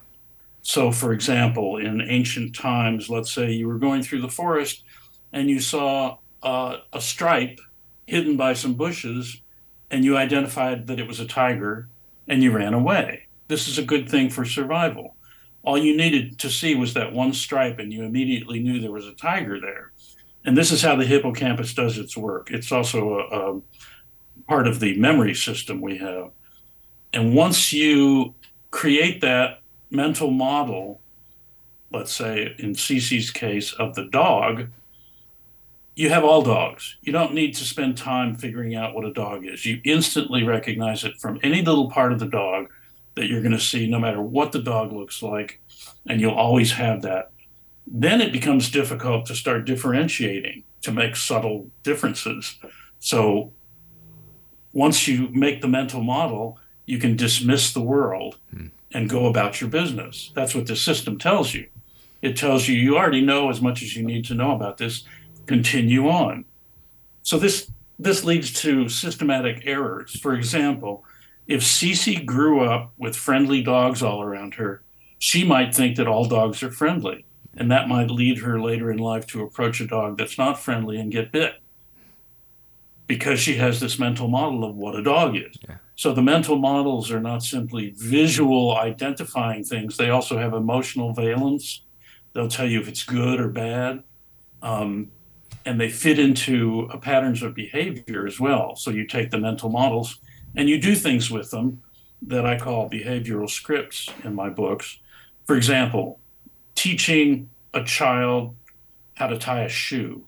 So, 0.64 0.92
for 0.92 1.14
example, 1.14 1.78
in 1.78 2.02
ancient 2.02 2.56
times, 2.56 3.08
let's 3.08 3.32
say 3.32 3.52
you 3.52 3.68
were 3.68 3.78
going 3.78 4.02
through 4.02 4.22
the 4.22 4.30
forest 4.30 4.84
and 5.32 5.50
you 5.50 5.60
saw 5.60 6.18
uh, 6.42 6.78
a 6.92 7.00
stripe 7.00 7.60
hidden 8.08 8.38
by 8.38 8.54
some 8.54 8.76
bushes, 8.76 9.42
and 9.90 10.04
you 10.04 10.18
identified 10.18 10.88
that 10.88 11.00
it 11.00 11.08
was 11.08 11.20
a 11.20 11.26
tiger 11.26 11.88
and 12.28 12.42
you 12.42 12.52
ran 12.52 12.74
away. 12.74 13.28
This 13.48 13.68
is 13.68 13.78
a 13.78 13.84
good 13.84 14.10
thing 14.10 14.30
for 14.30 14.46
survival. 14.46 15.16
All 15.64 15.78
you 15.78 15.96
needed 15.96 16.40
to 16.40 16.50
see 16.50 16.76
was 16.76 16.94
that 16.94 17.14
one 17.14 17.34
stripe, 17.34 17.80
and 17.80 17.92
you 17.92 18.04
immediately 18.04 18.60
knew 18.60 18.80
there 18.80 18.92
was 18.92 19.08
a 19.08 19.14
tiger 19.14 19.60
there. 19.60 19.92
And 20.44 20.56
this 20.56 20.72
is 20.72 20.82
how 20.82 20.96
the 20.96 21.06
hippocampus 21.06 21.74
does 21.74 21.98
its 21.98 22.16
work. 22.16 22.52
It's 22.52 22.72
also 22.72 23.20
a, 23.20 23.58
a 23.58 23.62
part 24.48 24.68
of 24.68 24.80
the 24.80 24.98
memory 24.98 25.34
system 25.34 25.82
we 25.82 25.98
have. 25.98 26.32
And 27.14 27.34
once 27.34 27.72
you 27.72 28.34
create 28.72 29.22
that 29.22 29.62
mental 29.90 30.32
model, 30.32 31.00
let's 31.92 32.12
say 32.12 32.56
in 32.60 32.74
Cece's 32.74 33.32
case 33.32 33.74
of 33.74 33.96
the 33.96 34.06
dog, 34.06 34.68
you 35.96 36.10
have 36.10 36.26
all 36.26 36.42
dogs. 36.42 36.98
You 37.02 37.14
don't 37.14 37.34
need 37.34 37.56
to 37.56 37.64
spend 37.64 37.98
time 37.98 38.36
figuring 38.36 38.76
out 38.76 38.94
what 38.94 39.06
a 39.06 39.14
dog 39.14 39.46
is. 39.46 39.66
You 39.66 39.80
instantly 39.86 40.44
recognize 40.44 41.06
it 41.06 41.18
from 41.18 41.40
any 41.42 41.62
little 41.62 41.90
part 41.90 42.12
of 42.12 42.20
the 42.20 42.28
dog 42.28 42.68
that 43.16 43.28
you're 43.28 43.42
going 43.42 43.54
to 43.54 43.60
see, 43.60 43.88
no 43.88 43.98
matter 43.98 44.22
what 44.22 44.52
the 44.52 44.62
dog 44.62 44.92
looks 44.92 45.24
like, 45.24 45.62
and 46.06 46.20
you'll 46.20 46.34
always 46.34 46.74
have 46.74 47.02
that. 47.04 47.32
Then 47.88 48.20
it 48.20 48.34
becomes 48.34 48.70
difficult 48.70 49.26
to 49.28 49.36
start 49.36 49.66
differentiating 49.66 50.64
to 50.82 50.92
make 50.92 51.16
subtle 51.16 51.70
differences. 51.84 52.58
So 53.00 53.54
once 54.76 55.08
you 55.08 55.30
make 55.30 55.62
the 55.62 55.68
mental 55.68 56.04
model, 56.04 56.60
you 56.86 57.00
can 57.00 57.16
dismiss 57.16 57.74
the 57.74 57.82
world 57.82 58.38
hmm. 58.54 58.68
and 58.94 59.10
go 59.10 59.26
about 59.26 59.60
your 59.60 59.70
business. 59.70 60.32
That's 60.36 60.54
what 60.54 60.68
the 60.68 60.76
system 60.76 61.18
tells 61.18 61.56
you. 61.56 61.68
It 62.22 62.36
tells 62.36 62.68
you 62.68 62.76
you 62.76 62.98
already 62.98 63.22
know 63.22 63.50
as 63.50 63.62
much 63.62 63.82
as 63.82 63.96
you 63.96 64.04
need 64.04 64.26
to 64.26 64.36
know 64.36 64.54
about 64.54 64.78
this. 64.78 65.06
Continue 65.48 66.10
on. 66.10 66.46
So 67.24 67.40
this 67.40 67.72
this 67.98 68.26
leads 68.26 68.52
to 68.62 68.90
systematic 68.90 69.62
errors. 69.66 70.20
For 70.20 70.34
example, 70.34 71.06
if 71.48 71.62
Cece 71.62 72.26
grew 72.26 72.60
up 72.60 72.92
with 72.98 73.16
friendly 73.16 73.64
dogs 73.64 74.04
all 74.04 74.22
around 74.22 74.56
her, 74.56 74.82
she 75.18 75.46
might 75.46 75.74
think 75.74 75.96
that 75.96 76.08
all 76.08 76.26
dogs 76.26 76.62
are 76.62 76.72
friendly. 76.72 77.26
And 77.56 77.72
that 77.72 77.88
might 77.88 78.12
lead 78.12 78.40
her 78.40 78.60
later 78.60 78.92
in 78.92 78.98
life 78.98 79.26
to 79.28 79.44
approach 79.44 79.80
a 79.80 79.88
dog 79.88 80.18
that's 80.18 80.38
not 80.38 80.60
friendly 80.60 80.98
and 80.98 81.10
get 81.10 81.32
bit 81.32 81.62
because 83.08 83.40
she 83.40 83.56
has 83.56 83.80
this 83.80 84.00
mental 84.00 84.28
model 84.28 84.64
of 84.64 84.76
what 84.76 84.96
a 84.96 85.04
dog 85.04 85.36
is. 85.36 85.58
Yeah. 85.68 85.78
So 85.96 86.14
the 86.14 86.22
mental 86.22 86.58
models 86.58 87.12
are 87.12 87.22
not 87.22 87.44
simply 87.44 87.92
visual 87.96 88.76
identifying 88.76 89.64
things, 89.64 89.98
they 89.98 90.10
also 90.10 90.38
have 90.38 90.54
emotional 90.54 91.14
valence. 91.14 91.82
They'll 92.34 92.50
tell 92.50 92.68
you 92.68 92.82
if 92.82 92.90
it's 92.90 93.04
good 93.04 93.40
or 93.40 93.48
bad. 93.48 94.04
Um, 94.62 95.12
and 95.66 95.80
they 95.80 95.90
fit 95.90 96.20
into 96.20 96.90
patterns 97.02 97.42
of 97.42 97.56
behavior 97.56 98.28
as 98.28 98.40
well. 98.40 98.76
So 98.76 98.92
you 98.92 99.08
take 99.08 99.32
the 99.32 99.40
mental 99.40 99.70
models 99.70 100.20
and 100.56 100.70
you 100.70 100.80
do 100.80 100.96
things 100.96 101.32
with 101.32 101.50
them 101.52 101.82
that 102.24 102.46
I 102.46 102.58
call 102.58 102.90
behavioral 102.90 103.50
scripts 103.50 104.10
in 104.24 104.36
my 104.36 104.50
books. 104.50 105.00
For 105.46 105.56
example, 105.56 106.20
teaching 106.76 107.50
a 107.74 107.84
child 107.84 108.56
how 109.14 109.28
to 109.28 109.38
tie 109.38 109.64
a 109.64 109.70
shoe. 109.70 110.26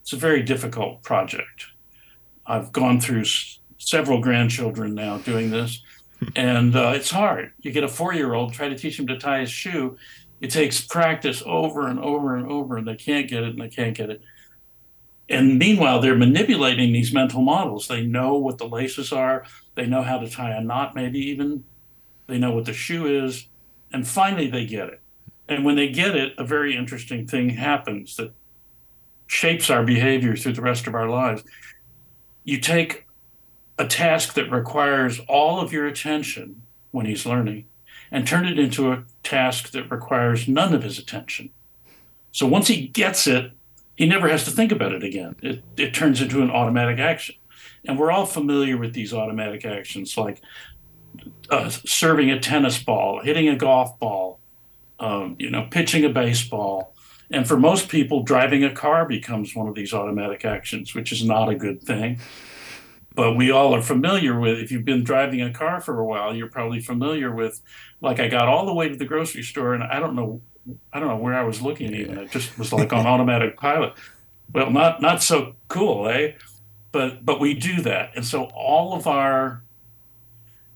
It's 0.00 0.12
a 0.12 0.16
very 0.16 0.42
difficult 0.42 1.02
project 1.02 1.66
I've 2.46 2.72
gone 2.72 3.00
through 3.00 3.22
s- 3.22 3.58
several 3.78 4.20
grandchildren 4.20 4.94
now 4.94 5.18
doing 5.18 5.50
this, 5.50 5.82
and 6.36 6.74
uh, 6.74 6.92
it's 6.94 7.10
hard. 7.10 7.52
You 7.60 7.72
get 7.72 7.84
a 7.84 7.88
four 7.88 8.12
year 8.12 8.34
old, 8.34 8.52
try 8.52 8.68
to 8.68 8.76
teach 8.76 8.98
him 8.98 9.06
to 9.08 9.18
tie 9.18 9.40
his 9.40 9.50
shoe. 9.50 9.96
It 10.40 10.50
takes 10.50 10.80
practice 10.80 11.42
over 11.46 11.86
and 11.86 12.00
over 12.00 12.36
and 12.36 12.50
over, 12.50 12.76
and 12.76 12.86
they 12.86 12.96
can't 12.96 13.28
get 13.28 13.44
it 13.44 13.50
and 13.50 13.60
they 13.60 13.68
can't 13.68 13.96
get 13.96 14.10
it. 14.10 14.22
And 15.28 15.58
meanwhile, 15.58 16.00
they're 16.00 16.16
manipulating 16.16 16.92
these 16.92 17.14
mental 17.14 17.42
models. 17.42 17.86
They 17.86 18.04
know 18.04 18.34
what 18.34 18.58
the 18.58 18.66
laces 18.66 19.12
are, 19.12 19.44
they 19.74 19.86
know 19.86 20.02
how 20.02 20.18
to 20.18 20.28
tie 20.28 20.50
a 20.50 20.60
knot, 20.60 20.94
maybe 20.94 21.18
even. 21.18 21.64
They 22.26 22.38
know 22.38 22.52
what 22.52 22.66
the 22.66 22.72
shoe 22.72 23.24
is. 23.24 23.46
And 23.92 24.06
finally, 24.06 24.48
they 24.48 24.66
get 24.66 24.88
it. 24.88 25.00
And 25.48 25.64
when 25.64 25.76
they 25.76 25.88
get 25.88 26.16
it, 26.16 26.34
a 26.38 26.44
very 26.44 26.76
interesting 26.76 27.26
thing 27.26 27.50
happens 27.50 28.16
that 28.16 28.32
shapes 29.26 29.70
our 29.70 29.82
behavior 29.82 30.36
through 30.36 30.52
the 30.52 30.62
rest 30.62 30.86
of 30.86 30.94
our 30.94 31.08
lives 31.08 31.42
you 32.44 32.58
take 32.58 33.06
a 33.78 33.86
task 33.86 34.34
that 34.34 34.50
requires 34.50 35.20
all 35.28 35.60
of 35.60 35.72
your 35.72 35.86
attention 35.86 36.62
when 36.90 37.06
he's 37.06 37.26
learning 37.26 37.66
and 38.10 38.26
turn 38.26 38.46
it 38.46 38.58
into 38.58 38.92
a 38.92 39.04
task 39.22 39.70
that 39.70 39.90
requires 39.90 40.46
none 40.46 40.74
of 40.74 40.82
his 40.82 40.98
attention. 40.98 41.50
So 42.30 42.46
once 42.46 42.68
he 42.68 42.88
gets 42.88 43.26
it, 43.26 43.52
he 43.94 44.06
never 44.06 44.28
has 44.28 44.44
to 44.44 44.50
think 44.50 44.72
about 44.72 44.92
it 44.92 45.02
again. 45.02 45.36
It, 45.42 45.62
it 45.76 45.94
turns 45.94 46.20
into 46.20 46.42
an 46.42 46.50
automatic 46.50 46.98
action. 46.98 47.36
And 47.84 47.98
we're 47.98 48.10
all 48.10 48.26
familiar 48.26 48.76
with 48.76 48.92
these 48.92 49.12
automatic 49.12 49.64
actions 49.64 50.16
like 50.16 50.40
uh, 51.50 51.68
serving 51.68 52.30
a 52.30 52.38
tennis 52.38 52.82
ball, 52.82 53.20
hitting 53.22 53.48
a 53.48 53.56
golf 53.56 53.98
ball, 53.98 54.38
um, 55.00 55.36
you 55.38 55.50
know, 55.50 55.66
pitching 55.70 56.04
a 56.04 56.08
baseball. 56.08 56.94
And 57.32 57.48
for 57.48 57.56
most 57.56 57.88
people, 57.88 58.22
driving 58.22 58.62
a 58.62 58.72
car 58.72 59.06
becomes 59.06 59.56
one 59.56 59.66
of 59.66 59.74
these 59.74 59.94
automatic 59.94 60.44
actions, 60.44 60.94
which 60.94 61.12
is 61.12 61.24
not 61.24 61.48
a 61.48 61.54
good 61.54 61.82
thing. 61.82 62.18
But 63.14 63.36
we 63.36 63.50
all 63.50 63.74
are 63.74 63.82
familiar 63.82 64.38
with, 64.38 64.58
if 64.58 64.70
you've 64.70 64.84
been 64.84 65.02
driving 65.02 65.40
a 65.42 65.52
car 65.52 65.80
for 65.80 65.98
a 65.98 66.04
while, 66.04 66.34
you're 66.34 66.48
probably 66.48 66.80
familiar 66.80 67.34
with, 67.34 67.60
like, 68.00 68.20
I 68.20 68.28
got 68.28 68.48
all 68.48 68.66
the 68.66 68.74
way 68.74 68.88
to 68.88 68.96
the 68.96 69.04
grocery 69.04 69.42
store 69.42 69.74
and 69.74 69.82
I 69.82 69.98
don't 69.98 70.14
know, 70.14 70.40
I 70.92 71.00
don't 71.00 71.08
know 71.08 71.16
where 71.16 71.34
I 71.34 71.42
was 71.42 71.60
looking 71.60 71.94
even. 71.94 72.18
It 72.18 72.30
just 72.30 72.58
was 72.58 72.72
like 72.72 72.92
on 72.92 73.06
automatic 73.06 73.56
pilot. 73.56 73.94
Well, 74.52 74.70
not 74.70 75.00
not 75.00 75.22
so 75.22 75.54
cool, 75.68 76.08
eh? 76.08 76.32
But 76.90 77.24
but 77.24 77.40
we 77.40 77.54
do 77.54 77.80
that, 77.82 78.12
and 78.14 78.24
so 78.24 78.44
all 78.54 78.94
of 78.94 79.06
our 79.06 79.62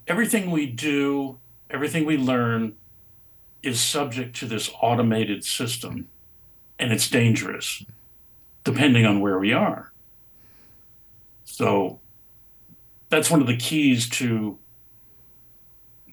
everything 0.07 0.51
we 0.51 0.67
do, 0.67 1.39
everything 1.71 2.07
we 2.07 2.17
learn, 2.17 2.75
is 3.63 3.81
subject 3.81 4.35
to 4.37 4.47
this 4.47 4.71
automated 4.81 5.45
system 5.45 6.09
and 6.79 6.93
it's 6.93 7.09
dangerous 7.09 7.85
depending 8.65 9.07
on 9.07 9.21
where 9.21 9.39
we 9.39 9.53
are. 9.53 9.93
So 11.45 12.01
that's 13.09 13.31
one 13.31 13.41
of 13.41 13.47
the 13.47 13.57
keys 13.57 14.09
to 14.11 14.59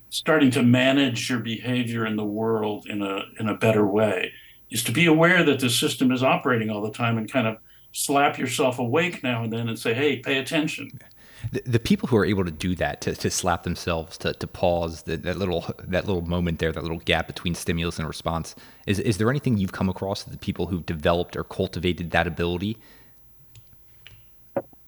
starting 0.09 0.51
to 0.51 0.61
manage 0.61 1.29
your 1.29 1.39
behavior 1.39 2.05
in 2.05 2.15
the 2.15 2.23
world 2.23 2.85
in 2.87 3.01
a 3.01 3.23
in 3.39 3.49
a 3.49 3.57
better 3.57 3.85
way 3.85 4.31
is 4.69 4.83
to 4.83 4.91
be 4.91 5.07
aware 5.07 5.43
that 5.43 5.59
the 5.59 5.69
system 5.69 6.11
is 6.11 6.21
operating 6.21 6.69
all 6.69 6.81
the 6.81 6.91
time 6.91 7.17
and 7.17 7.31
kind 7.31 7.47
of 7.47 7.57
slap 7.93 8.37
yourself 8.37 8.77
awake 8.77 9.23
now 9.23 9.43
and 9.43 9.51
then 9.51 9.67
and 9.67 9.77
say 9.77 9.93
hey 9.93 10.17
pay 10.17 10.37
attention 10.37 10.91
the, 11.51 11.79
people 11.79 12.07
who 12.07 12.17
are 12.17 12.25
able 12.25 12.45
to 12.45 12.51
do 12.51 12.75
that, 12.75 13.01
to, 13.01 13.15
to 13.15 13.29
slap 13.29 13.63
themselves, 13.63 14.17
to, 14.19 14.33
to 14.33 14.47
pause 14.47 15.03
the, 15.03 15.17
that 15.17 15.37
little 15.37 15.65
that 15.79 16.05
little 16.05 16.21
moment 16.21 16.59
there, 16.59 16.71
that 16.71 16.81
little 16.81 16.99
gap 16.99 17.27
between 17.27 17.53
stimulus 17.53 17.99
and 17.99 18.07
response, 18.07 18.55
is 18.87 18.99
is 18.99 19.17
there 19.17 19.29
anything 19.29 19.57
you've 19.57 19.71
come 19.71 19.89
across 19.89 20.23
that 20.23 20.31
the 20.31 20.37
people 20.37 20.67
who've 20.67 20.85
developed 20.85 21.35
or 21.35 21.43
cultivated 21.43 22.11
that 22.11 22.27
ability? 22.27 22.77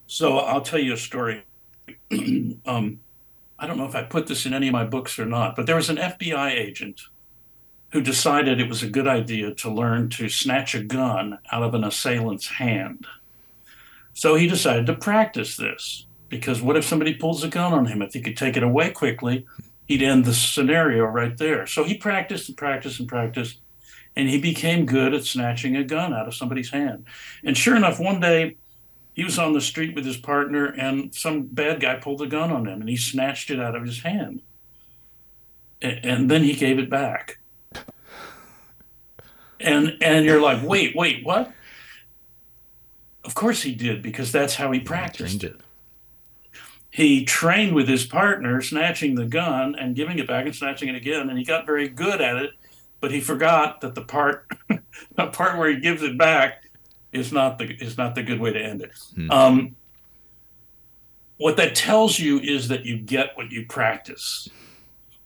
So 0.06 0.38
I'll 0.38 0.62
tell 0.62 0.78
you 0.78 0.94
a 0.94 0.96
story. 0.96 1.44
um, 2.66 3.00
I 3.58 3.66
don't 3.66 3.78
know 3.78 3.86
if 3.86 3.94
I 3.94 4.02
put 4.02 4.26
this 4.26 4.46
in 4.46 4.54
any 4.54 4.68
of 4.68 4.72
my 4.72 4.84
books 4.84 5.18
or 5.18 5.26
not, 5.26 5.56
but 5.56 5.66
there 5.66 5.76
was 5.76 5.90
an 5.90 5.96
FBI 5.96 6.52
agent 6.52 7.00
who 7.90 8.00
decided 8.00 8.60
it 8.60 8.68
was 8.68 8.82
a 8.82 8.88
good 8.88 9.06
idea 9.06 9.54
to 9.54 9.70
learn 9.70 10.08
to 10.10 10.28
snatch 10.28 10.74
a 10.74 10.82
gun 10.82 11.38
out 11.52 11.62
of 11.62 11.74
an 11.74 11.84
assailant's 11.84 12.48
hand. 12.48 13.06
So 14.12 14.34
he 14.34 14.46
decided 14.46 14.86
to 14.86 14.94
practice 14.94 15.56
this 15.56 16.06
because 16.28 16.60
what 16.60 16.76
if 16.76 16.84
somebody 16.84 17.14
pulls 17.14 17.44
a 17.44 17.48
gun 17.48 17.72
on 17.72 17.86
him? 17.86 18.02
If 18.02 18.14
he 18.14 18.20
could 18.20 18.36
take 18.36 18.56
it 18.56 18.62
away 18.62 18.90
quickly, 18.90 19.46
he'd 19.86 20.02
end 20.02 20.24
the 20.24 20.34
scenario 20.34 21.04
right 21.04 21.36
there. 21.36 21.66
So 21.66 21.84
he 21.84 21.96
practiced 21.96 22.48
and 22.48 22.58
practiced 22.58 23.00
and 23.00 23.08
practiced, 23.08 23.60
and 24.16 24.28
he 24.28 24.40
became 24.40 24.86
good 24.86 25.14
at 25.14 25.24
snatching 25.24 25.76
a 25.76 25.84
gun 25.84 26.12
out 26.12 26.26
of 26.26 26.34
somebody's 26.34 26.70
hand. 26.70 27.04
And 27.44 27.56
sure 27.56 27.76
enough, 27.76 28.00
one 28.00 28.20
day 28.20 28.56
he 29.14 29.24
was 29.24 29.38
on 29.38 29.52
the 29.52 29.60
street 29.60 29.94
with 29.94 30.04
his 30.04 30.16
partner, 30.16 30.66
and 30.66 31.14
some 31.14 31.42
bad 31.42 31.80
guy 31.80 31.96
pulled 31.96 32.22
a 32.22 32.26
gun 32.26 32.50
on 32.50 32.66
him, 32.66 32.80
and 32.80 32.88
he 32.88 32.96
snatched 32.96 33.50
it 33.50 33.60
out 33.60 33.76
of 33.76 33.84
his 33.84 34.00
hand. 34.00 34.42
And, 35.82 36.30
then 36.30 36.42
he 36.42 36.54
gave 36.54 36.78
it 36.78 36.88
back. 36.88 37.38
And 39.60 39.96
and 40.02 40.24
you're 40.24 40.40
like, 40.40 40.62
wait, 40.62 40.94
wait, 40.96 41.24
what? 41.24 41.52
Of 43.24 43.34
course 43.34 43.62
he 43.62 43.74
did, 43.74 44.02
because 44.02 44.32
that's 44.32 44.54
how 44.54 44.70
he 44.72 44.80
practiced 44.80 45.44
it 45.44 45.60
he 46.96 47.26
trained 47.26 47.74
with 47.74 47.86
his 47.86 48.06
partner, 48.06 48.62
snatching 48.62 49.16
the 49.16 49.26
gun 49.26 49.74
and 49.74 49.94
giving 49.94 50.18
it 50.18 50.26
back 50.26 50.46
and 50.46 50.56
snatching 50.56 50.88
it 50.88 50.94
again, 50.94 51.28
and 51.28 51.38
he 51.38 51.44
got 51.44 51.66
very 51.66 51.90
good 51.90 52.22
at 52.22 52.36
it. 52.36 52.52
But 53.00 53.10
he 53.10 53.20
forgot 53.20 53.82
that 53.82 53.94
the 53.94 54.00
part, 54.00 54.50
the 55.14 55.26
part 55.26 55.58
where 55.58 55.68
he 55.68 55.78
gives 55.78 56.02
it 56.02 56.16
back, 56.16 56.64
is 57.12 57.34
not 57.34 57.58
the 57.58 57.66
is 57.66 57.98
not 57.98 58.14
the 58.14 58.22
good 58.22 58.40
way 58.40 58.54
to 58.54 58.58
end 58.58 58.80
it. 58.80 58.92
Hmm. 59.14 59.30
Um, 59.30 59.76
what 61.36 61.58
that 61.58 61.74
tells 61.74 62.18
you 62.18 62.38
is 62.38 62.68
that 62.68 62.86
you 62.86 62.96
get 62.96 63.36
what 63.36 63.52
you 63.52 63.66
practice. 63.66 64.48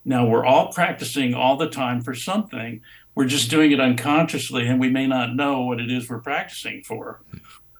Now 0.05 0.27
we're 0.27 0.45
all 0.45 0.73
practicing 0.73 1.35
all 1.35 1.57
the 1.57 1.71
time 1.71 2.01
for 2.01 2.17
something. 2.17 2.81
We're 3.15 3.27
just 3.27 3.49
doing 3.49 3.71
it 3.71 3.79
unconsciously, 3.79 4.67
and 4.67 4.81
we 4.81 4.91
may 4.91 5.07
not 5.07 5.37
know 5.37 5.61
what 5.61 5.81
it 5.81 5.89
is 5.89 6.11
we're 6.11 6.19
practicing 6.19 6.83
for. 6.83 7.21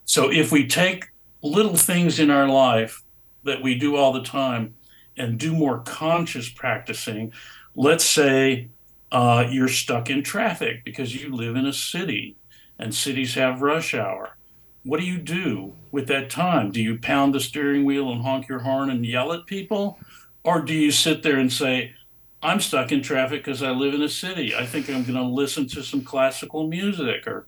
So 0.05 0.31
if 0.31 0.53
we 0.53 0.69
take 0.69 1.09
little 1.43 1.77
things 1.77 2.21
in 2.21 2.31
our 2.31 2.47
life 2.47 3.03
that 3.45 3.63
we 3.63 3.75
do 3.75 3.97
all 3.97 4.13
the 4.13 4.23
time 4.23 4.75
and 5.17 5.39
do 5.39 5.53
more 5.53 5.81
conscious 5.81 6.49
practicing. 6.49 7.33
Let's 7.75 8.05
say 8.05 8.69
uh, 9.13 9.47
you're 9.51 9.69
stuck 9.69 10.11
in 10.11 10.23
traffic 10.23 10.85
because 10.85 11.15
you 11.15 11.35
live 11.35 11.57
in 11.57 11.67
a 11.67 11.73
city 11.73 12.37
and 12.79 12.95
cities 12.95 13.35
have 13.35 13.63
rush 13.63 13.95
hour. 13.95 14.37
What 14.85 15.01
do 15.01 15.07
you 15.07 15.19
do 15.19 15.75
with 15.93 16.07
that 16.09 16.31
time? 16.31 16.71
Do 16.71 16.81
you 16.83 16.99
pound 16.99 17.35
the 17.35 17.41
steering 17.41 17.85
wheel 17.85 18.11
and 18.11 18.23
honk 18.23 18.49
your 18.49 18.61
horn 18.61 18.89
and 18.89 19.05
yell 19.05 19.33
at 19.33 19.47
people? 19.47 19.99
Or 20.43 20.63
do 20.63 20.73
you 20.73 20.91
sit 20.91 21.23
there 21.23 21.39
and 21.39 21.53
say, 21.53 21.93
I'm 22.43 22.61
stuck 22.61 22.91
in 22.91 23.03
traffic 23.03 23.45
because 23.45 23.63
I 23.63 23.71
live 23.73 23.93
in 23.93 24.01
a 24.01 24.09
city. 24.09 24.55
I 24.55 24.65
think 24.65 24.89
I'm 24.89 25.03
going 25.03 25.15
to 25.15 25.23
listen 25.23 25.69
to 25.69 25.83
some 25.83 26.03
classical 26.03 26.67
music 26.67 27.27
or 27.27 27.47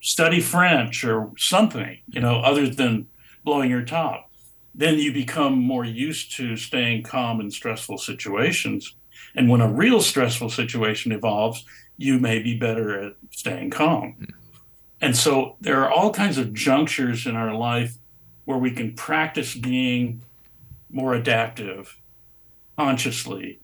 study 0.00 0.40
French 0.40 1.04
or 1.04 1.30
something, 1.38 1.98
you 2.08 2.20
know, 2.20 2.40
other 2.40 2.66
than 2.68 3.06
blowing 3.44 3.70
your 3.70 3.84
top 3.84 4.31
then 4.74 4.98
you 4.98 5.12
become 5.12 5.58
more 5.58 5.84
used 5.84 6.34
to 6.36 6.56
staying 6.56 7.02
calm 7.02 7.40
in 7.40 7.50
stressful 7.50 7.98
situations. 7.98 8.94
And 9.34 9.48
when 9.48 9.60
a 9.60 9.72
real 9.72 10.00
stressful 10.00 10.50
situation 10.50 11.12
evolves, 11.12 11.64
you 11.96 12.18
may 12.18 12.40
be 12.40 12.56
better 12.56 12.98
at 12.98 13.14
staying 13.30 13.70
calm. 13.70 14.16
Mm. 14.20 14.32
And 15.00 15.16
so 15.16 15.56
there 15.60 15.82
are 15.84 15.90
all 15.90 16.12
kinds 16.12 16.38
of 16.38 16.54
junctures 16.54 17.26
in 17.26 17.36
our 17.36 17.54
life 17.54 17.96
where 18.44 18.58
we 18.58 18.70
can 18.70 18.94
practice 18.94 19.54
being 19.54 20.22
more 20.90 21.14
adaptive 21.14 21.96
consciously. 22.76 23.60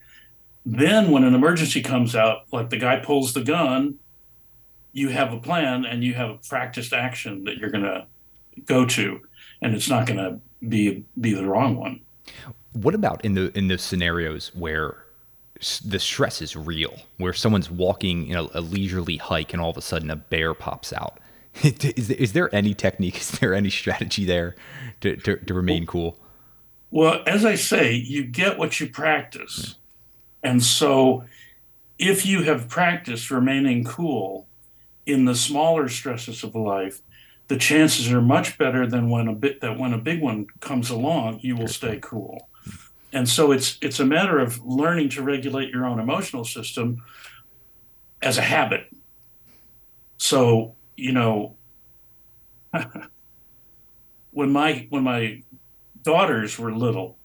Then, 0.67 1.11
when 1.11 1.25
an 1.25 1.35
emergency 1.35 1.83
comes 1.83 2.15
out, 2.15 2.43
like 2.53 2.71
the 2.71 2.77
guy 2.77 2.99
pulls 2.99 3.33
the 3.33 3.43
gun, 3.43 3.95
you 4.93 5.09
have 5.09 5.33
a 5.33 5.41
plan 5.41 5.85
and 5.85 6.05
you 6.05 6.15
have 6.15 6.31
a 6.31 6.39
practiced 6.49 6.93
action 6.93 7.45
that 7.45 7.57
you're 7.57 7.71
going 7.71 7.85
to 7.85 8.07
go 8.65 8.85
to, 8.85 9.21
and 9.63 9.75
it's 9.75 9.89
not 9.89 10.07
going 10.07 10.19
to 10.19 10.41
be 10.67 11.05
be 11.21 11.35
the 11.35 11.47
wrong 11.47 11.77
one. 11.77 12.01
What 12.73 12.95
about 12.95 13.25
in 13.25 13.35
the 13.35 13.57
in 13.57 13.69
the 13.69 13.79
scenarios 13.79 14.51
where 14.55 15.05
the 15.85 15.99
stress 15.99 16.41
is 16.41 16.55
real, 16.55 17.01
where 17.17 17.33
someone's 17.33 17.71
walking 17.71 18.27
you 18.27 18.35
know, 18.35 18.51
a 18.55 18.61
leisurely 18.61 19.17
hike 19.17 19.53
and 19.53 19.61
all 19.61 19.71
of 19.71 19.77
a 19.77 19.83
sudden 19.83 20.11
a 20.11 20.17
bear 20.17 20.55
pops 20.55 20.93
out? 20.93 21.19
is, 21.63 22.11
is 22.11 22.33
there 22.33 22.55
any 22.55 22.75
technique? 22.75 23.17
Is 23.21 23.31
there 23.33 23.55
any 23.55 23.71
strategy 23.71 24.25
there 24.25 24.55
to, 25.01 25.17
to, 25.17 25.37
to 25.37 25.55
remain 25.55 25.87
cool? 25.87 26.17
Well, 26.91 27.23
as 27.27 27.45
I 27.45 27.57
say, 27.57 27.93
you 27.93 28.25
get 28.25 28.59
what 28.59 28.81
you 28.81 28.89
practice. 28.89 29.75
And 30.43 30.63
so 30.63 31.25
if 31.99 32.25
you 32.25 32.45
have 32.45 32.69
practiced 32.69 33.31
remaining 33.31 33.85
cool 33.85 34.47
in 35.05 35.25
the 35.25 35.35
smaller 35.35 35.89
stresses 35.89 36.45
of 36.45 36.55
life, 36.55 37.03
the 37.49 37.57
chances 37.57 38.13
are 38.13 38.21
much 38.21 38.59
better 38.59 38.87
than 38.87 39.09
when 39.09 39.27
a 39.27 39.35
bit 39.35 39.63
that 39.63 39.79
when 39.79 39.95
a 39.95 39.99
big 39.99 40.21
one 40.21 40.47
comes 40.61 40.91
along, 40.91 41.41
you 41.43 41.57
will 41.57 41.69
stay 41.69 41.99
cool. 42.01 42.49
And 43.13 43.27
so 43.27 43.53
it's 43.53 43.79
it's 43.81 43.99
a 43.99 44.05
matter 44.05 44.39
of 44.39 44.65
learning 44.65 45.09
to 45.11 45.23
regulate 45.23 45.71
your 45.71 45.87
own 45.87 45.99
emotional 45.99 46.45
system 46.45 47.03
as 48.21 48.37
a 48.37 48.43
habit. 48.43 48.93
So, 50.19 50.75
you 50.95 51.13
know, 51.13 51.57
when 54.31 54.53
my 54.53 54.87
when 54.91 55.05
my 55.05 55.43
daughters 56.03 56.59
were 56.59 56.71
little, 56.71 57.17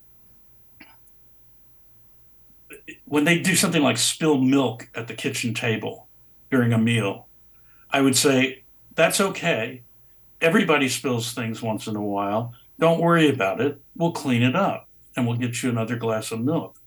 when 3.03 3.25
they 3.25 3.39
do 3.39 3.55
something 3.55 3.83
like 3.83 3.97
spill 3.97 4.37
milk 4.37 4.87
at 4.95 5.09
the 5.09 5.13
kitchen 5.13 5.53
table 5.53 6.07
during 6.49 6.71
a 6.71 6.77
meal, 6.77 7.27
I 7.91 7.99
would 7.99 8.15
say, 8.15 8.63
that's 8.95 9.19
okay 9.19 9.83
everybody 10.43 10.89
spills 10.89 11.31
things 11.31 11.61
once 11.61 11.87
in 11.87 11.95
a 11.95 12.01
while. 12.01 12.53
Don't 12.77 12.99
worry 12.99 13.29
about 13.29 13.61
it. 13.61 13.81
We'll 13.95 14.11
clean 14.11 14.43
it 14.43 14.55
up 14.55 14.89
and 15.15 15.25
we'll 15.25 15.37
get 15.37 15.63
you 15.63 15.69
another 15.69 15.95
glass 15.95 16.31
of 16.31 16.41
milk. 16.41 16.79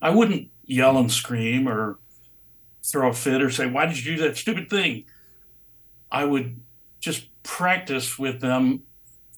I 0.00 0.10
wouldn't 0.10 0.50
yell 0.64 0.98
and 0.98 1.10
scream 1.10 1.68
or 1.68 1.98
throw 2.84 3.08
a 3.08 3.14
fit 3.14 3.42
or 3.42 3.50
say, 3.50 3.66
Why 3.66 3.86
did 3.86 4.04
you 4.04 4.16
do 4.16 4.22
that 4.24 4.36
stupid 4.36 4.68
thing? 4.68 5.04
I 6.10 6.24
would 6.24 6.60
just 7.00 7.28
practice 7.42 8.18
with 8.18 8.40
them. 8.40 8.82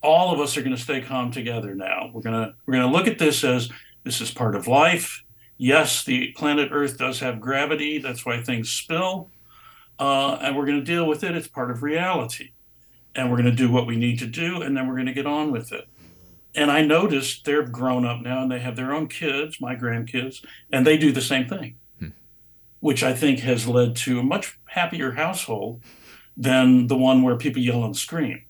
All 0.02 0.34
of 0.34 0.40
us 0.40 0.56
are 0.56 0.62
going 0.62 0.76
to 0.76 0.82
stay 0.82 1.00
calm 1.00 1.30
together 1.30 1.74
now. 1.74 2.10
We're 2.12 2.22
going 2.22 2.44
to 2.44 2.54
we're 2.66 2.74
going 2.74 2.90
to 2.90 2.96
look 2.96 3.06
at 3.06 3.18
this 3.18 3.44
as 3.44 3.70
this 4.02 4.20
is 4.20 4.30
part 4.30 4.56
of 4.56 4.66
life. 4.66 5.22
Yes, 5.56 6.04
the 6.04 6.32
planet 6.32 6.70
Earth 6.72 6.98
does 6.98 7.20
have 7.20 7.40
gravity. 7.40 7.98
That's 7.98 8.26
why 8.26 8.42
things 8.42 8.68
spill. 8.68 9.30
Uh, 9.98 10.38
and 10.42 10.56
we're 10.56 10.66
going 10.66 10.80
to 10.80 10.84
deal 10.84 11.06
with 11.06 11.22
it. 11.22 11.36
It's 11.36 11.46
part 11.46 11.70
of 11.70 11.84
reality 11.84 12.53
and 13.14 13.30
we're 13.30 13.36
going 13.36 13.50
to 13.50 13.52
do 13.52 13.70
what 13.70 13.86
we 13.86 13.96
need 13.96 14.18
to 14.18 14.26
do 14.26 14.62
and 14.62 14.76
then 14.76 14.88
we're 14.88 14.94
going 14.94 15.06
to 15.06 15.12
get 15.12 15.26
on 15.26 15.50
with 15.50 15.72
it. 15.72 15.88
And 16.54 16.70
i 16.70 16.82
noticed 16.82 17.44
they're 17.44 17.66
grown 17.66 18.06
up 18.06 18.20
now 18.20 18.42
and 18.42 18.50
they 18.50 18.60
have 18.60 18.76
their 18.76 18.92
own 18.92 19.08
kids 19.08 19.60
my 19.60 19.74
grandkids 19.74 20.44
and 20.72 20.86
they 20.86 20.96
do 20.96 21.12
the 21.12 21.20
same 21.20 21.48
thing. 21.48 21.76
Hmm. 21.98 22.08
which 22.80 23.02
i 23.02 23.12
think 23.12 23.40
has 23.40 23.66
led 23.66 23.96
to 23.96 24.20
a 24.20 24.22
much 24.22 24.58
happier 24.66 25.12
household 25.12 25.82
than 26.36 26.88
the 26.88 26.96
one 26.96 27.22
where 27.22 27.36
people 27.36 27.62
yell 27.62 27.84
and 27.84 27.96
scream. 27.96 28.42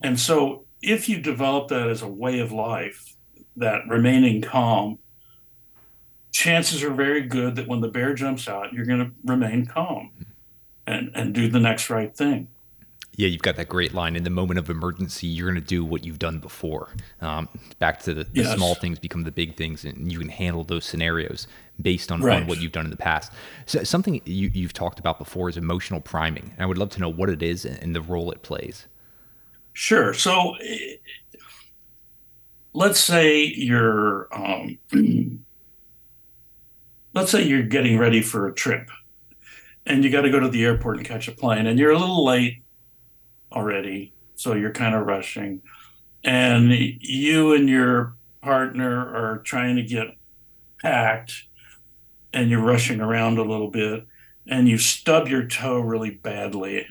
And 0.00 0.20
so 0.20 0.66
if 0.82 1.08
you 1.08 1.20
develop 1.20 1.68
that 1.68 1.88
as 1.88 2.02
a 2.02 2.08
way 2.08 2.38
of 2.38 2.52
life 2.52 3.16
that 3.56 3.82
remaining 3.88 4.42
calm 4.42 4.98
chances 6.30 6.82
are 6.82 6.92
very 6.92 7.22
good 7.22 7.56
that 7.56 7.66
when 7.66 7.80
the 7.80 7.88
bear 7.88 8.12
jumps 8.14 8.46
out 8.46 8.72
you're 8.72 8.84
going 8.84 9.00
to 9.00 9.10
remain 9.24 9.64
calm 9.64 10.10
and, 10.86 11.10
and 11.14 11.34
do 11.34 11.48
the 11.48 11.58
next 11.58 11.88
right 11.88 12.14
thing 12.14 12.46
yeah, 13.16 13.28
you've 13.28 13.42
got 13.42 13.56
that 13.56 13.68
great 13.68 13.94
line. 13.94 14.14
In 14.14 14.24
the 14.24 14.30
moment 14.30 14.58
of 14.58 14.68
emergency, 14.68 15.26
you're 15.26 15.50
going 15.50 15.60
to 15.60 15.66
do 15.66 15.84
what 15.84 16.04
you've 16.04 16.18
done 16.18 16.38
before. 16.38 16.90
Um, 17.22 17.48
back 17.78 18.00
to 18.02 18.12
the, 18.12 18.24
the 18.24 18.42
yes. 18.42 18.54
small 18.54 18.74
things 18.74 18.98
become 18.98 19.24
the 19.24 19.32
big 19.32 19.56
things, 19.56 19.86
and 19.86 20.12
you 20.12 20.18
can 20.18 20.28
handle 20.28 20.64
those 20.64 20.84
scenarios 20.84 21.48
based 21.80 22.12
on, 22.12 22.20
right. 22.20 22.42
on 22.42 22.46
what 22.46 22.60
you've 22.60 22.72
done 22.72 22.84
in 22.84 22.90
the 22.90 22.96
past. 22.96 23.32
So 23.64 23.82
something 23.84 24.20
you, 24.26 24.50
have 24.62 24.74
talked 24.74 24.98
about 24.98 25.18
before 25.18 25.48
is 25.48 25.56
emotional 25.56 26.00
priming. 26.00 26.52
And 26.54 26.62
I 26.62 26.66
would 26.66 26.76
love 26.76 26.90
to 26.90 27.00
know 27.00 27.08
what 27.08 27.30
it 27.30 27.42
is 27.42 27.64
and 27.64 27.96
the 27.96 28.02
role 28.02 28.30
it 28.30 28.42
plays. 28.42 28.86
Sure. 29.72 30.12
So 30.12 30.54
let's 32.74 33.00
say 33.00 33.44
you're 33.44 34.28
um, 34.30 34.78
let's 37.14 37.30
say 37.30 37.42
you're 37.42 37.62
getting 37.62 37.98
ready 37.98 38.20
for 38.20 38.46
a 38.46 38.54
trip, 38.54 38.90
and 39.86 40.04
you 40.04 40.10
got 40.10 40.22
to 40.22 40.30
go 40.30 40.38
to 40.38 40.48
the 40.48 40.64
airport 40.64 40.98
and 40.98 41.06
catch 41.06 41.28
a 41.28 41.32
plane, 41.32 41.66
and 41.66 41.78
you're 41.78 41.92
a 41.92 41.98
little 41.98 42.24
late 42.24 42.62
already, 43.56 44.12
so 44.34 44.54
you're 44.54 44.72
kind 44.72 44.94
of 44.94 45.06
rushing. 45.06 45.62
And 46.22 46.70
you 46.72 47.54
and 47.54 47.68
your 47.68 48.16
partner 48.42 48.98
are 48.98 49.38
trying 49.38 49.76
to 49.76 49.82
get 49.82 50.08
packed 50.82 51.44
and 52.32 52.50
you're 52.50 52.60
rushing 52.60 53.00
around 53.00 53.38
a 53.38 53.42
little 53.42 53.70
bit 53.70 54.06
and 54.46 54.68
you 54.68 54.78
stub 54.78 55.26
your 55.28 55.46
toe 55.46 55.80
really 55.80 56.10
badly 56.10 56.86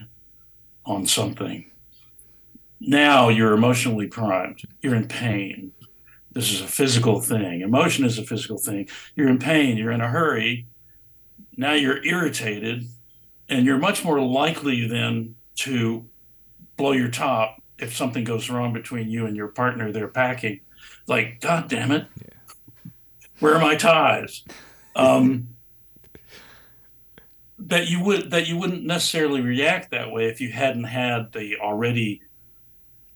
on 0.86 1.06
something. 1.06 1.72
Now 2.80 3.30
you're 3.30 3.54
emotionally 3.54 4.08
primed. 4.08 4.62
You're 4.82 4.96
in 4.96 5.08
pain. 5.08 5.72
This 6.32 6.52
is 6.52 6.62
a 6.62 6.68
physical 6.68 7.22
thing. 7.22 7.62
Emotion 7.62 8.04
is 8.06 8.18
a 8.18 8.26
physical 8.26 8.58
thing. 8.58 8.90
You're 9.16 9.30
in 9.30 9.40
pain. 9.40 9.78
You're 9.78 9.92
in 9.92 10.02
a 10.02 10.10
hurry. 10.10 10.68
Now 11.56 11.74
you're 11.74 12.04
irritated 12.04 12.88
and 13.48 13.66
you're 13.66 13.78
much 13.78 14.04
more 14.04 14.20
likely 14.20 14.88
then 14.88 15.36
to 15.58 16.06
blow 16.78 16.92
your 16.92 17.10
top 17.10 17.62
if 17.78 17.96
something 17.96 18.24
goes 18.24 18.50
wrong 18.50 18.74
between 18.74 19.10
you 19.10 19.26
and 19.26 19.36
your 19.36 19.50
partner, 19.50 19.92
they're 19.92 20.08
packing. 20.08 20.62
Like, 21.08 21.42
God 21.42 21.68
damn 21.68 21.92
it, 21.92 22.08
yeah. 22.22 22.92
where 23.40 23.56
are 23.56 23.62
my 23.62 23.76
ties? 23.76 24.44
Um, 24.96 25.50
that 27.58 27.88
you 27.88 28.04
would 28.04 28.32
that 28.32 28.48
you 28.48 28.58
wouldn't 28.58 28.84
necessarily 28.84 29.42
react 29.42 29.92
that 29.92 30.12
way 30.12 30.28
if 30.28 30.40
you 30.42 30.52
hadn't 30.52 30.84
had 30.84 31.32
the 31.32 31.58
already 31.58 32.22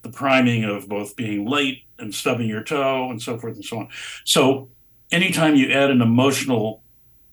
the 0.02 0.10
priming 0.10 0.64
of 0.64 0.88
both 0.88 1.16
being 1.16 1.46
late 1.46 1.84
and 1.98 2.14
stubbing 2.14 2.48
your 2.48 2.64
toe 2.64 3.10
and 3.10 3.22
so 3.22 3.38
forth 3.38 3.56
and 3.56 3.66
so 3.66 3.80
on. 3.80 3.90
So 4.24 4.70
anytime 5.12 5.56
you 5.56 5.72
add 5.72 5.92
an 5.92 6.02
emotional 6.02 6.84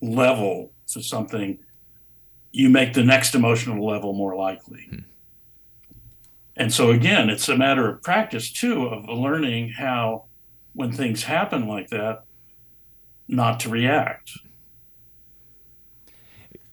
level 0.01 0.71
to 0.87 1.01
something, 1.01 1.59
you 2.51 2.69
make 2.69 2.93
the 2.93 3.03
next 3.03 3.35
emotional 3.35 3.85
level 3.85 4.13
more 4.13 4.35
likely. 4.35 4.87
Hmm. 4.89 4.99
And 6.57 6.73
so 6.73 6.89
again, 6.89 7.29
it's 7.29 7.47
a 7.47 7.55
matter 7.55 7.87
of 7.87 8.01
practice 8.01 8.51
too 8.51 8.87
of 8.87 9.07
learning 9.07 9.73
how 9.77 10.25
when 10.73 10.91
things 10.91 11.23
happen 11.23 11.67
like 11.67 11.89
that 11.89 12.23
not 13.27 13.59
to 13.61 13.69
react. 13.69 14.31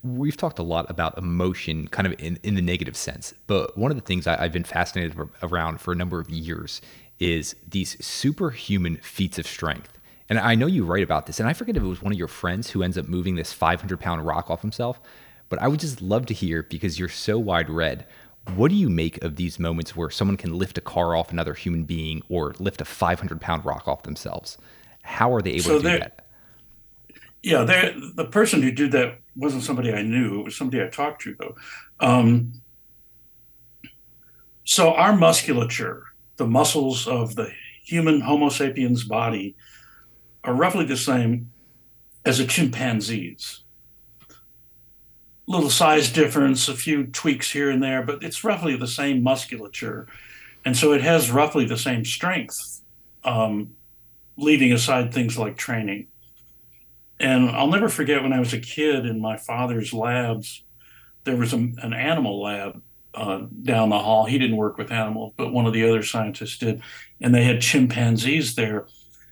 We've 0.03 0.37
talked 0.37 0.59
a 0.59 0.63
lot 0.63 0.91
about 0.91 1.17
emotion 1.19 1.89
kind 1.89 2.07
of 2.07 2.15
in, 2.19 2.39
in 2.43 2.55
the 2.55 2.63
negative 2.63 2.97
sense 2.97 3.33
but 3.47 3.77
one 3.77 3.91
of 3.91 3.97
the 3.97 4.03
things 4.03 4.27
I, 4.27 4.37
have 4.43 4.53
been 4.53 4.65
fascinated 4.65 5.19
around 5.43 5.81
for 5.81 5.93
a 5.93 5.95
number 5.95 6.21
of 6.21 6.29
years 6.29 6.81
is 7.19 7.55
these 7.67 8.05
superhuman 8.05 8.97
feats 8.99 9.39
of 9.39 9.47
strength. 9.47 9.99
And 10.29 10.39
i 10.39 10.55
know 10.55 10.67
you 10.67 10.85
write 10.85 11.03
about 11.03 11.27
this 11.27 11.41
and 11.41 11.49
i 11.49 11.53
forget 11.53 11.77
if 11.77 11.83
it 11.83 11.87
was 11.87 12.03
one 12.03 12.13
of 12.13 12.19
your 12.19 12.29
friends 12.29 12.71
who 12.71 12.83
ends 12.83 12.99
up 12.99 13.09
moving 13.09 13.35
this 13.37 13.53
500 13.53 13.99
pound 14.01 14.27
rock 14.27 14.51
off 14.51 14.63
himself 14.63 15.01
but 15.49 15.59
i 15.61 15.69
would 15.69 15.81
just 15.81 16.03
love 16.03 16.27
to 16.27 16.35
hear 16.35 16.63
because 16.63 16.99
you're 16.99 17.09
so 17.09 17.39
wide 17.39 17.71
read 17.71 18.07
what 18.57 18.69
do 18.71 18.75
you 18.75 18.91
make 18.91 19.23
of 19.25 19.37
these 19.37 19.59
moments 19.59 19.97
where 19.97 20.11
someone 20.11 20.37
can 20.37 20.53
lift 20.53 20.77
a 20.79 20.81
car 20.81 21.17
off 21.17 21.33
another 21.33 21.55
human 21.55 21.85
being 21.85 22.23
or 22.29 22.55
lift 22.59 22.81
a 22.81 22.85
500 22.85 23.41
pound 23.41 23.65
rock 23.65 23.89
off 23.89 24.03
themselves 24.03 24.59
how 25.03 25.33
are 25.33 25.43
they 25.43 25.53
able 25.53 25.63
so 25.63 25.77
to 25.79 25.91
do 25.93 25.99
that 25.99 26.25
yeah, 27.45 27.65
the 27.65 28.25
person 28.25 28.63
who 28.63 28.71
did 28.71 28.93
that 28.93 29.19
wasn't 29.37 29.65
somebody 29.65 29.93
I 29.93 30.01
knew. 30.01 30.41
It 30.41 30.45
was 30.45 30.57
somebody 30.57 30.83
I 30.83 30.87
talked 30.87 31.21
to, 31.23 31.37
though. 31.39 31.55
Um, 32.01 32.55
so 34.65 34.95
our 34.95 35.15
musculature, 35.15 36.05
the 36.37 36.47
muscles 36.47 37.07
of 37.07 37.35
the 37.35 37.53
human 37.83 38.23
Homo 38.23 38.49
sapiens 38.49 39.05
body, 39.05 39.57
are 40.43 40.55
roughly 40.55 40.87
the 40.87 40.97
same 40.97 41.51
as 42.25 42.41
a 42.41 42.47
chimpanzee's. 42.47 43.64
Little 45.47 45.71
size 45.71 46.11
difference, 46.11 46.69
a 46.69 46.75
few 46.75 47.07
tweaks 47.07 47.51
here 47.51 47.71
and 47.71 47.83
there, 47.83 48.03
but 48.03 48.23
it's 48.23 48.45
roughly 48.45 48.77
the 48.77 48.87
same 48.87 49.23
musculature, 49.23 50.07
and 50.65 50.77
so 50.77 50.93
it 50.93 51.03
has 51.03 51.31
roughly 51.31 51.67
the 51.67 51.77
same 51.77 52.05
strength. 52.05 52.81
Um, 53.25 53.77
leaving 54.37 54.73
aside 54.73 55.13
things 55.13 55.39
like 55.39 55.57
training. 55.57 56.09
And 57.21 57.51
I'll 57.51 57.69
never 57.69 57.89
forget 57.89 58.23
when 58.23 58.33
I 58.33 58.41
was 58.41 58.53
a 58.53 58.59
kid 58.59 59.07
in 59.07 59.21
my 59.21 59.37
father's 59.37 59.93
labs, 59.93 60.63
there 61.25 61.37
was 61.37 61.53
a, 61.53 61.57
an 61.57 61.95
animal 61.95 62.43
lab 62.43 62.83
uh, 63.15 63.43
down 63.63 63.91
the 63.91 63.99
hall. 63.99 64.25
He 64.25 64.39
didn't 64.39 64.57
work 64.57 64.77
with 64.77 64.91
animals, 64.91 65.33
but 65.37 65.53
one 65.53 65.67
of 65.67 65.73
the 65.73 65.89
other 65.89 66.03
scientists 66.03 66.59
did. 66.59 66.83
And 67.21 67.35
they 67.35 67.45
had 67.45 67.61
chimpanzees 67.61 68.57
there, 68.57 68.87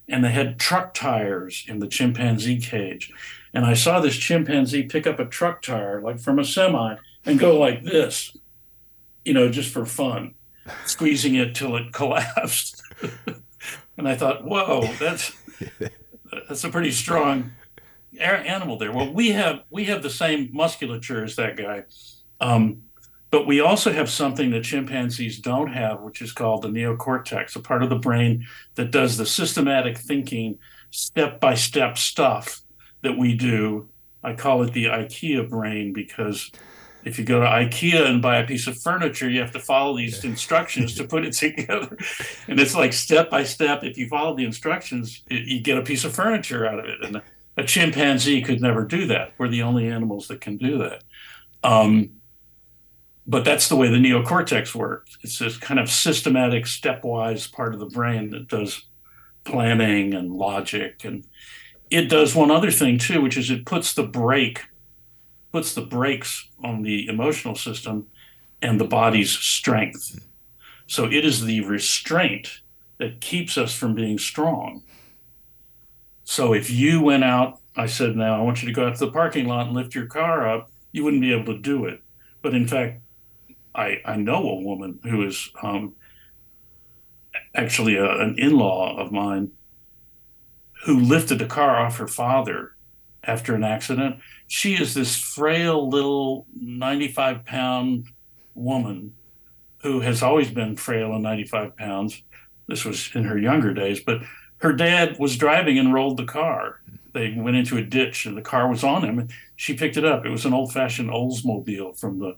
and 0.08 0.24
they 0.24 0.30
had 0.30 0.60
truck 0.60 0.94
tires 0.94 1.64
in 1.66 1.80
the 1.80 1.88
chimpanzee 1.88 2.60
cage. 2.60 3.12
And 3.54 3.66
I 3.66 3.74
saw 3.74 4.00
this 4.00 4.16
chimpanzee 4.16 4.84
pick 4.84 5.06
up 5.06 5.18
a 5.18 5.26
truck 5.26 5.62
tire, 5.62 6.00
like 6.00 6.18
from 6.18 6.38
a 6.38 6.44
semi, 6.44 6.96
and 7.24 7.38
go 7.38 7.58
like 7.58 7.82
this, 7.82 8.36
you 9.24 9.34
know, 9.34 9.50
just 9.50 9.72
for 9.72 9.84
fun, 9.84 10.34
squeezing 10.86 11.34
it 11.34 11.54
till 11.54 11.76
it 11.76 11.92
collapsed. 11.92 12.82
and 13.96 14.08
I 14.08 14.16
thought, 14.16 14.44
whoa, 14.44 14.90
that's 14.98 15.32
that's 16.48 16.64
a 16.64 16.70
pretty 16.70 16.90
strong 16.90 17.52
animal 18.18 18.78
there. 18.78 18.92
Well, 18.92 19.12
we 19.12 19.32
have 19.32 19.62
we 19.70 19.84
have 19.84 20.02
the 20.02 20.10
same 20.10 20.48
musculature 20.52 21.24
as 21.24 21.36
that 21.36 21.56
guy, 21.56 21.84
um, 22.40 22.82
but 23.30 23.46
we 23.46 23.60
also 23.60 23.92
have 23.92 24.08
something 24.08 24.50
that 24.50 24.64
chimpanzees 24.64 25.38
don't 25.38 25.72
have, 25.72 26.00
which 26.00 26.22
is 26.22 26.32
called 26.32 26.62
the 26.62 26.68
neocortex, 26.68 27.54
a 27.54 27.60
part 27.60 27.82
of 27.82 27.90
the 27.90 27.96
brain 27.96 28.46
that 28.76 28.90
does 28.90 29.18
the 29.18 29.26
systematic 29.26 29.98
thinking, 29.98 30.58
step 30.90 31.38
by 31.38 31.54
step 31.54 31.98
stuff 31.98 32.62
that 33.02 33.18
we 33.18 33.34
do. 33.34 33.88
I 34.24 34.34
call 34.34 34.62
it 34.62 34.72
the 34.72 34.86
IKEA 34.86 35.48
brain 35.48 35.92
because 35.92 36.50
if 37.04 37.18
you 37.18 37.24
go 37.24 37.40
to 37.40 37.46
IKEA 37.46 38.06
and 38.06 38.22
buy 38.22 38.38
a 38.38 38.46
piece 38.46 38.66
of 38.66 38.78
furniture, 38.78 39.28
you 39.28 39.40
have 39.40 39.52
to 39.52 39.60
follow 39.60 39.96
these 39.96 40.24
instructions 40.24 40.94
to 40.96 41.04
put 41.04 41.24
it 41.24 41.32
together. 41.32 41.96
And 42.48 42.60
it's 42.60 42.74
like 42.74 42.92
step 42.92 43.30
by 43.30 43.44
step. 43.44 43.82
If 43.82 43.98
you 43.98 44.08
follow 44.08 44.36
the 44.36 44.44
instructions, 44.44 45.22
you 45.28 45.60
get 45.60 45.78
a 45.78 45.82
piece 45.82 46.04
of 46.04 46.14
furniture 46.14 46.66
out 46.66 46.78
of 46.78 46.84
it. 46.84 47.02
And 47.02 47.22
a 47.56 47.64
chimpanzee 47.64 48.42
could 48.42 48.60
never 48.60 48.84
do 48.84 49.06
that. 49.08 49.32
We're 49.38 49.48
the 49.48 49.62
only 49.62 49.88
animals 49.88 50.28
that 50.28 50.40
can 50.40 50.56
do 50.56 50.78
that. 50.78 51.02
Um, 51.64 52.10
but 53.26 53.44
that's 53.44 53.68
the 53.68 53.76
way 53.76 53.88
the 53.88 53.96
neocortex 53.96 54.74
works. 54.74 55.16
It's 55.22 55.38
this 55.38 55.56
kind 55.56 55.78
of 55.78 55.90
systematic, 55.90 56.64
stepwise 56.64 57.50
part 57.50 57.74
of 57.74 57.80
the 57.80 57.86
brain 57.86 58.30
that 58.30 58.48
does 58.48 58.84
planning 59.44 60.14
and 60.14 60.32
logic. 60.32 61.04
And 61.04 61.24
it 61.92 62.08
does 62.08 62.34
one 62.34 62.50
other 62.50 62.70
thing 62.70 62.98
too, 62.98 63.20
which 63.20 63.36
is 63.36 63.50
it 63.50 63.66
puts 63.66 63.92
the 63.92 64.02
brake, 64.02 64.62
puts 65.52 65.74
the 65.74 65.82
brakes 65.82 66.48
on 66.64 66.82
the 66.82 67.06
emotional 67.06 67.54
system 67.54 68.06
and 68.62 68.80
the 68.80 68.86
body's 68.86 69.30
strength. 69.30 70.18
So 70.86 71.04
it 71.04 71.24
is 71.24 71.44
the 71.44 71.60
restraint 71.60 72.60
that 72.96 73.20
keeps 73.20 73.58
us 73.58 73.74
from 73.74 73.94
being 73.94 74.18
strong. 74.18 74.82
So 76.24 76.54
if 76.54 76.70
you 76.70 77.02
went 77.02 77.24
out, 77.24 77.60
I 77.76 77.86
said, 77.86 78.16
now 78.16 78.38
I 78.38 78.42
want 78.42 78.62
you 78.62 78.68
to 78.68 78.74
go 78.74 78.86
out 78.86 78.96
to 78.96 79.06
the 79.06 79.12
parking 79.12 79.46
lot 79.46 79.66
and 79.66 79.76
lift 79.76 79.94
your 79.94 80.06
car 80.06 80.48
up, 80.48 80.70
you 80.92 81.04
wouldn't 81.04 81.22
be 81.22 81.32
able 81.32 81.52
to 81.52 81.58
do 81.58 81.84
it. 81.84 82.00
But 82.40 82.54
in 82.54 82.66
fact, 82.66 83.02
I, 83.74 84.00
I 84.04 84.16
know 84.16 84.48
a 84.48 84.62
woman 84.62 84.98
who 85.02 85.26
is 85.26 85.50
um, 85.62 85.94
actually 87.54 87.96
a, 87.96 88.10
an 88.20 88.36
in 88.38 88.56
law 88.56 88.98
of 88.98 89.12
mine 89.12 89.50
who 90.84 90.98
lifted 90.98 91.38
the 91.38 91.46
car 91.46 91.76
off 91.76 91.98
her 91.98 92.08
father 92.08 92.72
after 93.24 93.54
an 93.54 93.64
accident. 93.64 94.16
She 94.48 94.74
is 94.74 94.94
this 94.94 95.16
frail 95.16 95.88
little 95.88 96.46
95 96.54 97.44
pound 97.44 98.06
woman 98.54 99.14
who 99.82 100.00
has 100.00 100.22
always 100.22 100.50
been 100.50 100.76
frail 100.76 101.12
and 101.12 101.22
95 101.22 101.76
pounds. 101.76 102.22
This 102.68 102.84
was 102.84 103.10
in 103.14 103.24
her 103.24 103.38
younger 103.38 103.72
days, 103.74 104.00
but 104.00 104.22
her 104.58 104.72
dad 104.72 105.18
was 105.18 105.36
driving 105.36 105.78
and 105.78 105.92
rolled 105.92 106.16
the 106.16 106.24
car. 106.24 106.80
They 107.12 107.34
went 107.36 107.56
into 107.56 107.76
a 107.76 107.82
ditch 107.82 108.26
and 108.26 108.36
the 108.36 108.42
car 108.42 108.68
was 108.68 108.84
on 108.84 109.04
him. 109.04 109.28
She 109.56 109.74
picked 109.74 109.96
it 109.96 110.04
up. 110.04 110.24
It 110.24 110.30
was 110.30 110.44
an 110.44 110.54
old 110.54 110.72
fashioned 110.72 111.10
Oldsmobile 111.10 111.98
from 111.98 112.18
the 112.18 112.36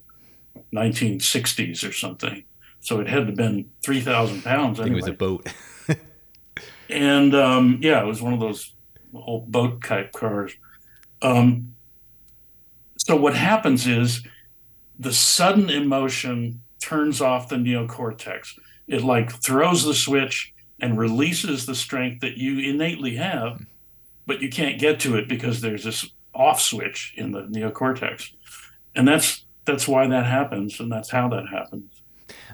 1960s 0.74 1.88
or 1.88 1.92
something. 1.92 2.44
So 2.80 3.00
it 3.00 3.08
had 3.08 3.20
to 3.20 3.26
have 3.26 3.36
been 3.36 3.70
3,000 3.82 4.42
pounds. 4.42 4.80
Anyway. 4.80 4.98
it 4.98 5.02
was 5.02 5.08
a 5.08 5.12
boat. 5.12 5.46
and 6.88 7.34
um, 7.34 7.78
yeah, 7.82 8.02
it 8.02 8.06
was 8.06 8.22
one 8.22 8.32
of 8.32 8.40
those 8.40 8.74
old 9.14 9.50
boat 9.50 9.82
type 9.82 10.12
cars. 10.12 10.52
Um, 11.22 11.74
so 12.96 13.16
what 13.16 13.34
happens 13.34 13.86
is 13.86 14.22
the 14.98 15.12
sudden 15.12 15.70
emotion 15.70 16.62
turns 16.80 17.20
off 17.20 17.48
the 17.48 17.56
neocortex. 17.56 18.58
It 18.86 19.02
like 19.02 19.30
throws 19.30 19.84
the 19.84 19.94
switch 19.94 20.52
and 20.80 20.98
releases 20.98 21.66
the 21.66 21.74
strength 21.74 22.20
that 22.20 22.36
you 22.36 22.58
innately 22.58 23.16
have, 23.16 23.64
but 24.26 24.42
you 24.42 24.50
can't 24.50 24.78
get 24.78 25.00
to 25.00 25.16
it 25.16 25.28
because 25.28 25.60
there's 25.60 25.84
this 25.84 26.08
off 26.34 26.60
switch 26.60 27.14
in 27.16 27.32
the 27.32 27.42
neocortex. 27.42 28.32
And 28.94 29.06
that's 29.06 29.44
that's 29.64 29.88
why 29.88 30.06
that 30.06 30.26
happens 30.26 30.78
and 30.78 30.92
that's 30.92 31.10
how 31.10 31.28
that 31.28 31.48
happens. 31.48 31.93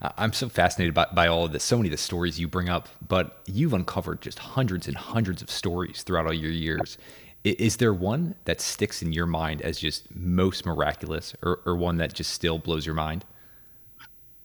I'm 0.02 0.32
so 0.32 0.48
fascinated 0.48 0.94
by, 0.94 1.06
by 1.12 1.26
all 1.26 1.44
of 1.44 1.52
this, 1.52 1.62
so 1.62 1.76
many 1.76 1.88
of 1.88 1.92
the 1.92 1.98
stories 1.98 2.40
you 2.40 2.48
bring 2.48 2.68
up, 2.68 2.88
but 3.06 3.40
you've 3.46 3.74
uncovered 3.74 4.22
just 4.22 4.38
hundreds 4.38 4.88
and 4.88 4.96
hundreds 4.96 5.42
of 5.42 5.50
stories 5.50 6.02
throughout 6.02 6.26
all 6.26 6.32
your 6.32 6.50
years. 6.50 6.96
Is 7.44 7.76
there 7.76 7.92
one 7.92 8.34
that 8.44 8.60
sticks 8.60 9.02
in 9.02 9.12
your 9.12 9.26
mind 9.26 9.62
as 9.62 9.78
just 9.78 10.14
most 10.14 10.64
miraculous 10.64 11.34
or, 11.42 11.60
or 11.66 11.76
one 11.76 11.98
that 11.98 12.14
just 12.14 12.32
still 12.32 12.58
blows 12.58 12.86
your 12.86 12.94
mind? 12.94 13.24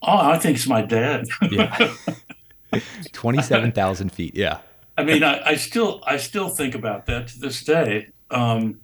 Oh, 0.01 0.17
I 0.17 0.37
think 0.37 0.57
it's 0.57 0.67
my 0.67 0.81
dad. 0.81 1.25
yeah. 1.49 1.93
27,000 3.13 4.11
feet. 4.11 4.35
Yeah. 4.35 4.59
I 4.97 5.03
mean, 5.03 5.23
I, 5.23 5.41
I, 5.45 5.55
still, 5.55 6.03
I 6.05 6.17
still 6.17 6.49
think 6.49 6.75
about 6.75 7.05
that 7.05 7.27
to 7.29 7.39
this 7.39 7.63
day. 7.63 8.09
Um, 8.29 8.79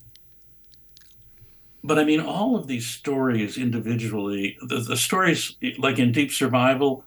but 1.83 1.97
I 1.97 2.03
mean, 2.03 2.19
all 2.19 2.55
of 2.55 2.67
these 2.67 2.87
stories 2.87 3.57
individually, 3.57 4.57
the, 4.61 4.77
the 4.77 4.97
stories 4.97 5.55
like 5.79 5.99
in 5.99 6.11
Deep 6.11 6.31
Survival, 6.31 7.03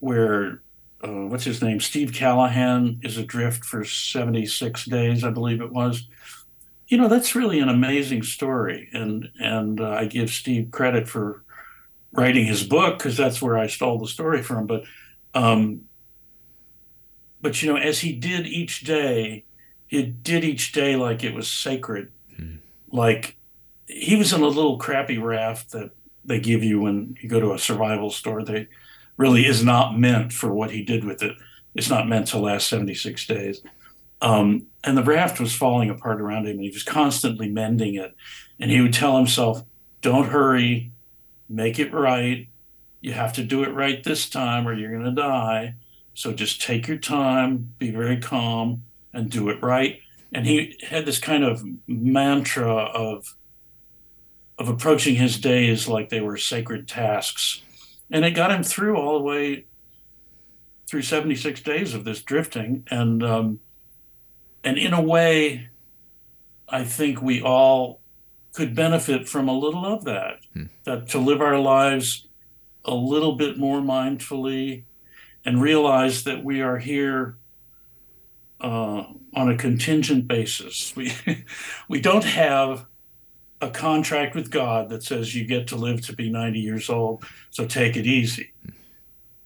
where 0.00 0.62
uh, 1.02 1.26
what's 1.26 1.44
his 1.44 1.62
name, 1.62 1.78
Steve 1.80 2.12
Callahan 2.12 3.00
is 3.02 3.16
adrift 3.16 3.64
for 3.64 3.84
76 3.84 4.84
days, 4.86 5.22
I 5.22 5.30
believe 5.30 5.60
it 5.60 5.72
was. 5.72 6.08
You 6.88 6.98
know, 6.98 7.08
that's 7.08 7.34
really 7.34 7.60
an 7.60 7.68
amazing 7.68 8.22
story, 8.22 8.88
and 8.92 9.28
and 9.40 9.80
uh, 9.80 9.90
I 9.90 10.06
give 10.06 10.30
Steve 10.30 10.70
credit 10.70 11.08
for 11.08 11.42
writing 12.12 12.46
his 12.46 12.64
book 12.64 12.98
because 12.98 13.16
that's 13.16 13.42
where 13.42 13.58
I 13.58 13.66
stole 13.66 13.98
the 13.98 14.06
story 14.06 14.42
from. 14.42 14.66
But, 14.66 14.84
um, 15.34 15.82
but 17.40 17.60
you 17.60 17.72
know, 17.72 17.78
as 17.78 18.00
he 18.00 18.12
did 18.12 18.46
each 18.46 18.82
day, 18.82 19.44
he 19.86 20.02
did 20.04 20.44
each 20.44 20.72
day 20.72 20.96
like 20.96 21.22
it 21.22 21.34
was 21.34 21.48
sacred. 21.48 22.12
Hmm. 22.36 22.56
Like 22.90 23.36
he 23.86 24.16
was 24.16 24.32
in 24.32 24.42
a 24.42 24.48
little 24.48 24.78
crappy 24.78 25.18
raft 25.18 25.70
that 25.72 25.90
they 26.24 26.40
give 26.40 26.64
you 26.64 26.80
when 26.80 27.16
you 27.20 27.28
go 27.28 27.40
to 27.40 27.52
a 27.52 27.58
survival 27.58 28.10
store. 28.10 28.42
They 28.42 28.68
really 29.16 29.46
is 29.46 29.64
not 29.64 29.98
meant 29.98 30.32
for 30.32 30.52
what 30.52 30.70
he 30.70 30.82
did 30.82 31.04
with 31.04 31.22
it. 31.22 31.36
It's 31.74 31.90
not 31.90 32.08
meant 32.08 32.28
to 32.28 32.38
last 32.38 32.68
76 32.68 33.26
days. 33.26 33.62
Um, 34.20 34.66
and 34.82 34.96
the 34.96 35.02
raft 35.02 35.40
was 35.40 35.54
falling 35.54 35.90
apart 35.90 36.20
around 36.20 36.46
him, 36.46 36.56
and 36.56 36.64
he 36.64 36.70
was 36.70 36.82
constantly 36.82 37.48
mending 37.48 37.94
it. 37.94 38.14
And 38.58 38.70
he 38.70 38.80
would 38.80 38.94
tell 38.94 39.16
himself, 39.16 39.62
Don't 40.00 40.28
hurry, 40.28 40.90
make 41.48 41.78
it 41.78 41.92
right. 41.92 42.48
You 43.00 43.12
have 43.12 43.34
to 43.34 43.44
do 43.44 43.62
it 43.62 43.74
right 43.74 44.02
this 44.02 44.28
time, 44.28 44.66
or 44.66 44.72
you're 44.72 44.90
going 44.90 45.04
to 45.04 45.10
die. 45.10 45.74
So 46.14 46.32
just 46.32 46.62
take 46.62 46.88
your 46.88 46.96
time, 46.96 47.74
be 47.78 47.90
very 47.90 48.18
calm, 48.18 48.84
and 49.12 49.30
do 49.30 49.50
it 49.50 49.62
right. 49.62 50.00
And 50.32 50.46
he 50.46 50.78
had 50.82 51.04
this 51.04 51.18
kind 51.18 51.44
of 51.44 51.62
mantra 51.86 52.74
of 52.74 53.36
of 54.58 54.68
approaching 54.68 55.16
his 55.16 55.38
days 55.38 55.86
like 55.86 56.08
they 56.08 56.20
were 56.20 56.36
sacred 56.36 56.88
tasks. 56.88 57.62
And 58.10 58.24
it 58.24 58.32
got 58.32 58.50
him 58.50 58.62
through 58.62 58.96
all 58.96 59.18
the 59.18 59.24
way 59.24 59.66
through 60.86 61.02
76 61.02 61.60
days 61.62 61.94
of 61.94 62.04
this 62.04 62.22
drifting. 62.22 62.84
And 62.90 63.22
um, 63.22 63.60
and 64.64 64.78
in 64.78 64.92
a 64.92 65.02
way, 65.02 65.68
I 66.68 66.84
think 66.84 67.20
we 67.20 67.42
all 67.42 68.00
could 68.52 68.74
benefit 68.74 69.28
from 69.28 69.48
a 69.48 69.58
little 69.58 69.84
of 69.84 70.04
that. 70.04 70.38
Hmm. 70.52 70.64
That 70.84 71.08
to 71.10 71.18
live 71.18 71.40
our 71.40 71.58
lives 71.58 72.26
a 72.84 72.94
little 72.94 73.36
bit 73.36 73.58
more 73.58 73.80
mindfully 73.80 74.84
and 75.44 75.60
realize 75.60 76.24
that 76.24 76.42
we 76.42 76.62
are 76.62 76.78
here 76.78 77.36
uh, 78.60 79.04
on 79.34 79.50
a 79.50 79.56
contingent 79.56 80.26
basis. 80.26 80.94
We 80.96 81.12
we 81.88 82.00
don't 82.00 82.24
have 82.24 82.86
a 83.60 83.70
contract 83.70 84.34
with 84.34 84.50
God 84.50 84.88
that 84.90 85.02
says 85.02 85.34
you 85.34 85.46
get 85.46 85.66
to 85.68 85.76
live 85.76 86.02
to 86.06 86.14
be 86.14 86.30
90 86.30 86.60
years 86.60 86.90
old, 86.90 87.24
so 87.50 87.66
take 87.66 87.96
it 87.96 88.06
easy. 88.06 88.52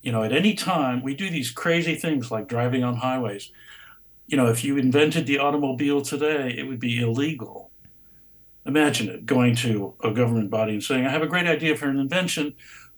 You 0.03 0.13
know, 0.13 0.23
at 0.23 0.33
any 0.33 0.55
time 0.55 1.03
we 1.03 1.15
do 1.15 1.31
these 1.31 1.51
crazy 1.51 1.95
things 1.95 2.31
like 2.31 2.49
driving 2.49 2.83
on 2.83 2.97
highways 2.97 3.51
you 4.31 4.37
know, 4.37 4.47
if 4.47 4.63
you 4.63 4.77
invented 4.77 5.27
the 5.27 5.41
automobile 5.41 6.03
today, 6.03 6.55
it 6.57 6.63
would 6.63 6.79
be 6.79 7.01
illegal. 7.01 7.73
Imagine 8.65 9.09
it 9.09 9.27
going 9.27 9.57
to 9.57 9.95
a 10.05 10.13
government 10.13 10.51
body 10.51 10.75
and 10.75 10.83
saying, 10.85 11.05
I 11.05 11.11
have 11.11 11.23
a 11.23 11.27
great 11.27 11.49
idea 11.49 11.77
for 11.77 11.89
an 11.89 11.99
invention. 11.99 12.55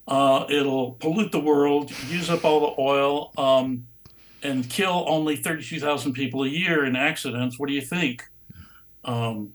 Uh, 0.07 0.45
it'll 0.51 0.93
pollute 0.93 1.33
the 1.33 1.41
world, 1.41 1.91
use 2.11 2.29
up 2.29 2.45
all 2.45 2.61
the 2.61 2.83
oil, 2.83 3.33
um, 3.39 3.87
and 4.43 4.69
kill 4.69 5.07
only 5.09 5.37
32,000 5.37 6.13
people 6.13 6.45
a 6.45 6.49
year 6.49 6.85
in 6.85 6.97
accidents. 6.97 7.59
What 7.59 7.69
do 7.69 7.75
you 7.75 7.81
think? 7.81 8.29
Um, 9.03 9.55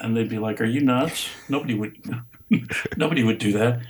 and 0.00 0.16
they'd 0.16 0.28
be 0.28 0.38
like, 0.38 0.60
Are 0.60 0.66
you 0.66 0.80
nuts? 0.80 1.28
Nobody 1.48 1.74
would. 1.74 1.98
nobody 2.96 3.22
would 3.22 3.38
do 3.38 3.52
that. 3.52 3.80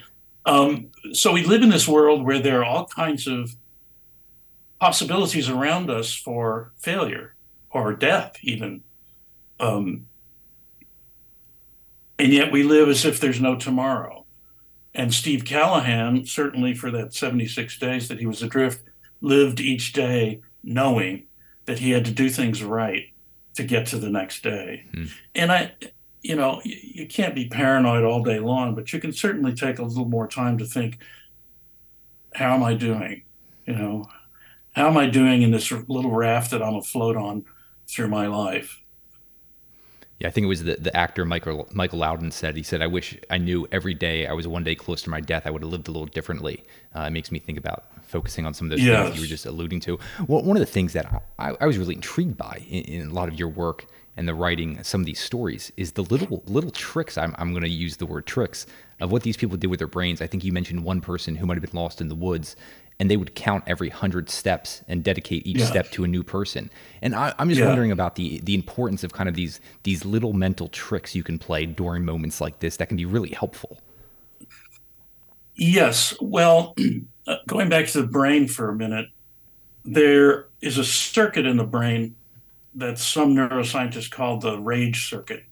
Um, 0.44 0.88
so 1.12 1.32
we 1.32 1.44
live 1.44 1.62
in 1.62 1.70
this 1.70 1.88
world 1.88 2.24
where 2.24 2.38
there 2.38 2.60
are 2.60 2.64
all 2.64 2.86
kinds 2.86 3.26
of 3.26 3.56
possibilities 4.80 5.48
around 5.48 5.90
us 5.90 6.14
for 6.14 6.72
failure 6.78 7.34
or 7.70 7.92
death, 7.94 8.36
even. 8.42 8.82
Um, 9.58 10.06
and 12.18 12.32
yet 12.32 12.52
we 12.52 12.62
live 12.62 12.88
as 12.88 13.04
if 13.04 13.20
there's 13.20 13.40
no 13.40 13.56
tomorrow. 13.56 14.24
And 14.94 15.12
Steve 15.12 15.44
Callahan, 15.44 16.24
certainly 16.24 16.74
for 16.74 16.90
that 16.90 17.12
76 17.12 17.78
days 17.78 18.08
that 18.08 18.18
he 18.18 18.26
was 18.26 18.42
adrift, 18.42 18.82
lived 19.20 19.60
each 19.60 19.92
day 19.92 20.40
knowing 20.62 21.26
that 21.66 21.80
he 21.80 21.90
had 21.90 22.04
to 22.06 22.10
do 22.10 22.30
things 22.30 22.62
right 22.62 23.06
to 23.54 23.64
get 23.64 23.86
to 23.86 23.98
the 23.98 24.08
next 24.08 24.42
day. 24.42 24.84
Hmm. 24.94 25.04
And 25.34 25.52
I, 25.52 25.72
you 26.26 26.34
know, 26.34 26.60
you, 26.64 26.76
you 26.82 27.06
can't 27.06 27.34
be 27.34 27.48
paranoid 27.48 28.04
all 28.04 28.22
day 28.22 28.40
long, 28.40 28.74
but 28.74 28.92
you 28.92 28.98
can 28.98 29.12
certainly 29.12 29.54
take 29.54 29.78
a 29.78 29.82
little 29.82 30.08
more 30.08 30.26
time 30.26 30.58
to 30.58 30.64
think, 30.64 30.98
how 32.34 32.54
am 32.54 32.64
I 32.64 32.74
doing? 32.74 33.22
You 33.66 33.74
know, 33.74 34.06
how 34.72 34.88
am 34.88 34.96
I 34.96 35.06
doing 35.06 35.42
in 35.42 35.52
this 35.52 35.70
little 35.70 36.10
raft 36.10 36.50
that 36.50 36.62
I'm 36.62 36.74
afloat 36.74 37.16
on 37.16 37.44
through 37.86 38.08
my 38.08 38.26
life? 38.26 38.82
Yeah, 40.18 40.28
I 40.28 40.30
think 40.30 40.46
it 40.46 40.48
was 40.48 40.64
the, 40.64 40.76
the 40.76 40.96
actor 40.96 41.24
Michael 41.26 41.68
Michael 41.72 41.98
Landon 41.98 42.30
said. 42.30 42.56
He 42.56 42.62
said, 42.62 42.80
"I 42.80 42.86
wish 42.86 43.18
I 43.28 43.36
knew 43.36 43.68
every 43.70 43.92
day 43.92 44.26
I 44.26 44.32
was 44.32 44.48
one 44.48 44.64
day 44.64 44.74
close 44.74 45.02
to 45.02 45.10
my 45.10 45.20
death. 45.20 45.46
I 45.46 45.50
would 45.50 45.60
have 45.60 45.70
lived 45.70 45.88
a 45.88 45.90
little 45.90 46.06
differently." 46.06 46.64
Uh, 46.94 47.00
it 47.02 47.10
makes 47.10 47.30
me 47.30 47.38
think 47.38 47.58
about 47.58 47.84
focusing 48.02 48.46
on 48.46 48.54
some 48.54 48.66
of 48.66 48.70
those 48.70 48.80
yes. 48.80 49.04
things 49.04 49.16
you 49.16 49.22
were 49.22 49.28
just 49.28 49.44
alluding 49.44 49.80
to. 49.80 49.98
Well, 50.26 50.42
one 50.42 50.56
of 50.56 50.60
the 50.60 50.72
things 50.72 50.94
that 50.94 51.22
I, 51.38 51.54
I 51.60 51.66
was 51.66 51.76
really 51.76 51.94
intrigued 51.94 52.38
by 52.38 52.62
in, 52.66 52.84
in, 52.84 53.08
a 53.10 53.12
lot 53.12 53.28
of 53.28 53.38
your 53.38 53.48
work 53.48 53.88
and 54.16 54.26
the 54.26 54.34
writing, 54.34 54.82
some 54.82 55.02
of 55.02 55.06
these 55.06 55.20
stories, 55.20 55.72
is 55.76 55.92
the 55.92 56.02
little 56.02 56.42
little 56.46 56.70
tricks. 56.70 57.18
I'm 57.18 57.34
I'm 57.38 57.50
going 57.50 57.62
to 57.62 57.68
use 57.68 57.96
the 57.96 58.06
word 58.06 58.26
tricks 58.26 58.66
of 59.00 59.12
what 59.12 59.22
these 59.22 59.36
people 59.36 59.56
did 59.56 59.68
with 59.68 59.78
their 59.78 59.88
brains. 59.88 60.22
I 60.22 60.26
think 60.26 60.44
you 60.44 60.52
mentioned 60.52 60.84
one 60.84 61.00
person 61.00 61.36
who 61.36 61.46
might 61.46 61.54
have 61.54 61.62
been 61.62 61.78
lost 61.78 62.00
in 62.00 62.08
the 62.08 62.14
woods 62.14 62.56
and 62.98 63.10
they 63.10 63.16
would 63.16 63.34
count 63.34 63.64
every 63.66 63.88
hundred 63.88 64.30
steps 64.30 64.82
and 64.88 65.04
dedicate 65.04 65.46
each 65.46 65.58
yeah. 65.58 65.66
step 65.66 65.90
to 65.90 66.04
a 66.04 66.08
new 66.08 66.22
person. 66.22 66.70
And 67.02 67.14
I, 67.14 67.34
am 67.38 67.48
just 67.48 67.60
yeah. 67.60 67.66
wondering 67.66 67.92
about 67.92 68.14
the 68.14 68.40
the 68.40 68.54
importance 68.54 69.04
of 69.04 69.12
kind 69.12 69.28
of 69.28 69.34
these 69.34 69.60
these 69.82 70.04
little 70.04 70.32
mental 70.32 70.68
tricks 70.68 71.14
you 71.14 71.22
can 71.22 71.38
play 71.38 71.66
during 71.66 72.04
moments 72.04 72.40
like 72.40 72.60
this 72.60 72.76
that 72.78 72.88
can 72.88 72.96
be 72.96 73.04
really 73.04 73.30
helpful. 73.30 73.78
Yes. 75.54 76.14
Well, 76.20 76.74
uh, 77.26 77.36
going 77.46 77.68
back 77.68 77.86
to 77.88 78.02
the 78.02 78.06
brain 78.06 78.48
for 78.48 78.68
a 78.68 78.74
minute, 78.74 79.08
there 79.84 80.48
is 80.60 80.78
a 80.78 80.84
circuit 80.84 81.46
in 81.46 81.56
the 81.56 81.64
brain 81.64 82.14
that 82.76 82.98
some 82.98 83.34
neuroscientists 83.34 84.10
call 84.10 84.38
the 84.38 84.58
rage 84.58 85.08
circuit. 85.08 85.44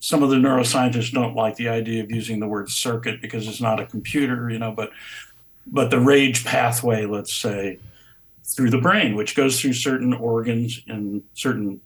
Some 0.00 0.22
of 0.22 0.30
the 0.30 0.36
neuroscientists 0.36 1.12
don't 1.12 1.36
like 1.36 1.56
the 1.56 1.68
idea 1.68 2.02
of 2.02 2.10
using 2.10 2.40
the 2.40 2.48
word 2.48 2.70
circuit 2.70 3.22
because 3.22 3.46
it's 3.46 3.60
not 3.60 3.78
a 3.78 3.86
computer, 3.86 4.50
you 4.50 4.58
know, 4.58 4.72
but 4.72 4.90
but 5.64 5.90
the 5.90 6.00
rage 6.00 6.44
pathway, 6.44 7.06
let's 7.06 7.32
say, 7.32 7.78
through 8.42 8.70
the 8.70 8.80
brain, 8.80 9.14
which 9.14 9.36
goes 9.36 9.60
through 9.60 9.74
certain 9.74 10.12
organs 10.12 10.82
and 10.88 11.22
certain 11.34 11.80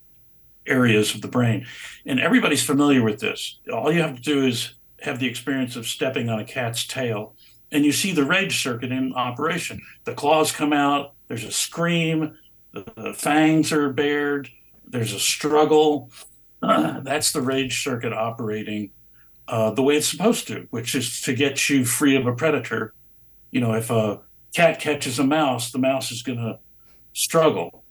areas 0.67 1.15
of 1.15 1.21
the 1.21 1.29
brain. 1.29 1.67
And 2.07 2.19
everybody's 2.19 2.65
familiar 2.65 3.03
with 3.03 3.21
this. 3.21 3.59
All 3.71 3.93
you 3.93 4.01
have 4.01 4.17
to 4.17 4.23
do 4.23 4.47
is 4.47 4.73
have 5.03 5.19
the 5.19 5.27
experience 5.27 5.77
of 5.77 5.87
stepping 5.87 6.31
on 6.31 6.39
a 6.39 6.45
cat's 6.45 6.87
tail, 6.87 7.35
and 7.71 7.85
you 7.85 7.93
see 7.93 8.13
the 8.13 8.25
rage 8.25 8.63
circuit 8.63 8.93
in 8.93 9.13
operation. 9.15 9.81
The 10.05 10.15
claws 10.15 10.53
come 10.53 10.73
out, 10.73 11.13
there's 11.29 11.45
a 11.45 11.53
scream, 11.53 12.37
the, 12.97 13.15
fangs 13.15 13.73
are 13.73 13.91
bared, 13.91 14.51
there's 14.87 15.13
a 15.13 15.21
struggle. 15.21 16.11
Uh, 16.63 17.01
that's 17.01 17.33
the 17.33 17.41
rage 17.41 17.83
circuit 17.83 18.13
operating 18.13 18.91
uh, 19.49 19.71
the 19.71 19.83
way 19.83 19.97
it's 19.97 20.09
supposed 20.09 20.49
to, 20.49 20.67
which 20.71 20.95
is 20.95 21.21
to 21.23 21.35
get 21.35 21.69
you 21.69 21.85
free 21.85 22.17
of 22.17 22.27
a 22.27 22.33
predator 22.33 22.93
you 23.51 23.61
know, 23.61 23.73
if 23.73 23.91
a 23.91 24.21
cat 24.55 24.81
catches 24.81 25.19
a 25.19 25.25
mouse, 25.25 25.71
the 25.71 25.79
mouse 25.79 26.13
is 26.13 26.23
going 26.23 26.39
to 26.39 26.59
struggle 27.15 27.85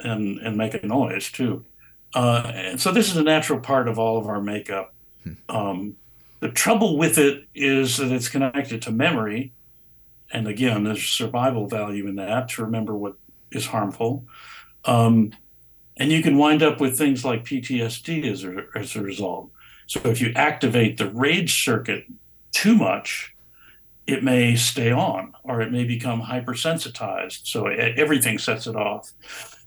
and 0.00 0.38
and 0.38 0.56
make 0.56 0.74
a 0.74 0.84
noise 0.84 1.30
too. 1.30 1.64
Uh, 2.14 2.50
and 2.52 2.80
so 2.80 2.90
this 2.90 3.08
is 3.08 3.16
a 3.16 3.22
natural 3.22 3.60
part 3.60 3.86
of 3.86 4.00
all 4.00 4.18
of 4.18 4.26
our 4.26 4.40
makeup. 4.40 4.94
Hmm. 5.22 5.32
Um, 5.48 5.96
the 6.40 6.48
trouble 6.48 6.98
with 6.98 7.18
it 7.18 7.44
is 7.54 7.98
that 7.98 8.12
it's 8.12 8.28
connected 8.28 8.82
to 8.82 8.90
memory, 8.90 9.52
and 10.32 10.48
again, 10.48 10.82
there's 10.82 11.04
survival 11.04 11.68
value 11.68 12.08
in 12.08 12.16
that 12.16 12.48
to 12.50 12.64
remember 12.64 12.96
what 12.96 13.14
is 13.52 13.66
harmful. 13.66 14.24
Um, 14.84 15.32
and 15.96 16.12
you 16.12 16.22
can 16.22 16.36
wind 16.36 16.62
up 16.62 16.80
with 16.80 16.98
things 16.98 17.24
like 17.24 17.44
PTSD 17.44 18.30
as 18.30 18.44
a, 18.44 18.66
as 18.74 18.96
a 18.96 19.02
result. 19.02 19.50
So 19.86 20.00
if 20.04 20.20
you 20.20 20.32
activate 20.34 20.98
the 20.98 21.08
rage 21.10 21.64
circuit 21.64 22.04
too 22.52 22.74
much, 22.74 23.34
it 24.06 24.22
may 24.22 24.56
stay 24.56 24.92
on 24.92 25.34
or 25.42 25.60
it 25.60 25.72
may 25.72 25.84
become 25.84 26.22
hypersensitized. 26.22 27.46
So 27.46 27.66
everything 27.66 28.38
sets 28.38 28.66
it 28.66 28.76
off. 28.76 29.12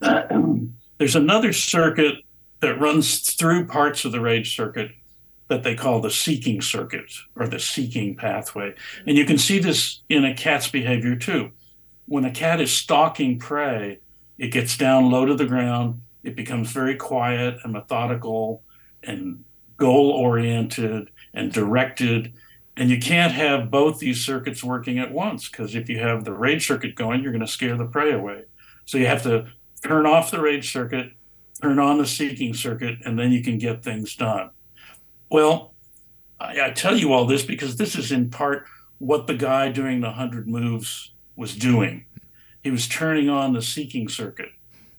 there's 0.98 1.16
another 1.16 1.52
circuit 1.52 2.16
that 2.60 2.80
runs 2.80 3.32
through 3.34 3.66
parts 3.66 4.04
of 4.04 4.12
the 4.12 4.20
rage 4.20 4.54
circuit 4.54 4.92
that 5.48 5.62
they 5.62 5.74
call 5.74 6.00
the 6.00 6.10
seeking 6.10 6.62
circuit 6.62 7.12
or 7.34 7.48
the 7.48 7.58
seeking 7.58 8.14
pathway. 8.14 8.74
And 9.06 9.18
you 9.18 9.24
can 9.24 9.36
see 9.36 9.58
this 9.58 10.00
in 10.08 10.24
a 10.24 10.34
cat's 10.34 10.68
behavior 10.68 11.16
too. 11.16 11.50
When 12.10 12.24
a 12.24 12.30
cat 12.32 12.60
is 12.60 12.72
stalking 12.72 13.38
prey, 13.38 14.00
it 14.36 14.48
gets 14.48 14.76
down 14.76 15.10
low 15.10 15.26
to 15.26 15.34
the 15.34 15.46
ground, 15.46 16.02
it 16.24 16.34
becomes 16.34 16.72
very 16.72 16.96
quiet 16.96 17.58
and 17.62 17.72
methodical 17.72 18.62
and 19.02 19.44
goal 19.76 20.10
oriented 20.10 21.10
and 21.32 21.52
directed 21.52 22.32
and 22.80 22.88
you 22.88 22.98
can't 22.98 23.32
have 23.32 23.70
both 23.70 23.98
these 23.98 24.24
circuits 24.24 24.64
working 24.64 24.98
at 24.98 25.12
once 25.12 25.50
because 25.50 25.74
if 25.74 25.90
you 25.90 25.98
have 25.98 26.24
the 26.24 26.32
rage 26.32 26.66
circuit 26.66 26.94
going, 26.94 27.22
you're 27.22 27.30
going 27.30 27.44
to 27.44 27.46
scare 27.46 27.76
the 27.76 27.84
prey 27.84 28.12
away. 28.12 28.44
So 28.86 28.96
you 28.96 29.06
have 29.06 29.22
to 29.24 29.48
turn 29.84 30.06
off 30.06 30.30
the 30.30 30.40
rage 30.40 30.72
circuit, 30.72 31.12
turn 31.60 31.78
on 31.78 31.98
the 31.98 32.06
seeking 32.06 32.54
circuit, 32.54 32.96
and 33.04 33.18
then 33.18 33.32
you 33.32 33.42
can 33.42 33.58
get 33.58 33.82
things 33.82 34.16
done. 34.16 34.48
Well, 35.30 35.74
I, 36.40 36.68
I 36.68 36.70
tell 36.70 36.96
you 36.96 37.12
all 37.12 37.26
this 37.26 37.42
because 37.42 37.76
this 37.76 37.94
is 37.94 38.12
in 38.12 38.30
part 38.30 38.64
what 38.96 39.26
the 39.26 39.34
guy 39.34 39.70
doing 39.70 40.00
the 40.00 40.08
100 40.08 40.48
moves 40.48 41.12
was 41.40 41.56
doing. 41.56 42.04
He 42.62 42.70
was 42.70 42.86
turning 42.86 43.30
on 43.30 43.54
the 43.54 43.62
seeking 43.62 44.08
circuit. 44.08 44.50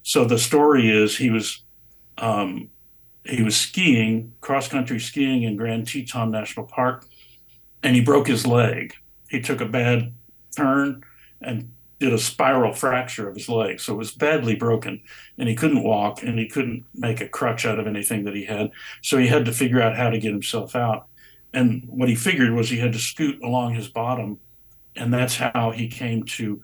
So 0.01 0.25
the 0.25 0.39
story 0.39 0.89
is 0.89 1.17
he 1.17 1.29
was 1.29 1.61
um, 2.17 2.69
he 3.23 3.43
was 3.43 3.55
skiing, 3.55 4.33
cross 4.41 4.67
country 4.67 4.99
skiing 4.99 5.43
in 5.43 5.55
Grand 5.55 5.87
Teton 5.87 6.31
National 6.31 6.65
Park, 6.65 7.05
and 7.83 7.95
he 7.95 8.01
broke 8.01 8.27
his 8.27 8.47
leg. 8.47 8.95
He 9.29 9.39
took 9.39 9.61
a 9.61 9.65
bad 9.65 10.13
turn 10.57 11.03
and 11.39 11.71
did 11.99 12.11
a 12.11 12.17
spiral 12.17 12.73
fracture 12.73 13.29
of 13.29 13.35
his 13.35 13.47
leg. 13.47 13.79
So 13.79 13.93
it 13.93 13.97
was 13.97 14.11
badly 14.11 14.55
broken, 14.55 15.01
and 15.37 15.47
he 15.47 15.55
couldn't 15.55 15.83
walk 15.83 16.23
and 16.23 16.39
he 16.39 16.47
couldn't 16.47 16.83
make 16.95 17.21
a 17.21 17.29
crutch 17.29 17.63
out 17.63 17.79
of 17.79 17.85
anything 17.85 18.25
that 18.25 18.35
he 18.35 18.45
had. 18.45 18.71
So 19.03 19.19
he 19.19 19.27
had 19.27 19.45
to 19.45 19.51
figure 19.51 19.81
out 19.81 19.95
how 19.95 20.09
to 20.09 20.17
get 20.17 20.31
himself 20.31 20.75
out. 20.75 21.05
And 21.53 21.83
what 21.87 22.09
he 22.09 22.15
figured 22.15 22.53
was 22.53 22.69
he 22.69 22.79
had 22.79 22.93
to 22.93 22.99
scoot 22.99 23.39
along 23.43 23.75
his 23.75 23.87
bottom. 23.87 24.39
And 24.95 25.13
that's 25.13 25.35
how 25.37 25.71
he 25.71 25.87
came 25.87 26.23
to 26.23 26.61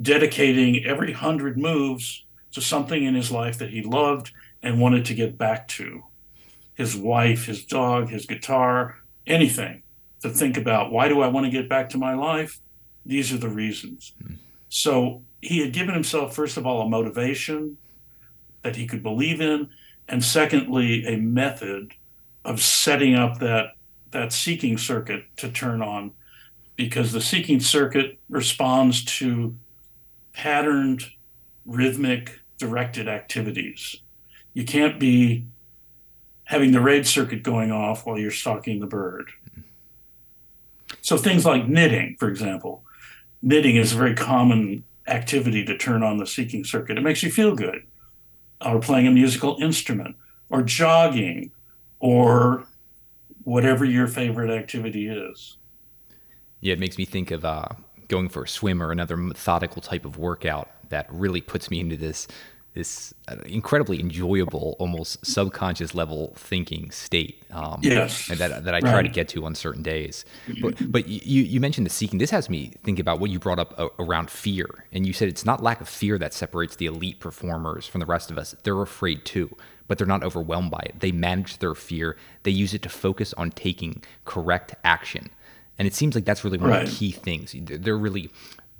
dedicating 0.00 0.84
every 0.84 1.12
hundred 1.12 1.58
moves 1.58 2.24
to 2.52 2.60
something 2.60 3.04
in 3.04 3.14
his 3.14 3.30
life 3.30 3.58
that 3.58 3.70
he 3.70 3.82
loved 3.82 4.32
and 4.62 4.80
wanted 4.80 5.04
to 5.06 5.14
get 5.14 5.38
back 5.38 5.68
to 5.68 6.02
his 6.74 6.96
wife, 6.96 7.46
his 7.46 7.64
dog, 7.64 8.08
his 8.08 8.26
guitar, 8.26 8.96
anything 9.26 9.82
to 10.22 10.30
think 10.30 10.56
about 10.56 10.92
why 10.92 11.08
do 11.08 11.20
I 11.20 11.28
want 11.28 11.46
to 11.46 11.50
get 11.50 11.68
back 11.68 11.90
to 11.90 11.98
my 11.98 12.14
life? 12.14 12.60
These 13.04 13.32
are 13.32 13.38
the 13.38 13.48
reasons. 13.48 14.12
Mm-hmm. 14.22 14.34
So 14.68 15.22
he 15.40 15.60
had 15.60 15.72
given 15.72 15.94
himself, 15.94 16.34
first 16.34 16.56
of 16.56 16.66
all, 16.66 16.82
a 16.82 16.88
motivation 16.88 17.76
that 18.62 18.76
he 18.76 18.86
could 18.86 19.02
believe 19.02 19.40
in, 19.40 19.68
and 20.08 20.24
secondly, 20.24 21.06
a 21.06 21.16
method 21.16 21.94
of 22.44 22.60
setting 22.60 23.14
up 23.14 23.38
that 23.38 23.74
that 24.10 24.32
seeking 24.32 24.78
circuit 24.78 25.24
to 25.36 25.50
turn 25.50 25.82
on 25.82 26.12
because 26.78 27.12
the 27.12 27.20
seeking 27.20 27.60
circuit 27.60 28.18
responds 28.30 29.04
to 29.04 29.54
patterned 30.32 31.04
rhythmic 31.66 32.40
directed 32.56 33.06
activities 33.06 34.00
you 34.58 34.64
can't 34.64 34.98
be 34.98 35.44
having 36.42 36.72
the 36.72 36.80
rage 36.80 37.06
circuit 37.06 37.44
going 37.44 37.70
off 37.70 38.04
while 38.04 38.18
you're 38.18 38.32
stalking 38.32 38.80
the 38.80 38.88
bird. 38.88 39.30
So 41.00 41.16
things 41.16 41.44
like 41.44 41.68
knitting, 41.68 42.16
for 42.18 42.28
example, 42.28 42.82
knitting 43.40 43.76
is 43.76 43.92
a 43.92 43.96
very 43.96 44.16
common 44.16 44.82
activity 45.06 45.64
to 45.64 45.78
turn 45.78 46.02
on 46.02 46.16
the 46.16 46.26
seeking 46.26 46.64
circuit. 46.64 46.98
It 46.98 47.02
makes 47.02 47.22
you 47.22 47.30
feel 47.30 47.54
good. 47.54 47.84
Or 48.60 48.80
playing 48.80 49.06
a 49.06 49.12
musical 49.12 49.56
instrument, 49.60 50.16
or 50.50 50.62
jogging, 50.62 51.52
or 52.00 52.64
whatever 53.44 53.84
your 53.84 54.08
favorite 54.08 54.50
activity 54.50 55.06
is. 55.06 55.57
Yeah, 56.60 56.72
it 56.72 56.78
makes 56.78 56.98
me 56.98 57.04
think 57.04 57.30
of 57.30 57.44
uh, 57.44 57.68
going 58.08 58.28
for 58.28 58.44
a 58.44 58.48
swim 58.48 58.82
or 58.82 58.90
another 58.90 59.16
methodical 59.16 59.82
type 59.82 60.04
of 60.04 60.18
workout 60.18 60.70
that 60.88 61.06
really 61.10 61.40
puts 61.40 61.70
me 61.70 61.80
into 61.80 61.96
this 61.96 62.26
this 62.74 63.12
uh, 63.26 63.34
incredibly 63.46 63.98
enjoyable, 63.98 64.76
almost 64.78 65.26
subconscious 65.26 65.94
level 65.94 66.32
thinking 66.36 66.90
state. 66.92 67.42
Um, 67.50 67.80
yes, 67.82 68.28
that 68.28 68.64
that 68.64 68.74
I 68.74 68.80
try 68.80 68.94
right. 68.94 69.02
to 69.02 69.08
get 69.08 69.28
to 69.30 69.44
on 69.44 69.54
certain 69.54 69.82
days. 69.82 70.24
But 70.62 70.90
but 70.90 71.08
you 71.08 71.42
you 71.42 71.60
mentioned 71.60 71.86
the 71.86 71.90
seeking. 71.90 72.18
This 72.18 72.30
has 72.30 72.48
me 72.48 72.72
think 72.84 72.98
about 72.98 73.18
what 73.18 73.30
you 73.30 73.38
brought 73.38 73.58
up 73.58 73.74
uh, 73.78 73.88
around 73.98 74.30
fear, 74.30 74.68
and 74.92 75.06
you 75.06 75.12
said 75.12 75.28
it's 75.28 75.44
not 75.44 75.62
lack 75.62 75.80
of 75.80 75.88
fear 75.88 76.18
that 76.18 76.32
separates 76.32 76.76
the 76.76 76.86
elite 76.86 77.18
performers 77.20 77.86
from 77.86 77.98
the 77.98 78.06
rest 78.06 78.30
of 78.30 78.38
us. 78.38 78.54
They're 78.62 78.80
afraid 78.80 79.24
too, 79.24 79.54
but 79.88 79.98
they're 79.98 80.06
not 80.06 80.22
overwhelmed 80.22 80.70
by 80.70 80.82
it. 80.84 81.00
They 81.00 81.10
manage 81.10 81.58
their 81.58 81.74
fear. 81.74 82.16
They 82.44 82.52
use 82.52 82.74
it 82.74 82.82
to 82.82 82.88
focus 82.88 83.34
on 83.34 83.50
taking 83.50 84.02
correct 84.24 84.76
action. 84.84 85.30
And 85.78 85.86
it 85.86 85.94
seems 85.94 86.14
like 86.14 86.24
that's 86.24 86.44
really 86.44 86.58
one 86.58 86.70
right. 86.70 86.82
of 86.82 86.90
the 86.90 86.96
key 86.96 87.12
things. 87.12 87.54
They're 87.56 87.96
really 87.96 88.30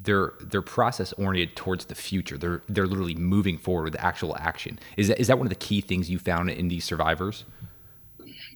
they're 0.00 0.32
they're 0.40 0.62
process 0.62 1.12
oriented 1.14 1.56
towards 1.56 1.86
the 1.86 1.94
future. 1.94 2.38
They're 2.38 2.62
they're 2.68 2.86
literally 2.86 3.14
moving 3.14 3.58
forward 3.58 3.84
with 3.84 3.96
actual 4.00 4.36
action. 4.36 4.78
Is 4.96 5.08
that 5.08 5.20
is 5.20 5.26
that 5.28 5.38
one 5.38 5.46
of 5.46 5.50
the 5.50 5.56
key 5.56 5.80
things 5.80 6.10
you 6.10 6.18
found 6.18 6.50
in 6.50 6.68
these 6.68 6.84
survivors? 6.84 7.44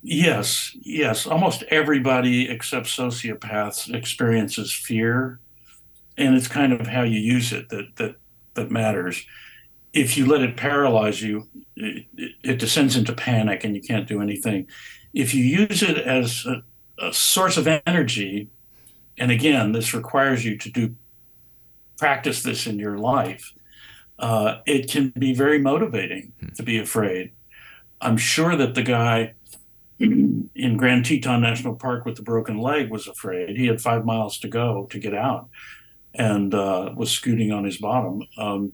Yes, 0.02 0.76
yes. 0.80 1.26
Almost 1.26 1.62
everybody 1.64 2.50
except 2.50 2.86
sociopaths 2.86 3.92
experiences 3.94 4.72
fear, 4.72 5.38
and 6.16 6.34
it's 6.34 6.48
kind 6.48 6.72
of 6.72 6.86
how 6.86 7.02
you 7.02 7.18
use 7.18 7.52
it 7.52 7.68
that 7.70 7.96
that 7.96 8.16
that 8.54 8.70
matters. 8.70 9.24
If 9.92 10.16
you 10.16 10.26
let 10.26 10.40
it 10.42 10.56
paralyze 10.56 11.20
you, 11.20 11.48
it, 11.76 12.06
it 12.42 12.58
descends 12.58 12.96
into 12.96 13.12
panic 13.12 13.62
and 13.62 13.74
you 13.76 13.82
can't 13.82 14.08
do 14.08 14.22
anything. 14.22 14.66
If 15.12 15.34
you 15.34 15.44
use 15.44 15.82
it 15.82 15.98
as 15.98 16.46
a, 16.46 16.62
a 16.98 17.12
source 17.12 17.56
of 17.56 17.66
energy, 17.86 18.48
and 19.18 19.30
again, 19.30 19.72
this 19.72 19.94
requires 19.94 20.44
you 20.44 20.56
to 20.58 20.70
do 20.70 20.94
practice 22.02 22.42
this 22.42 22.66
in 22.66 22.80
your 22.80 22.98
life, 22.98 23.52
uh, 24.18 24.58
it 24.66 24.90
can 24.90 25.10
be 25.10 25.32
very 25.32 25.60
motivating 25.60 26.32
hmm. 26.40 26.48
to 26.48 26.62
be 26.64 26.78
afraid. 26.78 27.30
I'm 28.00 28.16
sure 28.16 28.56
that 28.56 28.74
the 28.74 28.82
guy 28.82 29.34
in 30.00 30.76
Grand 30.76 31.04
Teton 31.04 31.40
National 31.40 31.76
Park 31.76 32.04
with 32.04 32.16
the 32.16 32.22
broken 32.22 32.58
leg 32.58 32.90
was 32.90 33.06
afraid. 33.06 33.56
He 33.56 33.66
had 33.66 33.80
five 33.80 34.04
miles 34.04 34.38
to 34.40 34.48
go 34.48 34.88
to 34.90 34.98
get 34.98 35.14
out 35.14 35.48
and 36.12 36.52
uh, 36.54 36.92
was 36.96 37.12
scooting 37.12 37.52
on 37.52 37.62
his 37.62 37.78
bottom. 37.78 38.24
Um, 38.36 38.72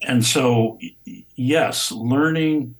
and 0.00 0.24
so, 0.24 0.78
yes, 1.34 1.90
learning 1.90 2.76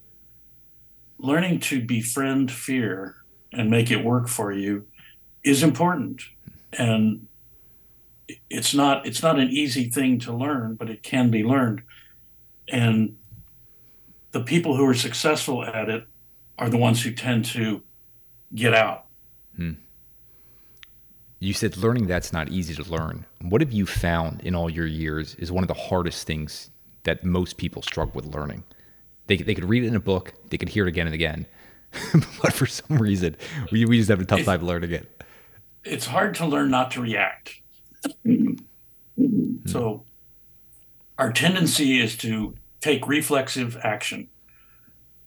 learning 1.19 1.61
to 1.61 1.85
befriend 1.85 2.51
fear 2.51 3.17
and 3.53 3.71
make 3.71 3.91
it 3.91 4.05
work 4.05 4.29
for 4.29 4.53
you 4.53 4.87
is 5.43 5.63
important. 5.63 6.23
And 6.73 7.27
it's 8.49 8.75
not 8.75 9.07
it's 9.07 9.23
not 9.23 9.39
an 9.39 9.49
easy 9.49 9.91
thing 9.91 10.19
to 10.21 10.33
learn, 10.33 10.77
but 10.77 10.91
it 10.91 11.03
can 11.03 11.31
be 11.31 11.43
learned. 11.43 11.83
And 12.69 13.17
the 14.33 14.41
people 14.41 14.77
who 14.77 14.87
are 14.87 14.95
successful 14.95 15.65
at 15.65 15.89
it 15.89 16.07
are 16.59 16.69
the 16.69 16.77
ones 16.77 17.03
who 17.03 17.11
tend 17.11 17.45
to 17.47 17.83
get 18.55 18.75
out. 18.75 19.07
Hmm. 19.57 19.73
You 21.39 21.55
said 21.55 21.77
learning 21.79 22.07
that's 22.07 22.33
not 22.33 22.51
easy 22.51 22.75
to 22.75 22.89
learn. 22.91 23.25
What 23.41 23.63
have 23.63 23.73
you 23.73 23.87
found 23.87 24.43
in 24.43 24.55
all 24.55 24.69
your 24.69 24.87
years 24.87 25.35
is 25.37 25.51
one 25.51 25.65
of 25.65 25.69
the 25.69 25.75
hardest 25.75 26.27
things 26.27 26.71
that 27.05 27.25
most 27.25 27.57
people 27.57 27.83
struggle 27.83 28.13
with 28.15 28.27
learning? 28.27 28.63
They, 29.27 29.39
they 29.39 29.55
could 29.55 29.65
read 29.65 29.85
it 29.85 29.89
in 29.89 29.97
a 29.97 30.01
book, 30.01 30.35
they 30.51 30.59
could 30.59 30.69
hear 30.69 30.85
it 30.87 30.89
again 30.89 31.07
and 31.07 31.15
again, 31.15 31.47
but 32.43 32.53
for 32.53 32.67
some 32.67 32.99
reason, 32.99 33.37
we, 33.73 33.85
we 33.85 33.99
just 33.99 34.11
have 34.11 34.21
a 34.21 34.25
tough 34.25 34.41
it's, 34.41 34.47
time 34.47 34.63
learning 34.63 34.93
it. 34.93 35.23
It's 35.85 36.07
hard 36.07 36.35
to 36.37 36.47
learn 36.47 36.71
not 36.71 36.91
to 36.93 37.01
react. 37.01 37.61
Mm-hmm. 38.27 39.67
So 39.67 40.05
our 41.19 41.33
tendency 41.33 42.01
is 42.01 42.17
to 42.19 42.55
take 42.81 43.07
reflexive 43.07 43.77
action 43.83 44.29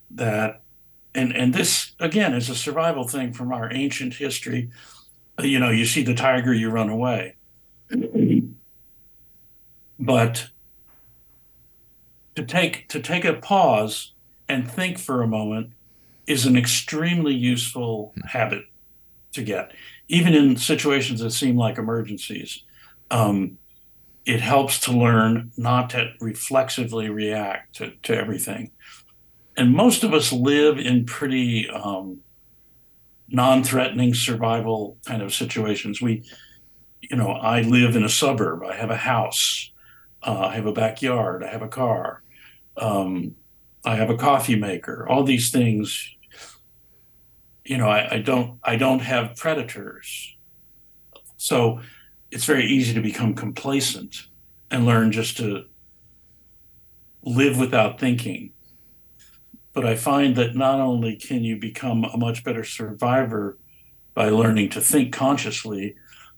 that 0.10 0.62
and 1.16 1.36
and 1.36 1.54
this 1.54 1.94
again 2.00 2.34
is 2.34 2.50
a 2.50 2.56
survival 2.56 3.08
thing 3.08 3.34
from 3.34 3.52
our 3.52 3.72
ancient 3.72 4.16
history 4.16 4.70
uh, 5.40 5.44
you 5.44 5.60
know 5.60 5.70
you 5.70 5.86
see 5.86 6.04
the 6.04 6.14
tiger 6.14 6.54
you 6.54 6.70
run 6.70 6.90
away 6.90 7.36
but 10.00 10.50
to 12.36 12.44
take 12.44 12.88
to 12.90 13.00
take 13.00 13.26
a 13.26 13.34
pause 13.34 14.14
and 14.50 14.70
think 14.70 14.98
for 14.98 15.22
a 15.22 15.28
moment 15.28 15.73
is 16.28 16.46
an 16.46 16.56
extremely 16.56 17.34
useful 17.34 18.14
habit 18.26 18.66
to 19.34 19.44
get 19.44 19.72
even 20.08 20.34
in 20.34 20.58
situations 20.58 21.22
that 21.22 21.32
seem 21.32 21.58
like 21.58 21.78
emergencies. 21.78 22.64
Um, 23.10 23.58
it 24.26 24.42
helps 24.42 24.80
to 24.82 24.92
learn 24.92 25.52
not 25.58 25.90
to 25.92 26.14
reflexively 26.20 27.10
react 27.10 27.76
to, 27.78 27.92
to 28.04 28.16
everything. 28.16 28.72
And 29.58 29.74
most 29.74 30.04
of 30.04 30.14
us 30.14 30.32
live 30.32 30.78
in 30.78 31.06
pretty 31.06 31.70
um, 31.70 32.22
non 33.28 33.64
threatening 33.64 34.14
survival 34.14 34.98
kind 35.06 35.22
of 35.22 35.34
situations. 35.34 36.02
We, 36.02 36.24
you 37.02 37.18
know, 37.18 37.30
I 37.30 37.62
live 37.62 37.96
in 37.96 38.04
a 38.04 38.10
suburb, 38.10 38.64
I 38.64 38.76
have 38.76 38.90
a 38.90 38.98
house, 38.98 39.72
uh, 40.22 40.48
I 40.48 40.56
have 40.56 40.66
a 40.66 40.74
backyard, 40.74 41.44
I 41.44 41.50
have 41.50 41.62
a 41.62 41.68
car, 41.68 42.24
um, 42.78 43.36
I 43.86 43.96
have 43.96 44.10
a 44.10 44.18
coffee 44.18 44.56
maker, 44.56 45.08
all 45.08 45.24
these 45.24 45.50
things 45.52 46.14
you 47.64 47.78
know, 47.78 47.88
I, 47.88 48.16
I 48.16 48.20
don't 48.20 48.60
I 48.64 48.76
don't 48.76 49.00
have 49.00 49.36
predators. 49.36 50.36
So 51.38 51.82
it's 52.32 52.46
very 52.46 52.66
easy 52.66 52.94
to 52.94 53.02
become 53.02 53.36
complacent 53.36 54.28
and 54.72 54.86
learn 54.86 55.12
just 55.12 55.38
to 55.38 55.66
live 57.22 57.58
without 57.58 58.00
thinking. 58.00 58.52
But 59.74 59.86
I 59.86 59.96
find 59.96 60.36
that 60.36 60.56
not 60.56 60.80
only 60.80 61.16
can 61.16 61.44
you 61.44 61.58
become 61.58 62.04
a 62.04 62.18
much 62.18 62.44
better 62.44 62.64
survivor 62.64 63.58
by 64.14 64.30
learning 64.30 64.70
to 64.70 64.82
think 64.82 65.14
consciously, 65.14 65.96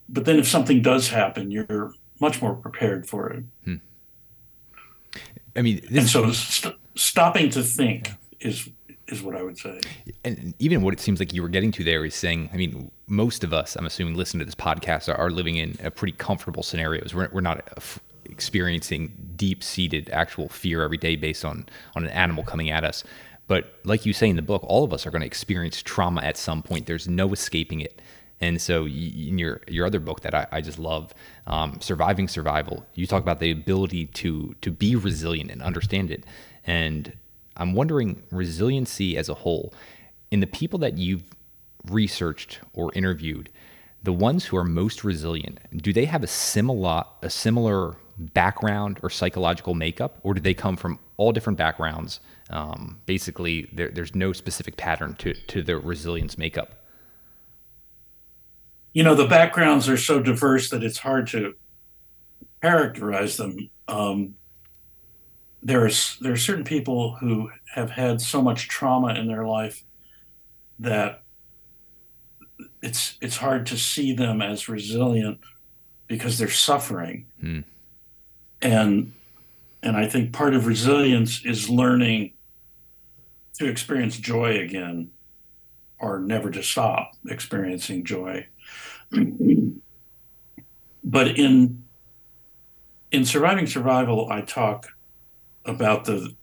but 0.07 0.25
then 0.25 0.39
if 0.39 0.47
something 0.47 0.81
does 0.81 1.09
happen, 1.09 1.51
you're 1.51 1.93
much 2.21 2.41
more 2.41 2.55
prepared 2.55 3.07
for 3.07 3.29
it. 3.31 3.43
Hmm. 3.65 3.75
I 5.55 5.61
mean, 5.61 5.85
and 5.93 6.07
so 6.07 6.31
st- 6.31 6.75
stopping 6.95 7.49
to 7.51 7.63
think 7.63 8.11
is 8.39 8.69
is 9.07 9.21
what 9.21 9.35
I 9.35 9.43
would 9.43 9.57
say. 9.57 9.79
And 10.23 10.53
even 10.59 10.81
what 10.81 10.93
it 10.93 10.99
seems 10.99 11.19
like 11.19 11.33
you 11.33 11.43
were 11.43 11.49
getting 11.49 11.71
to 11.73 11.83
there 11.83 12.03
is 12.05 12.15
saying, 12.15 12.49
I 12.51 12.57
mean, 12.57 12.89
most 13.07 13.43
of 13.43 13.53
us, 13.53 13.75
I'm 13.75 13.85
assuming, 13.85 14.15
listen 14.15 14.39
to 14.39 14.45
this 14.45 14.55
podcast 14.55 15.13
are, 15.13 15.15
are 15.15 15.29
living 15.29 15.57
in 15.57 15.77
a 15.83 15.91
pretty 15.91 16.13
comfortable 16.13 16.63
scenarios. 16.63 17.13
We're, 17.13 17.29
we're 17.31 17.41
not 17.41 17.69
f- 17.77 17.99
experiencing 18.25 19.13
deep 19.35 19.63
seated 19.63 20.09
actual 20.09 20.49
fear 20.49 20.81
every 20.81 20.97
day 20.97 21.15
based 21.15 21.45
on, 21.45 21.67
on 21.95 22.03
an 22.03 22.09
animal 22.09 22.43
coming 22.43 22.71
at 22.71 22.83
us. 22.83 23.03
But 23.47 23.75
like 23.83 24.05
you 24.05 24.13
say 24.13 24.27
in 24.27 24.35
the 24.35 24.41
book, 24.41 24.63
all 24.65 24.83
of 24.83 24.91
us 24.91 25.05
are 25.05 25.11
going 25.11 25.21
to 25.21 25.27
experience 25.27 25.83
trauma 25.83 26.21
at 26.21 26.35
some 26.35 26.63
point. 26.63 26.87
There's 26.87 27.07
no 27.07 27.31
escaping 27.31 27.81
it. 27.81 28.01
And 28.41 28.61
so, 28.61 28.85
in 28.85 29.37
your 29.39 29.61
your 29.65 29.85
other 29.85 30.01
book 30.01 30.19
that 30.21 30.35
I, 30.35 30.45
I 30.51 30.59
just 30.59 30.77
love, 30.77 31.13
um, 31.47 31.79
surviving 31.79 32.27
survival, 32.27 32.85
you 32.93 33.07
talk 33.07 33.23
about 33.23 33.39
the 33.39 33.49
ability 33.49 34.07
to 34.07 34.53
to 34.61 34.71
be 34.71 34.97
resilient 34.97 35.51
and 35.51 35.61
understand 35.61 36.11
it. 36.11 36.25
And 36.65 37.13
I'm 37.57 37.73
wondering 37.73 38.21
resiliency 38.31 39.17
as 39.17 39.29
a 39.29 39.33
whole 39.33 39.73
in 40.31 40.39
the 40.39 40.47
people 40.47 40.79
that 40.79 40.97
you've 40.97 41.23
researched 41.85 42.59
or 42.73 42.91
interviewed, 42.93 43.49
the 44.03 44.13
ones 44.13 44.45
who 44.45 44.57
are 44.57 44.63
most 44.63 45.03
resilient, 45.03 45.59
do 45.81 45.93
they 45.93 46.05
have 46.05 46.23
a 46.23 46.27
similar 46.27 47.03
a 47.21 47.29
similar 47.29 47.95
background 48.17 48.99
or 49.03 49.09
psychological 49.09 49.73
makeup, 49.73 50.19
or 50.23 50.33
do 50.33 50.39
they 50.39 50.53
come 50.53 50.75
from 50.75 50.99
all 51.17 51.31
different 51.31 51.57
backgrounds? 51.57 52.19
Um, 52.49 52.99
basically, 53.05 53.69
there, 53.73 53.89
there's 53.89 54.15
no 54.15 54.33
specific 54.33 54.77
pattern 54.77 55.15
to 55.15 55.33
to 55.33 55.63
their 55.63 55.79
resilience 55.79 56.37
makeup 56.37 56.85
you 58.95 59.03
know 59.03 59.13
the 59.13 59.27
backgrounds 59.27 59.89
are 59.89 59.97
so 59.97 60.21
diverse 60.21 60.69
that 60.69 60.81
it's 60.81 60.97
hard 60.97 61.27
to 61.27 61.53
characterize 62.61 63.35
them. 63.35 63.69
Um, 63.89 64.35
there's 65.65 66.17
there 66.19 66.31
are 66.31 66.37
certain 66.37 66.63
people 66.63 67.15
who 67.15 67.49
have 67.73 67.89
had 67.89 68.21
so 68.21 68.39
much 68.39 68.67
trauma 68.67 69.15
in 69.15 69.27
their 69.27 69.45
life 69.45 69.83
that 70.77 71.23
it's 72.83 73.17
it's 73.19 73.37
hard 73.37 73.65
to 73.65 73.75
see 73.75 74.13
them 74.13 74.43
as 74.43 74.69
resilient 74.69 75.39
because 76.07 76.37
they're 76.37 76.47
suffering 76.49 77.25
hmm. 77.41 77.61
and 78.61 79.11
and 79.81 79.97
i 79.97 80.07
think 80.07 80.31
part 80.31 80.53
of 80.53 80.67
resilience 80.67 81.43
is 81.43 81.67
learning 81.67 82.31
to 83.55 83.65
experience 83.65 84.17
joy 84.17 84.59
again 84.59 85.09
or 85.99 86.19
never 86.19 86.51
to 86.51 86.61
stop 86.61 87.13
experiencing 87.27 88.05
joy 88.05 88.45
but 91.03 91.27
in 91.39 91.81
in 93.11 93.23
surviving 93.23 93.65
survival, 93.65 94.29
I 94.29 94.41
talk 94.41 94.94
about 95.65 96.05
the 96.05 96.33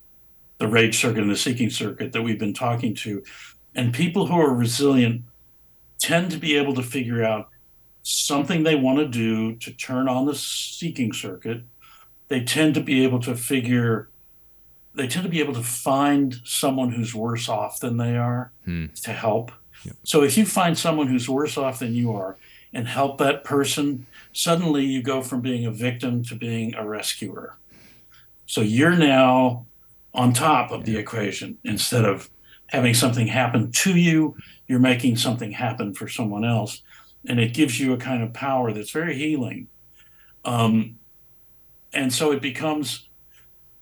the 0.59 0.67
rage 0.67 0.99
circuit 0.99 1.21
and 1.21 1.31
the 1.31 1.35
seeking 1.35 1.69
circuit 1.69 2.13
that 2.13 2.21
we've 2.21 2.39
been 2.39 2.53
talking 2.53 2.93
to, 2.95 3.23
and 3.75 3.93
people 3.93 4.27
who 4.27 4.35
are 4.35 4.53
resilient 4.53 5.23
tend 5.99 6.31
to 6.31 6.37
be 6.37 6.57
able 6.57 6.73
to 6.75 6.83
figure 6.83 7.23
out 7.23 7.49
something 8.03 8.63
they 8.63 8.75
want 8.75 8.99
to 8.99 9.07
do 9.07 9.55
to 9.55 9.71
turn 9.71 10.07
on 10.07 10.25
the 10.25 10.35
seeking 10.35 11.13
circuit. 11.13 11.63
They 12.27 12.43
tend 12.43 12.75
to 12.75 12.81
be 12.81 13.03
able 13.03 13.19
to 13.21 13.35
figure 13.35 14.09
they 14.95 15.07
tend 15.07 15.23
to 15.23 15.29
be 15.29 15.39
able 15.39 15.53
to 15.53 15.63
find 15.63 16.39
someone 16.43 16.91
who's 16.91 17.15
worse 17.15 17.49
off 17.49 17.79
than 17.79 17.97
they 17.97 18.15
are 18.15 18.51
hmm. 18.65 18.87
to 19.01 19.11
help. 19.11 19.51
Yep. 19.85 19.95
So 20.03 20.23
if 20.23 20.37
you 20.37 20.45
find 20.45 20.77
someone 20.77 21.07
who's 21.07 21.27
worse 21.27 21.57
off 21.57 21.79
than 21.79 21.93
you 21.93 22.13
are 22.13 22.37
and 22.73 22.87
help 22.87 23.17
that 23.17 23.43
person, 23.43 24.05
suddenly 24.33 24.85
you 24.85 25.01
go 25.01 25.21
from 25.21 25.41
being 25.41 25.65
a 25.65 25.71
victim 25.71 26.23
to 26.25 26.35
being 26.35 26.75
a 26.75 26.87
rescuer. 26.87 27.55
So 28.45 28.61
you're 28.61 28.95
now 28.95 29.65
on 30.13 30.33
top 30.33 30.71
of 30.71 30.85
the 30.85 30.97
equation 30.97 31.57
instead 31.63 32.05
of 32.05 32.29
having 32.67 32.93
something 32.93 33.27
happen 33.27 33.71
to 33.71 33.97
you, 33.97 34.35
you're 34.67 34.79
making 34.79 35.17
something 35.17 35.51
happen 35.51 35.93
for 35.93 36.07
someone 36.07 36.43
else. 36.43 36.81
And 37.25 37.39
it 37.39 37.53
gives 37.53 37.79
you 37.79 37.93
a 37.93 37.97
kind 37.97 38.21
of 38.21 38.33
power 38.33 38.73
that's 38.73 38.91
very 38.91 39.15
healing. 39.15 39.67
Um, 40.43 40.97
and 41.93 42.11
so 42.11 42.31
it 42.31 42.41
becomes 42.41 43.07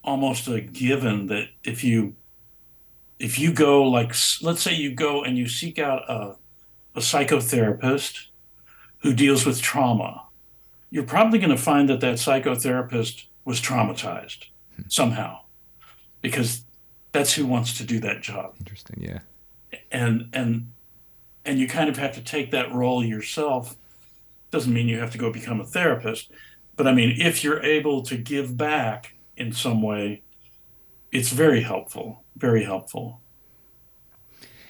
almost 0.03 0.47
a 0.47 0.61
given 0.61 1.27
that 1.27 1.47
if 1.63 1.83
you 1.83 2.15
if 3.19 3.37
you 3.37 3.53
go 3.53 3.83
like 3.83 4.15
let's 4.41 4.61
say 4.61 4.73
you 4.73 4.93
go 4.93 5.23
and 5.23 5.37
you 5.37 5.47
seek 5.47 5.77
out 5.77 6.09
a, 6.09 6.35
a 6.95 6.99
psychotherapist 6.99 8.25
who 8.99 9.13
deals 9.13 9.45
with 9.45 9.61
trauma, 9.61 10.23
you're 10.89 11.03
probably 11.03 11.39
going 11.39 11.51
to 11.51 11.57
find 11.57 11.89
that 11.89 12.01
that 12.01 12.15
psychotherapist 12.15 13.25
was 13.45 13.59
traumatized 13.61 14.45
hmm. 14.75 14.83
somehow 14.87 15.39
because 16.21 16.63
that's 17.11 17.33
who 17.33 17.45
wants 17.45 17.77
to 17.77 17.83
do 17.83 17.99
that 17.99 18.21
job. 18.21 18.55
Interesting, 18.59 19.01
yeah. 19.01 19.19
And 19.91 20.29
and 20.33 20.71
and 21.45 21.59
you 21.59 21.67
kind 21.67 21.89
of 21.89 21.97
have 21.97 22.13
to 22.13 22.21
take 22.21 22.51
that 22.51 22.71
role 22.73 23.03
yourself. 23.03 23.75
Doesn't 24.51 24.73
mean 24.73 24.87
you 24.87 24.99
have 24.99 25.11
to 25.11 25.17
go 25.17 25.31
become 25.31 25.59
a 25.59 25.65
therapist, 25.65 26.31
but 26.75 26.87
I 26.87 26.93
mean 26.93 27.19
if 27.19 27.43
you're 27.43 27.63
able 27.63 28.01
to 28.03 28.17
give 28.17 28.57
back 28.57 29.13
in 29.37 29.51
some 29.51 29.81
way, 29.81 30.21
it's 31.11 31.29
very 31.29 31.61
helpful, 31.61 32.23
very 32.35 32.63
helpful. 32.63 33.21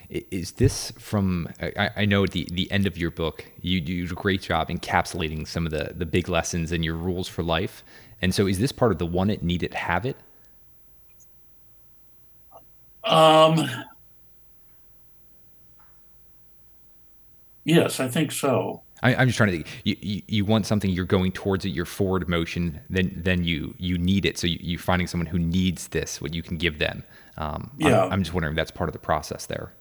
Is 0.09 0.51
this 0.53 0.91
from? 0.99 1.47
I, 1.61 1.89
I 1.95 2.05
know 2.05 2.25
at 2.25 2.31
the 2.31 2.45
the 2.51 2.69
end 2.69 2.85
of 2.85 2.97
your 2.97 3.11
book, 3.11 3.45
you 3.61 3.79
do 3.79 4.03
a 4.03 4.07
great 4.07 4.41
job 4.41 4.67
encapsulating 4.67 5.47
some 5.47 5.65
of 5.65 5.71
the 5.71 5.93
the 5.95 6.05
big 6.05 6.27
lessons 6.27 6.71
and 6.71 6.83
your 6.83 6.95
rules 6.95 7.29
for 7.29 7.43
life. 7.43 7.83
And 8.21 8.33
so, 8.33 8.47
is 8.47 8.59
this 8.59 8.71
part 8.71 8.91
of 8.91 8.97
the 8.97 9.05
want 9.05 9.31
it, 9.31 9.43
need 9.43 9.63
it, 9.63 9.73
have 9.73 10.05
it? 10.05 10.17
Um. 13.03 13.69
Yes, 17.63 17.99
I 17.99 18.07
think 18.07 18.31
so. 18.31 18.81
I, 19.03 19.13
am 19.13 19.27
just 19.27 19.37
trying 19.37 19.51
to 19.51 19.57
think. 19.57 19.67
You, 19.83 19.95
you, 20.01 20.21
you, 20.27 20.45
want 20.45 20.65
something, 20.65 20.89
you're 20.89 21.05
going 21.05 21.31
towards 21.31 21.65
it, 21.65 21.69
you're 21.69 21.85
forward 21.85 22.29
motion, 22.29 22.79
then 22.89 23.11
then 23.15 23.43
you 23.43 23.73
you 23.77 23.97
need 23.97 24.25
it. 24.25 24.37
So 24.37 24.47
you, 24.47 24.77
are 24.77 24.81
finding 24.81 25.07
someone 25.07 25.27
who 25.27 25.39
needs 25.39 25.87
this, 25.87 26.21
what 26.21 26.33
you 26.33 26.43
can 26.43 26.57
give 26.57 26.79
them. 26.79 27.03
Um, 27.37 27.71
yeah. 27.77 28.03
I'm, 28.03 28.13
I'm, 28.13 28.23
just 28.23 28.33
wondering 28.33 28.53
if 28.53 28.57
that's 28.57 28.71
part 28.71 28.89
of 28.89 28.93
the 28.93 28.99
process 28.99 29.45
there. 29.45 29.73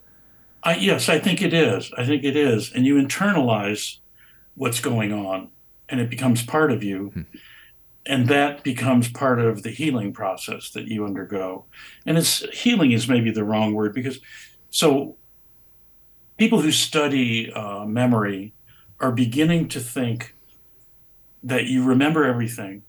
I, 0.62 0.76
yes, 0.76 1.08
I 1.08 1.18
think 1.18 1.42
it 1.42 1.52
is. 1.52 1.92
I 1.96 2.04
think 2.04 2.24
it 2.24 2.36
is. 2.36 2.72
And 2.74 2.86
you 2.86 2.94
internalize 2.94 3.98
what's 4.54 4.80
going 4.80 5.12
on 5.12 5.50
and 5.88 6.00
it 6.00 6.10
becomes 6.10 6.42
part 6.42 6.70
of 6.70 6.82
you. 6.82 7.08
Hmm. 7.08 7.22
And 8.06 8.28
that 8.28 8.64
becomes 8.64 9.10
part 9.10 9.38
of 9.40 9.62
the 9.62 9.70
healing 9.70 10.12
process 10.12 10.70
that 10.70 10.88
you 10.88 11.04
undergo. 11.04 11.66
And 12.06 12.16
it's 12.16 12.38
healing 12.58 12.92
is 12.92 13.08
maybe 13.08 13.30
the 13.30 13.44
wrong 13.44 13.74
word 13.74 13.94
because 13.94 14.18
so 14.70 15.16
people 16.38 16.60
who 16.60 16.72
study 16.72 17.52
uh, 17.52 17.84
memory 17.84 18.54
are 19.00 19.12
beginning 19.12 19.68
to 19.68 19.80
think 19.80 20.34
that 21.42 21.66
you 21.66 21.84
remember 21.84 22.24
everything 22.24 22.82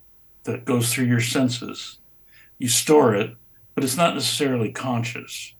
that 0.43 0.65
goes 0.65 0.93
through 0.93 1.05
your 1.05 1.21
senses. 1.21 1.99
You 2.57 2.69
store 2.69 3.15
it, 3.15 3.35
but 3.75 3.83
it's 3.83 3.97
not 3.97 4.13
necessarily 4.13 4.71
conscious 4.71 5.53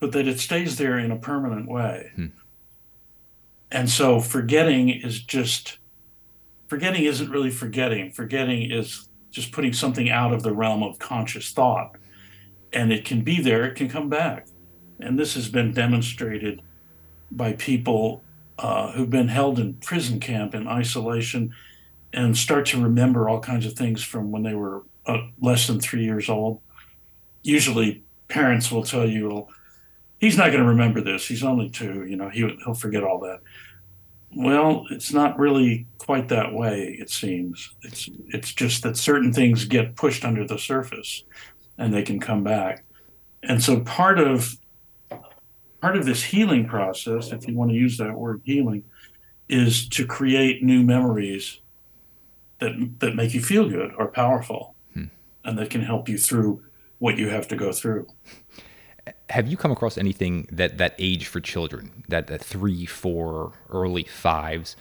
but 0.00 0.12
that 0.12 0.28
it 0.28 0.38
stays 0.38 0.78
there 0.78 0.98
in 0.98 1.10
a 1.10 1.16
permanent 1.16 1.68
way. 1.68 2.10
Hmm. 2.14 2.26
And 3.70 3.90
so 3.90 4.20
forgetting 4.20 4.88
is 4.88 5.20
just 5.20 5.78
forgetting 6.68 7.04
isn't 7.04 7.30
really 7.30 7.50
forgetting. 7.50 8.12
Forgetting 8.12 8.70
is 8.70 9.08
just 9.30 9.52
putting 9.52 9.72
something 9.72 10.08
out 10.08 10.32
of 10.32 10.42
the 10.42 10.52
realm 10.52 10.82
of 10.82 10.98
conscious 10.98 11.50
thought. 11.50 11.96
And 12.72 12.92
it 12.92 13.04
can 13.04 13.22
be 13.22 13.40
there, 13.40 13.64
it 13.64 13.74
can 13.74 13.88
come 13.88 14.08
back. 14.08 14.46
And 15.00 15.18
this 15.18 15.34
has 15.34 15.48
been 15.48 15.72
demonstrated 15.72 16.62
by 17.30 17.52
people 17.54 18.22
uh, 18.58 18.92
who've 18.92 19.10
been 19.10 19.28
held 19.28 19.58
in 19.58 19.74
prison 19.74 20.20
camp 20.20 20.54
in 20.54 20.66
isolation 20.66 21.54
and 22.12 22.36
start 22.36 22.66
to 22.66 22.82
remember 22.82 23.28
all 23.28 23.40
kinds 23.40 23.66
of 23.66 23.74
things 23.74 24.02
from 24.02 24.30
when 24.30 24.42
they 24.42 24.54
were 24.54 24.82
uh, 25.06 25.18
less 25.40 25.66
than 25.66 25.80
three 25.80 26.04
years 26.04 26.28
old. 26.28 26.60
Usually, 27.42 28.02
parents 28.28 28.70
will 28.70 28.82
tell 28.82 29.08
you, 29.08 29.46
he's 30.18 30.36
not 30.36 30.48
going 30.48 30.62
to 30.62 30.68
remember 30.68 31.00
this. 31.00 31.26
He's 31.26 31.44
only 31.44 31.70
two. 31.70 32.04
You 32.06 32.16
know, 32.16 32.28
he 32.28 32.40
he'll 32.64 32.74
forget 32.74 33.04
all 33.04 33.20
that. 33.20 33.40
Well, 34.36 34.86
it's 34.90 35.12
not 35.12 35.38
really 35.38 35.86
quite 35.98 36.28
that 36.28 36.52
way. 36.52 36.96
It 37.00 37.10
seems 37.10 37.70
it's 37.82 38.08
it's 38.26 38.52
just 38.52 38.82
that 38.82 38.96
certain 38.96 39.32
things 39.32 39.64
get 39.64 39.96
pushed 39.96 40.24
under 40.24 40.46
the 40.46 40.58
surface, 40.58 41.24
and 41.78 41.92
they 41.92 42.02
can 42.02 42.20
come 42.20 42.44
back. 42.44 42.84
And 43.42 43.62
so 43.62 43.80
part 43.80 44.18
of 44.18 44.58
part 45.80 45.96
of 45.96 46.04
this 46.04 46.22
healing 46.22 46.66
process, 46.66 47.32
if 47.32 47.48
you 47.48 47.56
want 47.56 47.70
to 47.70 47.76
use 47.76 47.96
that 47.98 48.14
word 48.14 48.42
healing, 48.44 48.84
is 49.48 49.88
to 49.90 50.06
create 50.06 50.62
new 50.62 50.82
memories 50.82 51.60
that 52.58 52.72
that 52.98 53.16
make 53.16 53.32
you 53.32 53.42
feel 53.42 53.68
good 53.68 53.92
or 53.96 54.08
powerful, 54.08 54.74
hmm. 54.92 55.04
and 55.44 55.58
that 55.58 55.70
can 55.70 55.82
help 55.82 56.08
you 56.08 56.18
through 56.18 56.62
what 56.98 57.16
you 57.16 57.30
have 57.30 57.48
to 57.48 57.56
go 57.56 57.72
through 57.72 58.06
have 59.30 59.46
you 59.48 59.56
come 59.56 59.70
across 59.70 59.98
anything 59.98 60.48
that 60.52 60.78
that 60.78 60.94
age 60.98 61.26
for 61.26 61.40
children, 61.40 62.04
that, 62.08 62.26
that 62.28 62.42
three, 62.42 62.86
four, 62.86 63.52
early 63.70 64.04
fives, 64.04 64.76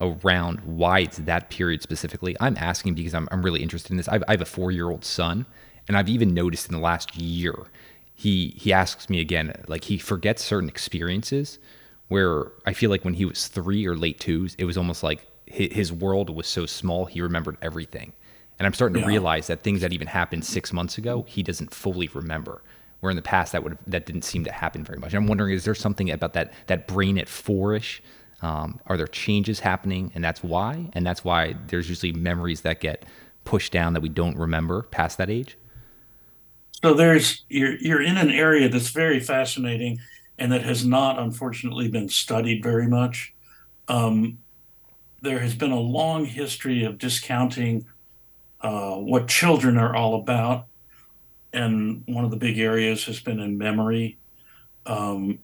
around 0.00 0.60
why 0.60 1.00
it's 1.00 1.18
that 1.18 1.50
period 1.50 1.82
specifically? 1.82 2.36
I'm 2.40 2.56
asking 2.58 2.94
because 2.94 3.14
I'm, 3.14 3.28
I'm 3.30 3.42
really 3.42 3.62
interested 3.62 3.90
in 3.90 3.96
this. 3.96 4.08
I've, 4.08 4.24
I 4.28 4.32
have 4.32 4.40
a 4.40 4.46
four 4.46 4.70
year 4.70 4.90
old 4.90 5.04
son, 5.04 5.46
and 5.86 5.96
I've 5.96 6.08
even 6.08 6.34
noticed 6.34 6.68
in 6.68 6.74
the 6.74 6.80
last 6.80 7.16
year 7.16 7.54
he 8.18 8.54
he 8.56 8.72
asks 8.72 9.08
me 9.08 9.20
again, 9.20 9.52
like 9.68 9.84
he 9.84 9.96
forgets 9.96 10.44
certain 10.44 10.68
experiences 10.68 11.60
where 12.08 12.50
I 12.66 12.72
feel 12.72 12.90
like 12.90 13.04
when 13.04 13.14
he 13.14 13.24
was 13.24 13.46
three 13.46 13.86
or 13.86 13.96
late 13.96 14.18
twos, 14.18 14.56
it 14.58 14.64
was 14.64 14.76
almost 14.76 15.02
like 15.02 15.26
his 15.46 15.92
world 15.92 16.28
was 16.28 16.46
so 16.46 16.66
small 16.66 17.04
he 17.04 17.20
remembered 17.22 17.56
everything. 17.62 18.12
And 18.58 18.66
I'm 18.66 18.74
starting 18.74 18.94
to 18.94 19.00
yeah. 19.00 19.06
realize 19.06 19.46
that 19.46 19.62
things 19.62 19.82
that 19.82 19.92
even 19.92 20.08
happened 20.08 20.44
six 20.44 20.72
months 20.72 20.98
ago, 20.98 21.24
he 21.28 21.42
doesn't 21.42 21.72
fully 21.72 22.08
remember. 22.08 22.60
Where 23.00 23.10
in 23.10 23.16
the 23.16 23.22
past 23.22 23.52
that 23.52 23.62
would 23.62 23.78
that 23.86 24.06
didn't 24.06 24.22
seem 24.22 24.44
to 24.44 24.52
happen 24.52 24.84
very 24.84 24.98
much. 24.98 25.14
I'm 25.14 25.26
wondering, 25.26 25.54
is 25.54 25.64
there 25.64 25.74
something 25.74 26.10
about 26.10 26.32
that 26.32 26.52
that 26.66 26.88
brain 26.88 27.18
at 27.18 27.28
fourish? 27.28 28.02
Um, 28.40 28.80
are 28.86 28.96
there 28.96 29.06
changes 29.06 29.60
happening, 29.60 30.12
and 30.14 30.22
that's 30.22 30.42
why? 30.42 30.90
And 30.94 31.06
that's 31.06 31.24
why 31.24 31.56
there's 31.68 31.88
usually 31.88 32.12
memories 32.12 32.60
that 32.62 32.80
get 32.80 33.04
pushed 33.44 33.72
down 33.72 33.94
that 33.94 34.00
we 34.00 34.08
don't 34.08 34.36
remember 34.36 34.82
past 34.82 35.18
that 35.18 35.30
age. 35.30 35.56
So 36.82 36.94
there's 36.94 37.44
you're 37.48 37.76
you're 37.76 38.02
in 38.02 38.16
an 38.16 38.30
area 38.30 38.68
that's 38.68 38.90
very 38.90 39.20
fascinating, 39.20 40.00
and 40.38 40.52
that 40.52 40.62
has 40.62 40.84
not 40.84 41.18
unfortunately 41.18 41.88
been 41.88 42.08
studied 42.08 42.62
very 42.62 42.86
much. 42.86 43.34
Um, 43.88 44.38
there 45.22 45.40
has 45.40 45.54
been 45.54 45.72
a 45.72 45.80
long 45.80 46.24
history 46.24 46.84
of 46.84 46.98
discounting 46.98 47.86
uh, 48.60 48.94
what 48.94 49.28
children 49.28 49.76
are 49.78 49.96
all 49.96 50.20
about. 50.20 50.66
And 51.52 52.02
one 52.06 52.24
of 52.24 52.30
the 52.30 52.36
big 52.36 52.58
areas 52.58 53.04
has 53.04 53.20
been 53.20 53.40
in 53.40 53.56
memory. 53.56 54.18
Um, 54.86 55.38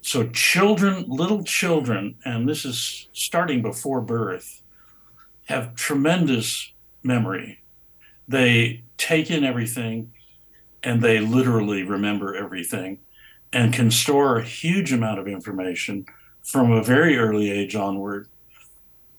so, 0.00 0.28
children, 0.28 1.04
little 1.06 1.44
children, 1.44 2.16
and 2.24 2.48
this 2.48 2.64
is 2.64 3.08
starting 3.12 3.62
before 3.62 4.00
birth, 4.00 4.62
have 5.46 5.74
tremendous 5.74 6.72
memory. 7.02 7.60
They 8.26 8.82
take 8.96 9.30
in 9.30 9.44
everything 9.44 10.12
and 10.82 11.02
they 11.02 11.20
literally 11.20 11.82
remember 11.82 12.34
everything 12.34 12.98
and 13.52 13.72
can 13.72 13.90
store 13.90 14.38
a 14.38 14.44
huge 14.44 14.92
amount 14.92 15.20
of 15.20 15.28
information 15.28 16.06
from 16.42 16.72
a 16.72 16.82
very 16.82 17.16
early 17.16 17.50
age 17.50 17.76
onward. 17.76 18.28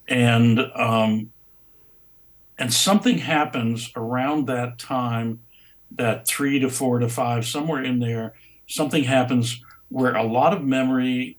And 0.07 0.59
um, 0.75 1.31
and 2.57 2.73
something 2.73 3.17
happens 3.19 3.91
around 3.95 4.47
that 4.47 4.77
time, 4.77 5.39
that 5.97 6.27
three 6.27 6.59
to 6.59 6.69
four 6.69 6.99
to 6.99 7.09
five, 7.09 7.45
somewhere 7.45 7.83
in 7.83 7.99
there, 7.99 8.33
something 8.67 9.03
happens 9.03 9.61
where 9.89 10.15
a 10.15 10.23
lot 10.23 10.53
of 10.53 10.63
memory 10.63 11.37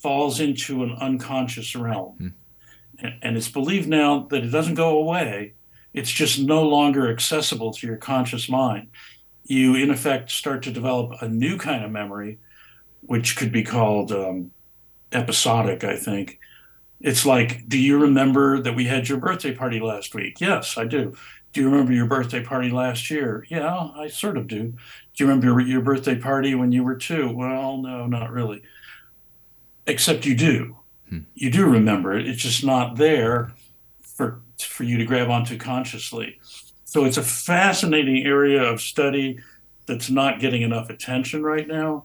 falls 0.00 0.40
into 0.40 0.82
an 0.82 0.96
unconscious 1.00 1.74
realm. 1.74 2.34
Mm. 3.00 3.14
And 3.22 3.36
it's 3.36 3.48
believed 3.48 3.88
now 3.88 4.26
that 4.30 4.44
it 4.44 4.48
doesn't 4.48 4.74
go 4.74 4.98
away, 4.98 5.52
it's 5.92 6.10
just 6.10 6.38
no 6.38 6.62
longer 6.62 7.10
accessible 7.10 7.72
to 7.74 7.86
your 7.86 7.96
conscious 7.96 8.48
mind. 8.48 8.88
You, 9.44 9.74
in 9.74 9.90
effect, 9.90 10.30
start 10.30 10.62
to 10.64 10.72
develop 10.72 11.20
a 11.20 11.28
new 11.28 11.58
kind 11.58 11.84
of 11.84 11.90
memory, 11.90 12.38
which 13.02 13.36
could 13.36 13.52
be 13.52 13.62
called 13.62 14.12
um, 14.12 14.50
episodic, 15.12 15.84
I 15.84 15.96
think, 15.96 16.38
it's 17.00 17.26
like, 17.26 17.68
do 17.68 17.78
you 17.78 17.98
remember 17.98 18.60
that 18.60 18.74
we 18.74 18.84
had 18.84 19.08
your 19.08 19.18
birthday 19.18 19.54
party 19.54 19.80
last 19.80 20.14
week? 20.14 20.40
Yes, 20.40 20.78
I 20.78 20.84
do. 20.84 21.14
Do 21.56 21.62
you 21.62 21.70
remember 21.70 21.94
your 21.94 22.04
birthday 22.04 22.44
party 22.44 22.68
last 22.68 23.10
year? 23.10 23.46
Yeah, 23.48 23.88
I 23.96 24.08
sort 24.08 24.36
of 24.36 24.46
do. 24.46 24.58
Do 24.58 24.76
you 25.14 25.26
remember 25.26 25.58
your 25.62 25.80
birthday 25.80 26.14
party 26.14 26.54
when 26.54 26.70
you 26.70 26.84
were 26.84 26.96
two? 26.96 27.30
Well, 27.30 27.78
no, 27.78 28.06
not 28.06 28.30
really. 28.30 28.62
Except 29.86 30.26
you 30.26 30.36
do. 30.36 30.76
Hmm. 31.08 31.20
You 31.32 31.50
do 31.50 31.64
remember 31.64 32.12
it. 32.12 32.28
It's 32.28 32.42
just 32.42 32.62
not 32.62 32.96
there 32.96 33.52
for 34.02 34.42
for 34.58 34.84
you 34.84 34.98
to 34.98 35.06
grab 35.06 35.30
onto 35.30 35.56
consciously. 35.56 36.38
So 36.84 37.06
it's 37.06 37.16
a 37.16 37.22
fascinating 37.22 38.26
area 38.26 38.62
of 38.62 38.82
study 38.82 39.38
that's 39.86 40.10
not 40.10 40.40
getting 40.40 40.60
enough 40.60 40.90
attention 40.90 41.42
right 41.42 41.66
now. 41.66 42.04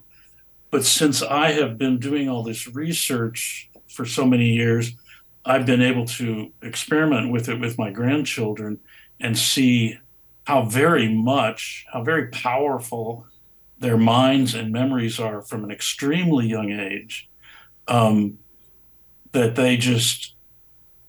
But 0.69 0.85
since 0.85 1.21
I 1.21 1.51
have 1.51 1.77
been 1.77 1.99
doing 1.99 2.29
all 2.29 2.43
this 2.43 2.69
research 2.69 3.69
for 3.89 4.05
so 4.05 4.25
many 4.25 4.53
years, 4.53 4.93
I've 5.43 5.65
been 5.65 5.81
able 5.81 6.05
to 6.05 6.53
experiment 6.61 7.33
with 7.33 7.49
it 7.49 7.59
with 7.59 7.77
my 7.77 7.91
grandchildren 7.91 8.79
and 9.21 9.37
see 9.37 9.99
how 10.45 10.63
very 10.63 11.13
much, 11.13 11.85
how 11.93 12.03
very 12.03 12.27
powerful 12.27 13.25
their 13.79 13.97
minds 13.97 14.53
and 14.53 14.71
memories 14.71 15.19
are 15.19 15.41
from 15.41 15.63
an 15.63 15.71
extremely 15.71 16.47
young 16.47 16.71
age. 16.71 17.29
Um, 17.87 18.37
that 19.31 19.55
they 19.55 19.77
just 19.77 20.35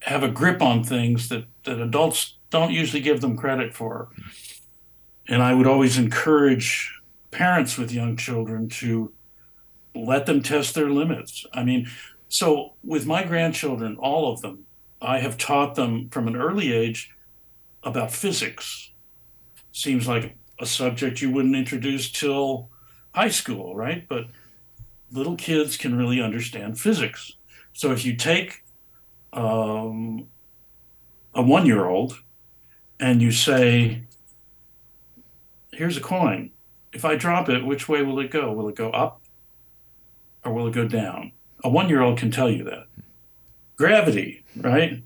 have 0.01 0.23
a 0.23 0.29
grip 0.29 0.63
on 0.63 0.83
things 0.85 1.29
that, 1.29 1.45
that 1.65 1.81
adults 1.81 2.39
don't 2.51 2.73
usually 2.73 3.03
give 3.03 3.21
them 3.21 3.37
credit 3.37 3.75
for. 3.75 4.09
And 5.29 5.43
I 5.43 5.55
would 5.55 5.67
always 5.67 5.99
encourage 5.99 6.93
parents 7.31 7.79
with 7.79 7.93
young 7.93 8.17
children 8.17 8.69
to 8.69 9.13
let 9.95 10.27
them 10.27 10.43
test 10.43 10.75
their 10.75 10.91
limits. 10.91 11.47
I 11.53 11.65
mean, 11.65 11.89
so 12.29 12.75
with 12.83 13.07
my 13.07 13.25
grandchildren, 13.25 13.97
all 13.99 14.33
of 14.33 14.41
them, 14.41 14.65
I 15.01 15.19
have 15.19 15.37
taught 15.37 15.75
them 15.75 16.09
from 16.11 16.29
an 16.29 16.37
early 16.37 16.73
age 16.73 17.12
about 17.85 18.13
physics. 18.13 18.91
Seems 19.73 20.07
like 20.07 20.37
a 20.59 20.67
subject 20.67 21.21
you 21.21 21.31
wouldn't 21.31 21.57
introduce 21.57 22.11
till 22.11 22.69
high 23.15 23.29
school, 23.29 23.75
right? 23.75 24.07
But 24.09 24.27
little 25.11 25.37
kids 25.37 25.77
can 25.77 25.97
really 25.97 26.21
understand 26.21 26.79
physics. 26.79 27.35
So 27.73 27.93
if 27.93 28.05
you 28.05 28.17
take 28.17 28.63
um, 29.33 30.29
a 31.35 31.43
one 31.43 31.67
year 31.67 31.87
old 31.87 32.21
and 33.01 33.21
you 33.21 33.33
say, 33.33 34.05
here's 35.73 35.97
a 35.97 36.01
coin. 36.01 36.51
If 36.93 37.05
I 37.05 37.17
drop 37.17 37.49
it, 37.49 37.65
which 37.65 37.89
way 37.89 38.03
will 38.03 38.21
it 38.21 38.31
go? 38.31 38.53
Will 38.53 38.69
it 38.69 38.77
go 38.77 38.91
up 38.91 39.23
or 40.45 40.53
will 40.53 40.67
it 40.67 40.75
go 40.75 40.87
down? 40.87 41.33
A 41.65 41.69
one 41.69 41.89
year 41.89 42.03
old 42.03 42.19
can 42.19 42.31
tell 42.31 42.51
you 42.51 42.65
that. 42.65 42.87
Gravity, 43.77 44.45
right? 44.57 45.03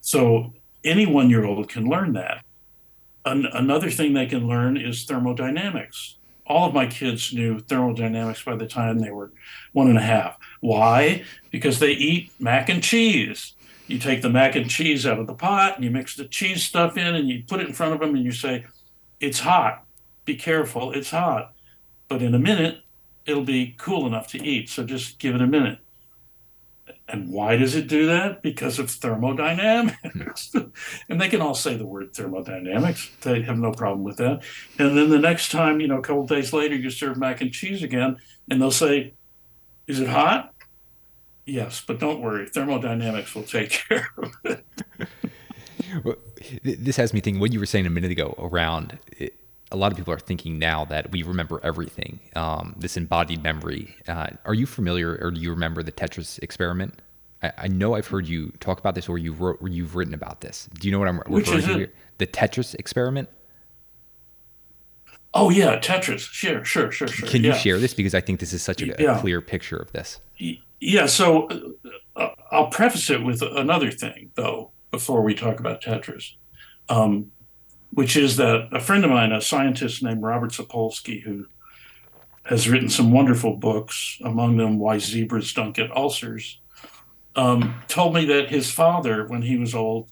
So 0.00 0.52
any 0.86 1.06
one 1.06 1.30
year 1.30 1.44
old 1.44 1.68
can 1.68 1.88
learn 1.88 2.12
that. 2.14 2.44
An- 3.24 3.48
another 3.52 3.90
thing 3.90 4.14
they 4.14 4.26
can 4.26 4.46
learn 4.46 4.76
is 4.76 5.04
thermodynamics. 5.04 6.16
All 6.46 6.68
of 6.68 6.74
my 6.74 6.86
kids 6.86 7.34
knew 7.34 7.58
thermodynamics 7.58 8.44
by 8.44 8.54
the 8.54 8.66
time 8.66 8.98
they 8.98 9.10
were 9.10 9.32
one 9.72 9.88
and 9.88 9.98
a 9.98 10.02
half. 10.02 10.38
Why? 10.60 11.24
Because 11.50 11.80
they 11.80 11.90
eat 11.90 12.30
mac 12.38 12.68
and 12.68 12.82
cheese. 12.82 13.54
You 13.88 13.98
take 13.98 14.22
the 14.22 14.30
mac 14.30 14.54
and 14.54 14.70
cheese 14.70 15.06
out 15.06 15.18
of 15.18 15.26
the 15.26 15.34
pot 15.34 15.76
and 15.76 15.84
you 15.84 15.90
mix 15.90 16.16
the 16.16 16.24
cheese 16.24 16.62
stuff 16.62 16.96
in 16.96 17.14
and 17.14 17.28
you 17.28 17.42
put 17.46 17.60
it 17.60 17.66
in 17.66 17.74
front 17.74 17.94
of 17.94 18.00
them 18.00 18.14
and 18.14 18.24
you 18.24 18.32
say, 18.32 18.64
It's 19.20 19.40
hot. 19.40 19.84
Be 20.24 20.36
careful, 20.36 20.92
it's 20.92 21.10
hot. 21.10 21.52
But 22.08 22.22
in 22.22 22.34
a 22.34 22.38
minute, 22.38 22.82
it'll 23.26 23.44
be 23.44 23.74
cool 23.78 24.06
enough 24.06 24.28
to 24.28 24.44
eat. 24.44 24.68
So 24.68 24.84
just 24.84 25.18
give 25.18 25.34
it 25.34 25.40
a 25.40 25.46
minute. 25.46 25.78
And 27.08 27.28
why 27.30 27.56
does 27.56 27.76
it 27.76 27.86
do 27.86 28.06
that? 28.06 28.42
Because 28.42 28.78
of 28.78 28.90
thermodynamics. 28.90 30.50
Hmm. 30.52 30.60
and 31.08 31.20
they 31.20 31.28
can 31.28 31.40
all 31.40 31.54
say 31.54 31.76
the 31.76 31.86
word 31.86 32.14
thermodynamics. 32.14 33.10
They 33.20 33.42
have 33.42 33.58
no 33.58 33.72
problem 33.72 34.02
with 34.02 34.16
that. 34.16 34.42
And 34.78 34.96
then 34.96 35.10
the 35.10 35.18
next 35.18 35.50
time, 35.50 35.80
you 35.80 35.88
know, 35.88 35.98
a 35.98 36.02
couple 36.02 36.26
days 36.26 36.52
later, 36.52 36.74
you 36.74 36.90
serve 36.90 37.16
mac 37.16 37.40
and 37.40 37.52
cheese 37.52 37.82
again, 37.82 38.16
and 38.50 38.60
they'll 38.60 38.70
say, 38.70 39.14
Is 39.86 40.00
it 40.00 40.08
hot? 40.08 40.52
Yes, 41.44 41.82
but 41.86 42.00
don't 42.00 42.20
worry. 42.20 42.46
Thermodynamics 42.46 43.34
will 43.34 43.44
take 43.44 43.70
care 43.88 44.08
of 44.18 44.32
it. 44.44 44.64
well, 46.04 46.16
this 46.64 46.96
has 46.96 47.14
me 47.14 47.20
thinking 47.20 47.40
what 47.40 47.52
you 47.52 47.60
were 47.60 47.66
saying 47.66 47.86
a 47.86 47.90
minute 47.90 48.10
ago 48.10 48.34
around 48.38 48.98
it, 49.16 49.34
a 49.72 49.76
lot 49.76 49.90
of 49.90 49.98
people 49.98 50.12
are 50.12 50.18
thinking 50.18 50.58
now 50.58 50.84
that 50.84 51.10
we 51.10 51.22
remember 51.22 51.60
everything, 51.62 52.20
um, 52.36 52.74
this 52.78 52.96
embodied 52.96 53.42
memory. 53.42 53.96
Uh, 54.06 54.28
are 54.44 54.54
you 54.54 54.66
familiar 54.66 55.18
or 55.20 55.30
do 55.30 55.40
you 55.40 55.50
remember 55.50 55.82
the 55.82 55.92
Tetris 55.92 56.38
experiment? 56.42 57.00
I, 57.42 57.52
I, 57.58 57.68
know 57.68 57.94
I've 57.94 58.06
heard 58.06 58.28
you 58.28 58.52
talk 58.60 58.78
about 58.78 58.94
this 58.94 59.08
or 59.08 59.18
you 59.18 59.32
wrote 59.32 59.58
or 59.60 59.68
you've 59.68 59.96
written 59.96 60.14
about 60.14 60.40
this. 60.40 60.68
Do 60.78 60.86
you 60.86 60.92
know 60.92 60.98
what 60.98 61.08
I'm 61.08 61.18
Which 61.26 61.46
referring 61.48 61.66
to 61.66 61.74
here? 61.78 61.92
The 62.18 62.26
Tetris 62.26 62.74
experiment? 62.76 63.28
Oh 65.34 65.50
yeah, 65.50 65.78
Tetris. 65.78 66.20
Sure, 66.20 66.64
sure, 66.64 66.90
sure, 66.90 67.08
sure. 67.08 67.28
Can 67.28 67.42
you 67.42 67.50
yeah. 67.50 67.56
share 67.56 67.78
this 67.78 67.92
because 67.92 68.14
I 68.14 68.20
think 68.20 68.40
this 68.40 68.52
is 68.52 68.62
such 68.62 68.80
a, 68.80 68.94
yeah. 68.98 69.20
clear 69.20 69.42
picture 69.42 69.76
of 69.76 69.92
this. 69.92 70.18
Yeah. 70.80 71.06
So 71.06 71.48
uh, 72.14 72.28
I'll 72.50 72.68
preface 72.68 73.10
it 73.10 73.22
with 73.22 73.42
another 73.42 73.90
thing 73.90 74.30
though 74.36 74.70
before 74.90 75.22
we 75.22 75.34
talk 75.34 75.60
about 75.60 75.82
Tetris. 75.82 76.32
Um, 76.88 77.32
which 77.96 78.14
is 78.14 78.36
that 78.36 78.68
a 78.72 78.78
friend 78.78 79.06
of 79.06 79.10
mine, 79.10 79.32
a 79.32 79.40
scientist 79.40 80.02
named 80.02 80.22
Robert 80.22 80.52
Sapolsky, 80.52 81.22
who 81.22 81.46
has 82.44 82.68
written 82.68 82.90
some 82.90 83.10
wonderful 83.10 83.56
books, 83.56 84.18
among 84.22 84.58
them 84.58 84.78
Why 84.78 84.98
Zebras 84.98 85.54
Don't 85.54 85.74
Get 85.74 85.96
Ulcers, 85.96 86.60
um, 87.36 87.80
told 87.88 88.12
me 88.12 88.26
that 88.26 88.50
his 88.50 88.70
father, 88.70 89.26
when 89.26 89.40
he 89.40 89.56
was 89.56 89.74
old, 89.74 90.10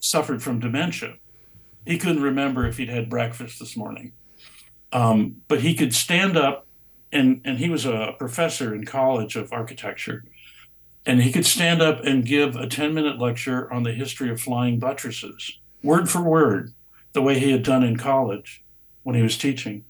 suffered 0.00 0.42
from 0.42 0.58
dementia. 0.58 1.14
He 1.86 1.96
couldn't 1.96 2.24
remember 2.24 2.66
if 2.66 2.76
he'd 2.76 2.88
had 2.88 3.08
breakfast 3.08 3.60
this 3.60 3.76
morning. 3.76 4.10
Um, 4.92 5.42
but 5.46 5.60
he 5.60 5.76
could 5.76 5.94
stand 5.94 6.36
up, 6.36 6.66
and, 7.12 7.40
and 7.44 7.58
he 7.58 7.70
was 7.70 7.86
a 7.86 8.16
professor 8.18 8.74
in 8.74 8.84
college 8.84 9.36
of 9.36 9.52
architecture. 9.52 10.24
And 11.06 11.22
he 11.22 11.30
could 11.30 11.46
stand 11.46 11.80
up 11.80 12.04
and 12.04 12.26
give 12.26 12.56
a 12.56 12.66
10 12.66 12.94
minute 12.94 13.20
lecture 13.20 13.72
on 13.72 13.84
the 13.84 13.92
history 13.92 14.28
of 14.28 14.40
flying 14.40 14.80
buttresses, 14.80 15.60
word 15.84 16.10
for 16.10 16.20
word 16.20 16.72
the 17.16 17.22
way 17.22 17.38
he 17.38 17.50
had 17.50 17.62
done 17.62 17.82
in 17.82 17.96
college 17.96 18.62
when 19.02 19.16
he 19.16 19.22
was 19.22 19.38
teaching. 19.38 19.84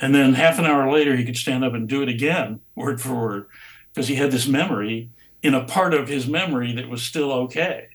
And 0.00 0.14
then 0.14 0.32
half 0.32 0.58
an 0.58 0.64
hour 0.64 0.90
later, 0.90 1.14
he 1.14 1.24
could 1.24 1.36
stand 1.36 1.62
up 1.62 1.74
and 1.74 1.86
do 1.86 2.02
it 2.02 2.08
again, 2.08 2.60
word 2.74 2.98
for 2.98 3.14
word, 3.14 3.46
because 3.92 4.08
he 4.08 4.14
had 4.14 4.32
this 4.32 4.48
memory 4.48 5.10
in 5.42 5.54
a 5.54 5.64
part 5.64 5.92
of 5.92 6.08
his 6.08 6.26
memory 6.26 6.72
that 6.72 6.88
was 6.88 7.02
still 7.02 7.30
okay. 7.30 7.88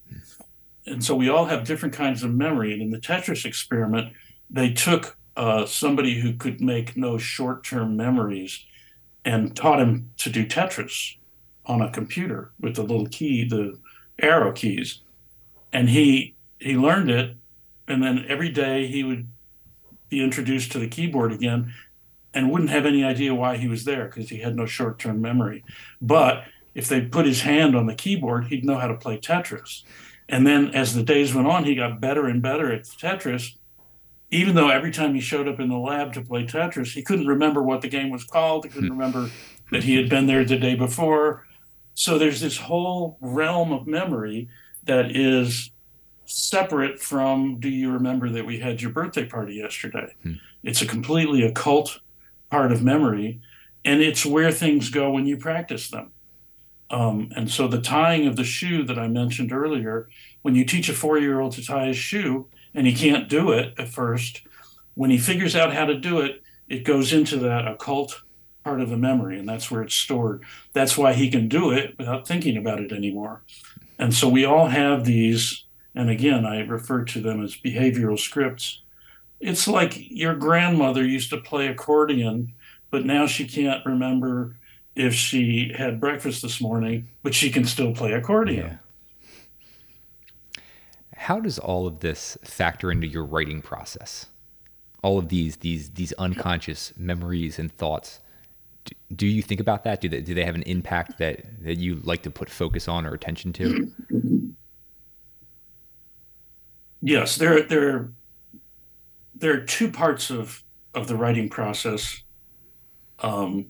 And 0.86 1.04
so 1.04 1.16
we 1.16 1.28
all 1.28 1.46
have 1.46 1.66
different 1.66 1.96
kinds 1.96 2.22
of 2.22 2.32
memory. 2.32 2.72
And 2.72 2.84
in 2.84 2.92
the 2.92 3.00
Tetris 3.00 3.46
experiment, 3.46 4.14
they 4.48 4.72
took 4.72 5.18
uh, 5.36 5.66
somebody 5.66 6.20
who 6.20 6.34
could 6.34 6.62
make 6.62 6.96
no 6.96 7.18
short 7.18 7.64
term 7.64 7.98
memories 7.98 8.64
and 9.26 9.56
taught 9.56 9.80
him 9.80 10.12
to 10.18 10.30
do 10.30 10.46
Tetris 10.46 11.16
on 11.66 11.82
a 11.82 11.92
computer 11.92 12.52
with 12.60 12.76
the 12.76 12.84
little 12.84 13.08
key, 13.08 13.44
the 13.44 13.80
arrow 14.20 14.52
keys. 14.52 15.02
And 15.74 15.90
he 15.90 16.36
he 16.60 16.78
learned 16.78 17.12
it, 17.12 17.36
and 17.88 18.04
then 18.04 18.26
every 18.28 18.50
day 18.50 18.88
he 18.88 19.04
would 19.04 19.28
be 20.10 20.24
introduced 20.24 20.72
to 20.72 20.80
the 20.80 20.88
keyboard 20.88 21.32
again 21.32 21.74
and 22.34 22.52
wouldn't 22.52 22.70
have 22.70 22.86
any 22.86 23.04
idea 23.04 23.34
why 23.34 23.58
he 23.58 23.68
was 23.68 23.86
there 23.86 24.06
because 24.06 24.30
he 24.30 24.38
had 24.38 24.56
no 24.56 24.66
short 24.66 25.00
term 25.00 25.22
memory. 25.22 25.64
But 26.02 26.44
if 26.76 26.88
they 26.88 27.02
put 27.02 27.26
his 27.26 27.42
hand 27.42 27.76
on 27.76 27.88
the 27.88 27.96
keyboard, 27.96 28.46
he'd 28.48 28.66
know 28.66 28.78
how 28.78 28.88
to 28.88 28.96
play 28.96 29.18
Tetris. 29.18 29.84
And 30.30 30.46
then 30.46 30.70
as 30.76 30.94
the 30.94 31.04
days 31.04 31.34
went 31.34 31.48
on, 31.48 31.64
he 31.64 31.76
got 31.76 32.02
better 32.02 32.28
and 32.28 32.42
better 32.42 32.72
at 32.72 32.84
Tetris. 32.84 33.56
Even 34.30 34.56
though 34.56 34.70
every 34.70 34.92
time 34.92 35.16
he 35.16 35.22
showed 35.22 35.48
up 35.48 35.60
in 35.60 35.70
the 35.70 35.78
lab 35.78 36.14
to 36.14 36.22
play 36.22 36.46
Tetris, 36.46 36.94
he 36.94 37.02
couldn't 37.02 37.28
remember 37.28 37.64
what 37.64 37.82
the 37.82 37.88
game 37.88 38.10
was 38.10 38.26
called. 38.26 38.66
He 38.66 38.70
couldn't 38.70 38.90
hmm. 38.90 39.00
remember 39.00 39.32
that 39.72 39.84
he 39.84 39.96
had 39.96 40.10
been 40.10 40.28
there 40.28 40.44
the 40.44 40.58
day 40.58 40.76
before. 40.76 41.48
So 41.94 42.18
there's 42.18 42.42
this 42.42 42.58
whole 42.58 43.18
realm 43.22 43.72
of 43.72 43.88
memory 43.88 44.50
that 44.84 45.16
is 45.16 45.72
separate 46.28 47.00
from 47.00 47.60
do 47.60 47.70
you 47.70 47.92
remember 47.92 48.30
that 48.30 48.46
we 48.46 48.60
had 48.60 48.82
your 48.82 48.92
birthday 48.92 49.26
party 49.26 49.56
yesterday? 49.56 50.14
Hmm. 50.24 50.34
It's 50.64 50.82
a 50.82 50.88
completely 50.88 51.44
occult 51.44 52.00
part 52.50 52.72
of 52.72 52.84
memory, 52.84 53.42
and 53.86 54.02
it's 54.02 54.26
where 54.26 54.52
things 54.52 54.90
go 54.90 55.12
when 55.12 55.26
you 55.26 55.38
practice 55.38 55.90
them. 55.90 56.12
Um, 56.90 57.30
and 57.36 57.50
so 57.50 57.68
the 57.68 57.82
tying 57.82 58.28
of 58.28 58.36
the 58.36 58.44
shoe 58.44 58.84
that 58.84 58.98
I 58.98 59.08
mentioned 59.08 59.52
earlier, 59.52 60.10
when 60.42 60.56
you 60.56 60.66
teach 60.66 60.90
a 60.90 60.94
four 60.94 61.18
year 61.18 61.40
old 61.40 61.54
to 61.54 61.66
tie 61.66 61.88
his 61.88 61.98
shoe 61.98 62.48
and 62.74 62.88
he 62.88 62.94
can't 62.94 63.28
do 63.28 63.52
it 63.52 63.74
at 63.78 63.90
first, 63.90 64.42
when 64.94 65.10
he 65.10 65.18
figures 65.18 65.56
out 65.56 65.74
how 65.74 65.86
to 65.86 65.96
do 65.96 66.22
it, 66.22 66.42
it 66.68 66.84
goes 66.84 67.14
into 67.14 67.38
that 67.38 67.68
occult 67.68 68.22
part 68.64 68.82
of 68.82 68.90
the 68.90 68.98
memory 68.98 69.38
and 69.38 69.48
that's 69.48 69.70
where 69.70 69.82
it's 69.82 69.96
stored. 69.96 70.44
That's 70.74 70.98
why 70.98 71.14
he 71.14 71.30
can 71.30 71.48
do 71.48 71.72
it 71.72 71.98
without 71.98 72.28
thinking 72.28 72.58
about 72.58 72.80
it 72.80 72.92
anymore. 72.92 73.44
And 74.00 74.14
so 74.14 74.28
we 74.30 74.46
all 74.46 74.68
have 74.68 75.06
these, 75.06 75.66
and 75.98 76.12
again, 76.12 76.46
I 76.46 76.60
refer 76.60 77.04
to 77.06 77.22
them 77.22 77.44
as 77.44 77.56
behavioral 77.56 78.20
scripts. 78.20 78.82
It's 79.40 79.68
like 79.68 79.96
your 80.12 80.36
grandmother 80.36 81.04
used 81.04 81.32
to 81.32 81.38
play 81.38 81.68
accordion, 81.68 82.54
but 82.92 83.04
now 83.04 83.26
she 83.26 83.48
can't 83.48 83.84
remember 83.84 84.56
if 84.96 85.16
she 85.16 85.74
had 85.76 86.00
breakfast 86.00 86.44
this 86.44 86.62
morning, 86.62 87.10
but 87.24 87.34
she 87.34 87.50
can 87.50 87.66
still 87.66 87.96
play 87.96 88.14
accordion. 88.14 88.80
Yeah. 90.56 90.62
How 91.16 91.40
does 91.40 91.58
all 91.58 91.88
of 91.88 92.02
this 92.02 92.38
factor 92.44 92.92
into 92.92 93.08
your 93.08 93.26
writing 93.26 93.64
process? 93.64 94.28
All 95.02 95.18
of 95.18 95.30
these 95.30 95.58
these 95.58 95.90
these 95.92 96.14
unconscious 96.14 96.94
memories 96.96 97.58
and 97.58 97.72
thoughts. 97.72 98.20
Do, 98.86 98.94
do 99.16 99.28
you 99.28 99.42
think 99.42 99.60
about 99.60 99.84
that? 99.86 100.00
Do 100.00 100.10
they 100.10 100.22
do 100.22 100.36
they 100.36 100.46
have 100.46 100.56
an 100.56 100.64
impact 100.64 101.18
that 101.18 101.64
that 101.64 101.78
you 101.80 102.02
like 102.04 102.22
to 102.22 102.30
put 102.30 102.52
focus 102.52 102.88
on 102.88 103.04
or 103.06 103.16
attention 103.16 103.52
to? 103.54 103.92
Yes, 107.02 107.36
there 107.36 107.64
there 107.64 108.12
there 109.36 109.54
are 109.54 109.66
two 109.66 109.92
parts 109.92 110.30
of 110.30 110.64
of 110.94 111.08
the 111.08 111.16
writing 111.16 111.50
process. 111.50 112.24
Um, 113.20 113.68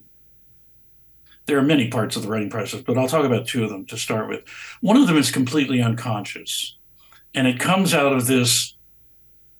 there 1.46 1.58
are 1.58 1.64
many 1.64 1.90
parts 1.90 2.16
of 2.16 2.24
the 2.24 2.30
writing 2.30 2.50
process, 2.50 2.82
but 2.82 2.98
I'll 2.98 3.08
talk 3.08 3.26
about 3.26 3.48
two 3.48 3.64
of 3.64 3.70
them 3.70 3.86
to 3.88 3.98
start 3.98 4.28
with. 4.28 4.48
One 4.82 4.98
of 4.98 5.08
them 5.08 5.18
is 5.18 5.32
completely 5.32 5.82
unconscious, 5.82 6.78
and 7.34 7.48
it 7.48 7.60
comes 7.60 7.94
out 7.94 8.14
of 8.14 8.28
this 8.28 8.76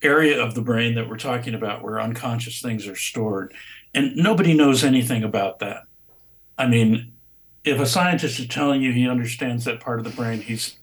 area 0.02 0.42
of 0.42 0.54
the 0.54 0.62
brain 0.62 0.94
that 0.94 1.08
we're 1.08 1.16
talking 1.16 1.54
about 1.54 1.82
where 1.82 2.00
unconscious 2.00 2.60
things 2.60 2.86
are 2.86 2.96
stored. 2.96 3.54
And 3.94 4.16
nobody 4.16 4.54
knows 4.54 4.84
anything 4.84 5.24
about 5.24 5.58
that. 5.60 5.84
I 6.56 6.66
mean, 6.66 7.12
if 7.64 7.80
a 7.80 7.86
scientist 7.86 8.38
is 8.38 8.46
telling 8.46 8.82
you 8.82 8.92
he 8.92 9.08
understands 9.08 9.64
that 9.64 9.80
part 9.80 9.98
of 9.98 10.04
the 10.04 10.10
brain, 10.10 10.40
he's 10.40 10.77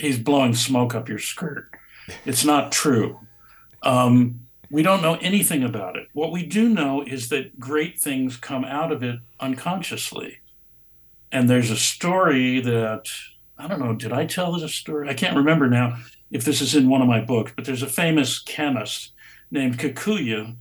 he's 0.00 0.18
blowing 0.18 0.54
smoke 0.54 0.94
up 0.94 1.08
your 1.08 1.18
skirt. 1.18 1.70
It's 2.24 2.44
not 2.44 2.72
true. 2.72 3.20
Um, 3.82 4.40
we 4.70 4.82
don't 4.82 5.02
know 5.02 5.16
anything 5.20 5.62
about 5.62 5.96
it. 5.96 6.08
What 6.12 6.32
we 6.32 6.46
do 6.46 6.68
know 6.68 7.02
is 7.02 7.28
that 7.28 7.58
great 7.58 7.98
things 7.98 8.36
come 8.36 8.64
out 8.64 8.92
of 8.92 9.02
it 9.02 9.18
unconsciously. 9.38 10.38
And 11.32 11.48
there's 11.48 11.70
a 11.70 11.76
story 11.76 12.60
that, 12.60 13.08
I 13.58 13.68
don't 13.68 13.80
know, 13.80 13.94
did 13.94 14.12
I 14.12 14.26
tell 14.26 14.52
this 14.52 14.74
story? 14.74 15.08
I 15.08 15.14
can't 15.14 15.36
remember 15.36 15.68
now 15.68 15.98
if 16.30 16.44
this 16.44 16.60
is 16.60 16.74
in 16.74 16.88
one 16.88 17.02
of 17.02 17.08
my 17.08 17.20
books, 17.20 17.52
but 17.54 17.64
there's 17.64 17.82
a 17.82 17.88
famous 17.88 18.38
chemist 18.38 19.12
named 19.50 19.78
Kekulé, 19.78 20.56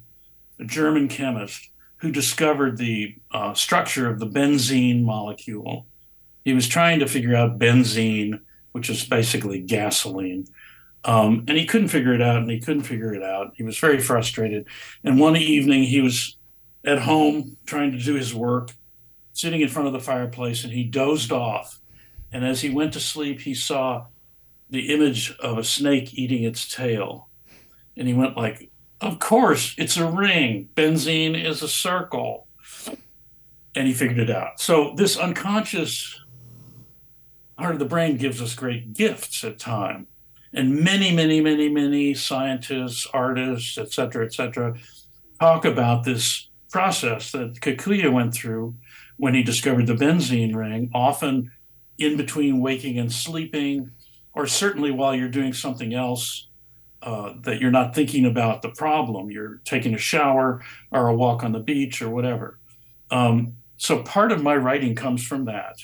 a 0.59 0.65
German 0.65 1.07
chemist, 1.07 1.69
who 1.97 2.11
discovered 2.11 2.77
the 2.77 3.15
uh, 3.31 3.53
structure 3.53 4.09
of 4.09 4.19
the 4.19 4.27
benzene 4.27 5.03
molecule. 5.03 5.85
He 6.43 6.53
was 6.53 6.67
trying 6.67 6.99
to 6.99 7.07
figure 7.07 7.35
out 7.35 7.59
benzene, 7.59 8.39
which 8.71 8.89
is 8.89 9.05
basically 9.05 9.59
gasoline. 9.59 10.47
Um, 11.05 11.45
and 11.47 11.57
he 11.57 11.65
couldn't 11.65 11.87
figure 11.87 12.13
it 12.13 12.21
out, 12.21 12.37
and 12.37 12.51
he 12.51 12.59
couldn't 12.59 12.83
figure 12.83 13.13
it 13.13 13.23
out. 13.23 13.53
He 13.55 13.63
was 13.63 13.77
very 13.77 13.99
frustrated. 13.99 14.65
And 15.03 15.19
one 15.19 15.37
evening, 15.37 15.83
he 15.83 16.01
was 16.01 16.37
at 16.83 16.99
home 16.99 17.57
trying 17.65 17.91
to 17.91 17.97
do 17.97 18.15
his 18.15 18.33
work, 18.33 18.71
sitting 19.33 19.61
in 19.61 19.69
front 19.69 19.87
of 19.87 19.93
the 19.93 19.99
fireplace, 19.99 20.63
and 20.63 20.73
he 20.73 20.83
dozed 20.83 21.31
off. 21.31 21.79
And 22.31 22.45
as 22.45 22.61
he 22.61 22.69
went 22.69 22.93
to 22.93 22.99
sleep, 22.99 23.41
he 23.41 23.53
saw 23.53 24.07
the 24.69 24.93
image 24.93 25.35
of 25.39 25.57
a 25.57 25.63
snake 25.63 26.13
eating 26.13 26.43
its 26.43 26.67
tail. 26.73 27.29
And 27.97 28.07
he 28.07 28.13
went 28.13 28.37
like, 28.37 28.69
"Of 29.01 29.19
course, 29.19 29.73
it's 29.77 29.97
a 29.97 30.09
ring. 30.09 30.69
Benzene 30.75 31.41
is 31.41 31.63
a 31.63 31.67
circle." 31.67 32.47
And 33.75 33.87
he 33.87 33.93
figured 33.93 34.19
it 34.19 34.29
out. 34.29 34.59
So 34.59 34.93
this 34.95 35.17
unconscious 35.17 36.19
part 37.59 37.73
of 37.73 37.79
the 37.79 37.85
brain 37.85 38.17
gives 38.17 38.41
us 38.41 38.55
great 38.55 38.93
gifts 38.93 39.43
at 39.43 39.59
time 39.59 40.07
and 40.53 40.79
many, 40.79 41.13
many, 41.13 41.41
many, 41.41 41.69
many 41.69 42.13
scientists, 42.13 43.07
artists, 43.13 43.77
et 43.77 43.91
cetera, 43.91 44.25
et 44.25 44.33
cetera, 44.33 44.75
talk 45.39 45.65
about 45.65 46.03
this 46.03 46.49
process 46.71 47.31
that 47.31 47.59
Kekulé 47.61 48.11
went 48.11 48.33
through 48.33 48.75
when 49.17 49.33
he 49.33 49.43
discovered 49.43 49.87
the 49.87 49.93
benzene 49.93 50.55
ring, 50.55 50.89
often 50.93 51.51
in 51.97 52.17
between 52.17 52.61
waking 52.61 52.97
and 52.97 53.11
sleeping, 53.11 53.91
or 54.33 54.47
certainly 54.47 54.91
while 54.91 55.13
you're 55.13 55.29
doing 55.29 55.53
something 55.53 55.93
else 55.93 56.47
uh, 57.01 57.33
that 57.41 57.61
you're 57.61 57.71
not 57.71 57.93
thinking 57.93 58.25
about 58.25 58.61
the 58.61 58.69
problem. 58.69 59.29
You're 59.29 59.61
taking 59.65 59.93
a 59.93 59.99
shower 59.99 60.63
or 60.91 61.07
a 61.07 61.15
walk 61.15 61.43
on 61.43 61.51
the 61.51 61.59
beach 61.59 62.01
or 62.01 62.09
whatever. 62.09 62.59
Um, 63.11 63.55
so 63.77 64.03
part 64.03 64.31
of 64.31 64.41
my 64.41 64.55
writing 64.55 64.95
comes 64.95 65.25
from 65.25 65.45
that. 65.45 65.77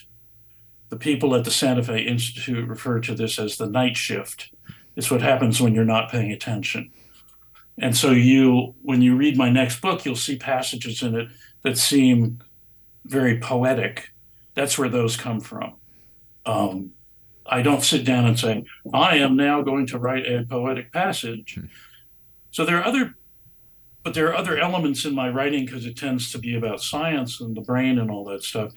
The 0.96 1.00
people 1.00 1.36
at 1.36 1.44
the 1.44 1.52
Santa 1.52 1.84
Fe 1.84 2.04
Institute 2.04 2.70
refer 2.70 3.02
to 3.02 3.14
this 3.14 3.38
as 3.38 3.58
the 3.58 3.68
night 3.68 3.98
shift. 3.98 4.54
It's 4.96 5.12
what 5.12 5.22
happens 5.22 5.60
when 5.60 5.76
you're 5.76 5.84
not 5.84 6.10
paying 6.10 6.32
attention. 6.32 6.90
And 7.78 7.98
so 7.98 8.12
you 8.12 8.76
when 8.82 9.02
you 9.02 9.18
read 9.18 9.36
my 9.36 9.50
next 9.50 9.82
book, 9.82 10.06
you'll 10.06 10.16
see 10.16 10.38
passages 10.38 11.04
in 11.04 11.14
it 11.14 11.28
that 11.64 11.78
seem 11.78 12.40
very 13.04 13.38
poetic. 13.42 14.14
That's 14.54 14.78
where 14.78 14.88
those 14.88 15.18
come 15.18 15.42
from. 15.42 15.74
Um, 16.46 16.92
I 17.46 17.62
don't 17.62 17.84
sit 17.84 18.06
down 18.06 18.26
and 18.26 18.40
say, 18.40 18.64
I 18.94 19.18
am 19.18 19.36
now 19.36 19.64
going 19.64 19.88
to 19.88 20.00
write 20.00 20.26
a 20.26 20.46
poetic 20.46 20.94
passage. 20.94 21.56
Hmm. 21.56 21.66
So 22.52 22.64
there 22.64 22.78
are 22.78 22.86
other 22.86 23.16
but 24.06 24.14
there 24.14 24.28
are 24.28 24.36
other 24.36 24.56
elements 24.60 25.04
in 25.04 25.16
my 25.16 25.28
writing 25.28 25.66
because 25.66 25.88
it 25.88 25.98
tends 25.98 26.32
to 26.32 26.38
be 26.38 26.56
about 26.56 26.80
science 26.80 27.42
and 27.42 27.58
the 27.58 27.62
brain 27.62 27.98
and 27.98 28.12
all 28.12 28.24
that 28.24 28.44
stuff. 28.44 28.72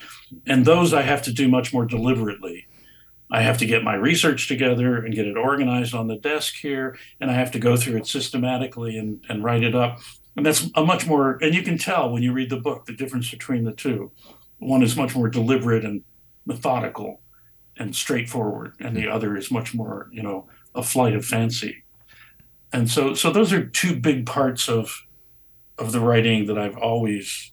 And 0.46 0.64
those 0.64 0.94
I 0.94 1.02
have 1.02 1.20
to 1.24 1.32
do 1.32 1.48
much 1.48 1.70
more 1.70 1.84
deliberately. 1.84 2.66
I 3.30 3.42
have 3.42 3.58
to 3.58 3.66
get 3.66 3.84
my 3.84 3.94
research 3.94 4.48
together 4.48 5.04
and 5.04 5.14
get 5.14 5.26
it 5.26 5.36
organized 5.36 5.94
on 5.94 6.06
the 6.06 6.16
desk 6.16 6.54
here, 6.54 6.96
and 7.20 7.30
I 7.30 7.34
have 7.34 7.50
to 7.50 7.58
go 7.58 7.76
through 7.76 7.98
it 7.98 8.06
systematically 8.06 8.96
and, 8.96 9.22
and 9.28 9.44
write 9.44 9.64
it 9.64 9.74
up. 9.74 10.00
And 10.34 10.46
that's 10.46 10.70
a 10.74 10.82
much 10.82 11.06
more, 11.06 11.36
and 11.42 11.54
you 11.54 11.62
can 11.62 11.76
tell 11.76 12.10
when 12.10 12.22
you 12.22 12.32
read 12.32 12.48
the 12.48 12.56
book 12.56 12.86
the 12.86 12.96
difference 12.96 13.30
between 13.30 13.64
the 13.64 13.72
two. 13.72 14.10
One 14.60 14.82
is 14.82 14.96
much 14.96 15.14
more 15.14 15.28
deliberate 15.28 15.84
and 15.84 16.04
methodical 16.46 17.20
and 17.76 17.94
straightforward, 17.94 18.76
and 18.80 18.96
the 18.96 19.08
other 19.08 19.36
is 19.36 19.50
much 19.50 19.74
more, 19.74 20.08
you 20.10 20.22
know, 20.22 20.48
a 20.74 20.82
flight 20.82 21.14
of 21.14 21.26
fancy. 21.26 21.84
And 22.72 22.88
so, 22.88 23.12
so 23.12 23.30
those 23.30 23.52
are 23.52 23.66
two 23.66 23.94
big 24.00 24.24
parts 24.24 24.70
of 24.70 25.04
of 25.78 25.92
the 25.92 26.00
writing 26.00 26.46
that 26.46 26.58
I've 26.58 26.76
always 26.76 27.52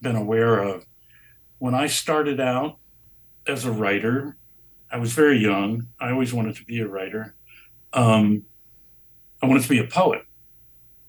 been 0.00 0.16
aware 0.16 0.60
of. 0.60 0.84
When 1.58 1.74
I 1.74 1.86
started 1.86 2.40
out 2.40 2.78
as 3.46 3.64
a 3.64 3.72
writer, 3.72 4.36
I 4.90 4.98
was 4.98 5.12
very 5.12 5.38
young. 5.38 5.88
I 6.00 6.10
always 6.10 6.32
wanted 6.32 6.56
to 6.56 6.64
be 6.64 6.80
a 6.80 6.88
writer. 6.88 7.34
Um, 7.92 8.44
I 9.42 9.46
wanted 9.46 9.62
to 9.64 9.68
be 9.68 9.78
a 9.78 9.86
poet. 9.86 10.22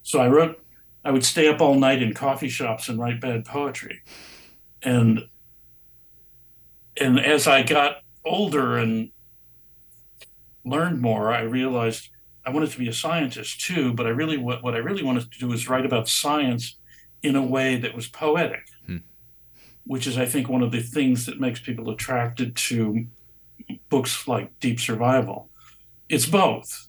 So 0.02 0.20
I 0.20 0.28
wrote 0.28 0.60
I 1.06 1.12
would 1.12 1.24
stay 1.24 1.48
up 1.48 1.62
all 1.62 1.76
night 1.76 2.02
in 2.02 2.14
coffee 2.14 2.50
shops 2.50 2.90
and 2.90 3.00
write 3.00 3.22
bad 3.22 3.46
poetry. 3.46 4.02
And 4.82 5.28
and 7.00 7.20
as 7.20 7.48
I 7.48 7.62
got 7.62 7.98
older 8.24 8.78
and 8.78 9.12
learned 10.64 11.02
more, 11.02 11.32
I 11.32 11.42
realized 11.42 12.10
I 12.46 12.52
wanted 12.52 12.72
to 12.72 12.80
be 12.80 12.88
a 12.88 12.94
scientist 12.94 13.62
too, 13.62 13.94
but 13.94 14.06
I 14.06 14.10
really 14.10 14.38
what, 14.38 14.64
what 14.64 14.76
I 14.76 14.80
really 14.80 15.04
wanted 15.04 15.32
to 15.32 15.40
do 15.40 15.48
was 15.48 15.68
write 15.68 15.86
about 15.86 16.08
science 16.08 16.78
in 17.24 17.36
a 17.36 17.44
way 17.44 17.76
that 17.78 17.96
was 17.96 18.08
poetic, 18.08 18.68
hmm. 18.86 18.98
which 19.86 20.06
is 20.06 20.18
I 20.18 20.26
think 20.26 20.48
one 20.48 20.62
of 20.62 20.72
the 20.72 20.82
things 20.82 21.26
that 21.26 21.40
makes 21.40 21.60
people 21.60 21.90
attracted 21.90 22.56
to 22.56 23.08
books 23.90 24.28
like 24.28 24.60
Deep 24.60 24.80
Survival. 24.80 25.50
It's 26.08 26.28
both. 26.28 26.88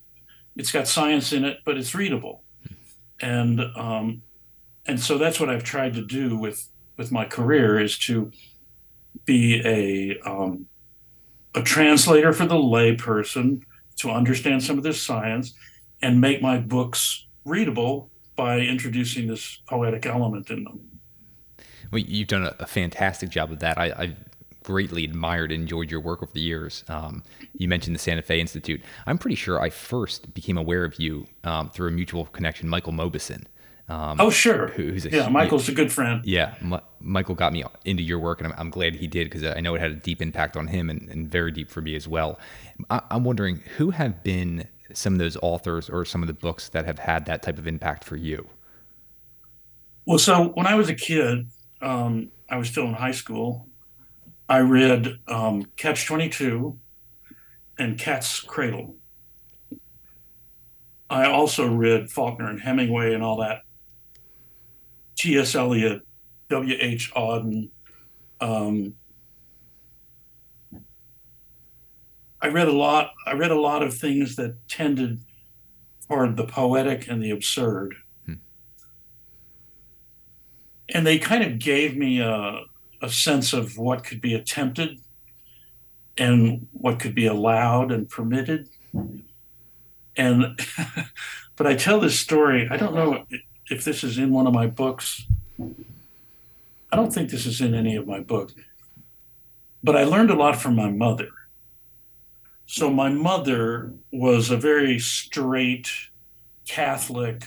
It's 0.57 0.73
got 0.73 0.89
science 0.89 1.33
in 1.33 1.45
it, 1.45 1.59
but 1.65 1.79
it's 1.79 1.95
readable, 1.95 2.43
hmm. 2.67 2.75
and 3.21 3.61
um, 3.77 4.23
and 4.87 5.01
so 5.01 5.19
that's 5.19 5.41
what 5.41 5.49
I've 5.49 5.65
tried 5.65 5.95
to 5.95 6.05
do 6.05 6.37
with 6.37 6.69
with 6.97 7.13
my 7.13 7.25
career 7.25 7.81
is 7.81 7.99
to 7.99 8.31
be 9.25 9.63
a 9.65 10.19
um, 10.29 10.67
a 11.55 11.63
translator 11.63 12.33
for 12.33 12.47
the 12.47 12.55
layperson 12.55 13.63
to 13.97 14.11
understand 14.11 14.63
some 14.63 14.79
of 14.79 14.85
this 14.85 15.01
science 15.01 15.55
and 16.03 16.21
make 16.21 16.43
my 16.43 16.59
books 16.59 17.27
readable 17.45 18.11
by 18.37 18.59
introducing 18.59 19.27
this 19.27 19.59
poetic 19.67 20.07
element 20.07 20.51
in 20.51 20.65
them. 20.65 20.81
Well, 21.91 22.01
you've 22.01 22.29
done 22.29 22.51
a, 22.59 22.67
fantastic 22.67 23.31
job 23.31 23.51
of 23.53 23.61
that. 23.61 23.79
I, 23.79 23.93
I've 23.97 24.17
greatly 24.65 25.05
admired 25.05 25.53
and 25.53 25.63
enjoyed 25.63 25.91
your 25.91 26.01
work 26.01 26.23
over 26.23 26.33
the 26.33 26.41
years. 26.41 26.85
Um, 26.89 27.23
you 27.55 27.69
mentioned 27.69 27.95
the 27.95 28.01
Santa 28.01 28.23
Fe 28.23 28.41
Institute. 28.41 28.83
I'm 29.07 29.17
pretty 29.17 29.37
sure 29.37 29.61
I 29.61 29.71
first 29.71 30.35
became 30.35 30.59
aware 30.59 30.85
of 30.85 30.99
you 30.99 31.27
um, 31.45 31.71
through 31.71 31.89
a 31.89 31.93
mutual 31.93 32.27
connection, 32.27 32.69
Michael 32.69 32.93
Mauboussin. 32.93 33.45
Um, 33.89 34.21
oh, 34.21 34.31
sure. 34.31 34.69
Who's 34.69 35.07
a, 35.07 35.11
yeah, 35.11 35.29
Michael's 35.29 35.69
a 35.69 35.73
good 35.73 35.93
friend. 35.93 36.21
Yeah, 36.25 36.55
M- 36.61 36.81
Michael 37.01 37.37
got 37.37 37.53
me 37.53 37.63
into 37.85 38.03
your 38.03 38.19
work, 38.19 38.41
and 38.41 38.53
I'm, 38.53 38.59
I'm 38.59 38.71
glad 38.71 38.97
he 38.97 39.07
did 39.07 39.31
because 39.31 39.45
I 39.45 39.61
know 39.61 39.77
it 39.77 39.81
had 39.81 39.93
a 39.93 39.95
deep 39.95 40.21
impact 40.21 40.57
on 40.57 40.67
him 40.67 40.91
and, 40.91 41.09
and 41.09 41.31
very 41.31 41.53
deep 41.53 41.71
for 41.71 41.81
me 41.81 41.95
as 41.95 42.09
well. 42.09 42.41
I, 42.91 43.01
I'm 43.11 43.23
wondering 43.23 43.63
who 43.77 43.91
have 43.91 44.25
been 44.25 44.67
some 44.93 45.15
of 45.15 45.19
those 45.19 45.37
authors 45.43 45.89
or 45.89 46.05
some 46.05 46.23
of 46.23 46.27
the 46.27 46.35
books 46.35 46.69
that 46.71 46.85
have 46.85 46.99
had 46.99 47.27
that 47.27 47.43
type 47.43 47.59
of 47.59 47.67
impact 47.67 48.05
for 48.05 48.17
you? 48.17 48.49
Well, 50.05 50.19
so 50.19 50.49
when 50.55 50.67
I 50.67 50.75
was 50.75 50.89
a 50.89 50.95
kid, 50.95 51.49
um, 51.83 52.31
I 52.49 52.57
was 52.57 52.69
still 52.69 52.87
in 52.87 52.95
high 52.95 53.13
school. 53.13 53.69
I 54.49 54.59
read 54.59 55.19
um, 55.27 55.65
Catch 55.77 56.07
22 56.07 56.79
and 57.79 57.99
Cat's 57.99 58.41
Cradle. 58.41 58.95
I 61.11 61.27
also 61.27 61.69
read 61.69 62.11
Faulkner 62.11 62.49
and 62.49 62.61
Hemingway 62.61 63.15
and 63.15 63.23
all 63.23 63.39
that 63.39 63.63
T.S. 65.17 65.55
Eliot, 65.55 66.03
W.H. 66.51 67.13
Auden. 67.15 67.71
Um, 68.41 68.95
I 72.41 72.49
read 72.49 72.69
a 72.69 72.73
lot. 72.73 73.13
I 73.27 73.33
read 73.33 73.51
a 73.51 73.61
lot 73.61 73.83
of 73.83 73.97
things 73.97 74.37
that 74.37 74.69
tended 74.69 75.23
toward 76.07 76.37
the 76.37 76.47
poetic 76.47 77.09
and 77.09 77.23
the 77.23 77.31
absurd, 77.31 77.97
hmm. 78.25 78.35
and 80.91 81.07
they 81.07 81.19
kind 81.19 81.43
of 81.43 81.59
gave 81.59 81.97
me 81.97 82.21
a, 82.21 82.61
a 83.01 83.09
sense 83.09 83.53
of 83.53 83.79
what 83.79 84.05
could 84.05 84.21
be 84.21 84.35
attempted 84.35 85.01
and 86.19 86.69
what 86.73 87.01
could 87.01 87.15
be 87.15 87.27
allowed 87.27 87.91
and 87.91 88.09
permitted. 88.09 88.69
And 90.17 90.59
but 91.57 91.67
I 91.67 91.75
tell 91.75 92.01
this 92.01 92.21
story. 92.21 92.69
I 92.71 92.77
don't 92.77 92.95
know 92.95 93.25
if 93.71 93.85
this 93.85 94.05
is 94.05 94.19
in 94.19 94.33
one 94.33 94.47
of 94.47 94.55
my 94.55 94.67
books. 94.67 95.27
I 95.59 96.97
don't 96.97 97.13
think 97.13 97.31
this 97.31 97.47
is 97.47 97.61
in 97.61 97.75
any 97.75 97.97
of 97.97 98.07
my 98.07 98.21
books, 98.21 98.55
but 99.83 99.97
I 99.97 100.05
learned 100.05 100.31
a 100.31 100.37
lot 100.37 100.57
from 100.57 100.77
my 100.77 100.91
mother. 100.91 101.29
So, 102.67 102.91
my 102.91 103.09
mother 103.09 103.93
was 104.13 104.51
a 104.51 104.57
very 104.57 104.99
straight 104.99 105.91
Catholic, 106.67 107.45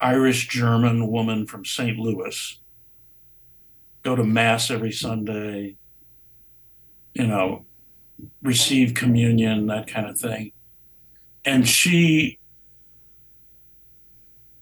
Irish 0.00 0.48
German 0.48 1.10
woman 1.10 1.46
from 1.46 1.64
St. 1.64 1.98
Louis. 1.98 2.58
Go 4.02 4.14
to 4.14 4.24
Mass 4.24 4.70
every 4.70 4.92
Sunday, 4.92 5.76
you 7.14 7.26
know, 7.26 7.64
receive 8.42 8.94
communion, 8.94 9.66
that 9.68 9.86
kind 9.86 10.06
of 10.06 10.18
thing. 10.18 10.52
And 11.44 11.66
she 11.66 12.38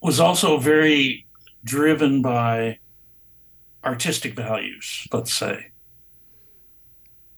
was 0.01 0.20
also 0.20 0.59
very 0.59 1.26
driven 1.64 2.22
by 2.22 2.78
artistic 3.84 4.34
values, 4.34 5.07
let's 5.12 5.32
say. 5.32 5.66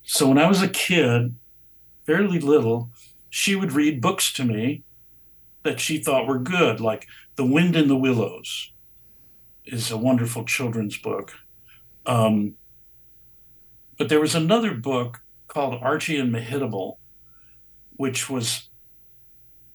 So 0.02 0.28
when 0.28 0.38
I 0.38 0.48
was 0.48 0.62
a 0.62 0.68
kid, 0.68 1.36
fairly 2.06 2.38
little, 2.38 2.90
she 3.30 3.56
would 3.56 3.72
read 3.72 4.00
books 4.00 4.32
to 4.34 4.44
me 4.44 4.82
that 5.62 5.80
she 5.80 5.98
thought 5.98 6.26
were 6.26 6.38
good, 6.38 6.80
like 6.80 7.06
The 7.36 7.44
Wind 7.44 7.76
in 7.76 7.88
the 7.88 7.96
Willows 7.96 8.72
is 9.64 9.90
a 9.90 9.96
wonderful 9.96 10.44
children's 10.44 10.98
book. 10.98 11.32
Um, 12.04 12.54
but 13.96 14.08
there 14.08 14.20
was 14.20 14.34
another 14.34 14.74
book 14.74 15.22
called 15.46 15.80
Archy 15.80 16.18
and 16.18 16.34
Mehitabel, 16.34 16.96
which 17.96 18.28
was 18.28 18.68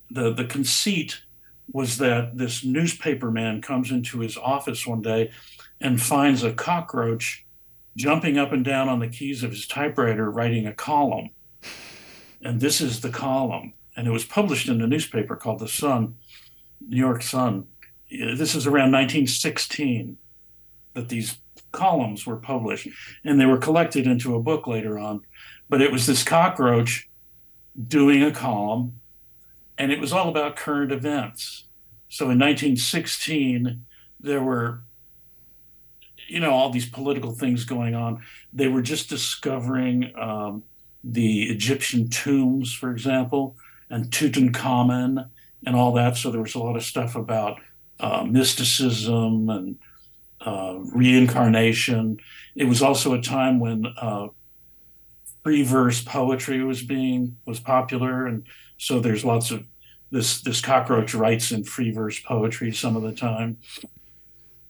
the 0.09 0.33
the 0.33 0.45
conceit 0.45 1.21
was 1.72 1.97
that 1.97 2.38
this 2.38 2.63
newspaper 2.63 3.30
man 3.30 3.61
comes 3.61 3.91
into 3.91 4.20
his 4.20 4.38
office 4.38 4.88
one 4.88 5.01
day 5.01 5.32
and 5.82 6.01
finds 6.01 6.43
a 6.43 6.53
cockroach 6.53 7.45
jumping 7.95 8.38
up 8.38 8.51
and 8.51 8.63
down 8.63 8.88
on 8.88 8.99
the 8.99 9.07
keys 9.07 9.43
of 9.43 9.51
his 9.51 9.68
typewriter 9.68 10.30
writing 10.30 10.68
a 10.68 10.74
column. 10.74 11.30
And 12.41 12.59
this 12.59 12.80
is 12.80 13.01
the 13.01 13.09
column. 13.09 13.74
And 13.95 14.07
it 14.07 14.11
was 14.11 14.26
published 14.26 14.70
in 14.70 14.82
a 14.82 14.88
newspaper 14.88 15.36
called 15.36 15.59
The 15.59 15.68
Sun, 15.68 16.15
New 16.88 16.97
York 16.97 17.24
Sun. 17.24 17.65
This 18.09 18.55
is 18.55 18.68
around 18.68 18.91
1916 18.91 20.18
that 20.93 21.09
these 21.09 21.38
columns 21.72 22.26
were 22.26 22.38
published, 22.38 22.88
and 23.24 23.39
they 23.39 23.45
were 23.45 23.57
collected 23.57 24.07
into 24.07 24.36
a 24.36 24.39
book 24.39 24.68
later 24.68 24.97
on. 24.97 25.22
But 25.68 25.82
it 25.82 25.91
was 25.91 26.05
this 26.05 26.24
cockroach 26.24 27.09
doing 27.88 28.24
a 28.24 28.32
column 28.32 28.99
and 29.78 29.91
it 29.91 29.99
was 29.99 30.11
all 30.11 30.30
about 30.30 30.55
current 30.55 30.91
events. 30.91 31.65
So 32.09 32.25
in 32.25 32.39
1916, 32.39 33.86
there 34.19 34.41
were, 34.41 34.82
you 36.28 36.39
know, 36.39 36.51
all 36.51 36.69
these 36.69 36.89
political 36.89 37.32
things 37.32 37.65
going 37.65 37.93
on. 37.93 38.23
They 38.53 38.67
were 38.67 38.82
just 38.82 39.09
discovering 39.09 40.11
um, 40.17 40.63
the 41.03 41.43
Egyptian 41.43 42.09
tombs, 42.09 42.73
for 42.73 42.91
example, 42.91 43.55
and 43.89 44.05
Tutankhamun 44.05 45.30
and 45.65 45.75
all 45.75 45.93
that. 45.93 46.17
So 46.17 46.32
there 46.32 46.41
was 46.41 46.55
a 46.55 46.59
lot 46.59 46.75
of 46.75 46.84
stuff 46.84 47.15
about 47.15 47.59
uh, 47.99 48.23
mysticism 48.23 49.49
and 49.49 49.78
uh, 50.45 50.78
reincarnation. 50.93 52.19
It 52.55 52.65
was 52.65 52.82
also 52.82 53.13
a 53.13 53.21
time 53.21 53.59
when 53.59 53.86
uh, 53.99 54.28
free 55.43 55.63
verse 55.63 56.03
poetry 56.03 56.63
was 56.63 56.84
being 56.84 57.38
was 57.45 57.59
popular, 57.59 58.28
and 58.28 58.43
so 58.78 58.99
there's 58.99 59.25
lots 59.25 59.51
of 59.51 59.65
this 60.11 60.41
this 60.41 60.61
cockroach 60.61 61.13
writes 61.13 61.51
in 61.51 61.63
free 61.63 61.91
verse 61.91 62.19
poetry 62.19 62.71
some 62.71 62.95
of 62.95 63.03
the 63.03 63.11
time. 63.11 63.57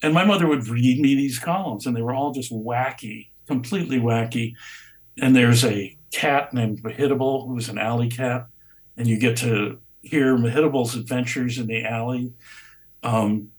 And 0.02 0.14
my 0.14 0.26
mother 0.26 0.48
would 0.48 0.68
read 0.68 1.00
me 1.00 1.16
these 1.16 1.40
columns, 1.40 1.86
and 1.86 1.96
they 1.96 2.02
were 2.02 2.14
all 2.14 2.32
just 2.32 2.52
wacky, 2.52 3.30
completely 3.48 4.00
wacky. 4.00 4.54
And 5.20 5.36
there's 5.36 5.66
a 5.66 5.98
cat 6.12 6.54
named 6.54 6.84
Mehitabel, 6.84 7.48
who's 7.48 7.70
an 7.70 7.80
alley 7.80 8.10
cat, 8.10 8.48
and 8.96 9.08
you 9.08 9.18
get 9.18 9.38
to 9.38 9.80
hear 10.02 10.38
Mehitabel's 10.38 10.96
adventures 10.96 11.58
in 11.58 11.68
the 11.68 11.84
alley. 11.84 12.34
Um, 13.02 13.50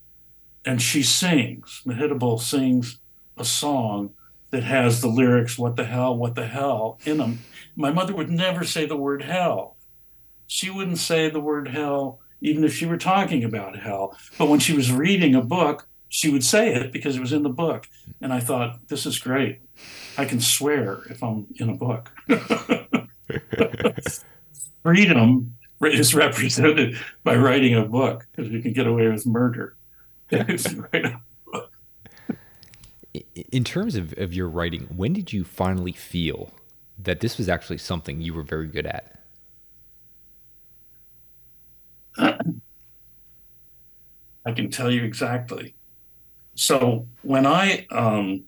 and 0.65 0.81
she 0.81 1.03
sings, 1.03 1.83
Mehitabel 1.85 2.41
sings 2.41 2.99
a 3.37 3.45
song 3.45 4.15
that 4.51 4.63
has 4.63 5.01
the 5.01 5.09
lyrics, 5.09 5.59
What 5.59 5.77
the 5.77 5.85
hell, 5.85 6.17
what 6.17 6.35
the 6.37 6.47
hell, 6.47 6.99
in 7.05 7.19
them. 7.19 7.41
My 7.75 7.91
mother 7.91 8.15
would 8.15 8.31
never 8.31 8.65
say 8.65 8.87
the 8.87 8.97
word 8.97 9.23
hell 9.23 9.78
she 10.49 10.71
wouldn't 10.71 10.99
say 10.99 11.31
the 11.31 11.41
word 11.41 11.69
hell 11.69 12.21
even 12.41 12.65
if 12.65 12.75
she 12.75 12.87
were 12.87 12.97
talking 12.97 13.45
about 13.45 13.79
hell. 13.79 14.17
But 14.37 14.49
when 14.49 14.61
she 14.61 14.73
was 14.73 14.93
reading 14.93 15.35
a 15.35 15.43
book, 15.43 15.89
she 16.09 16.31
would 16.31 16.45
say 16.45 16.75
it 16.75 16.93
because 16.93 17.17
it 17.17 17.21
was 17.21 17.33
in 17.33 17.43
the 17.43 17.49
book. 17.49 17.89
And 18.21 18.33
I 18.33 18.41
thought, 18.41 18.89
this 18.89 19.07
is 19.07 19.19
great. 19.19 19.61
I 20.17 20.25
can 20.25 20.41
swear 20.41 21.03
if 21.11 21.23
I'm 21.23 21.47
in 21.57 21.69
a 21.69 21.75
book. 21.75 22.11
Freedom 24.83 25.55
is 25.83 26.15
represented 26.15 26.97
by 27.25 27.37
writing 27.37 27.75
a 27.75 27.85
book 27.85 28.27
because 28.31 28.51
you 28.51 28.63
can 28.63 28.73
get 28.73 28.87
away 28.87 29.09
with 29.09 29.27
murder. 29.27 29.77
in 30.31 31.19
terms 33.65 33.95
of, 33.95 34.13
of 34.19 34.33
your 34.33 34.49
writing, 34.49 34.83
when 34.95 35.13
did 35.13 35.33
you 35.33 35.45
finally 35.45 35.93
feel 35.93 36.51
that 36.99 37.21
this 37.21 37.39
was 37.39 37.49
actually 37.49 37.79
something 37.79 38.21
you 38.21 38.35
were 38.35 38.43
very 38.43 38.67
good 38.67 38.87
at? 38.87 39.18
I 42.19 42.39
can 44.53 44.71
tell 44.71 44.91
you 44.91 45.05
exactly. 45.05 45.75
so 46.55 47.07
when 47.23 47.47
I 47.47 47.87
um, 47.91 48.45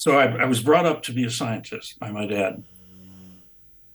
so 0.00 0.18
I, 0.18 0.42
I 0.42 0.44
was 0.46 0.62
brought 0.62 0.86
up 0.86 1.02
to 1.04 1.12
be 1.12 1.24
a 1.24 1.30
scientist 1.30 1.98
by 1.98 2.10
my 2.10 2.26
dad. 2.26 2.62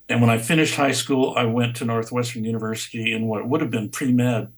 And 0.07 0.21
when 0.21 0.29
I 0.29 0.37
finished 0.37 0.75
high 0.75 0.91
school, 0.91 1.33
I 1.35 1.45
went 1.45 1.75
to 1.77 1.85
Northwestern 1.85 2.43
University 2.43 3.11
in 3.11 3.25
what 3.25 3.47
would 3.47 3.59
have 3.61 3.71
been 3.71 3.89
pre 3.89 4.11
med 4.11 4.53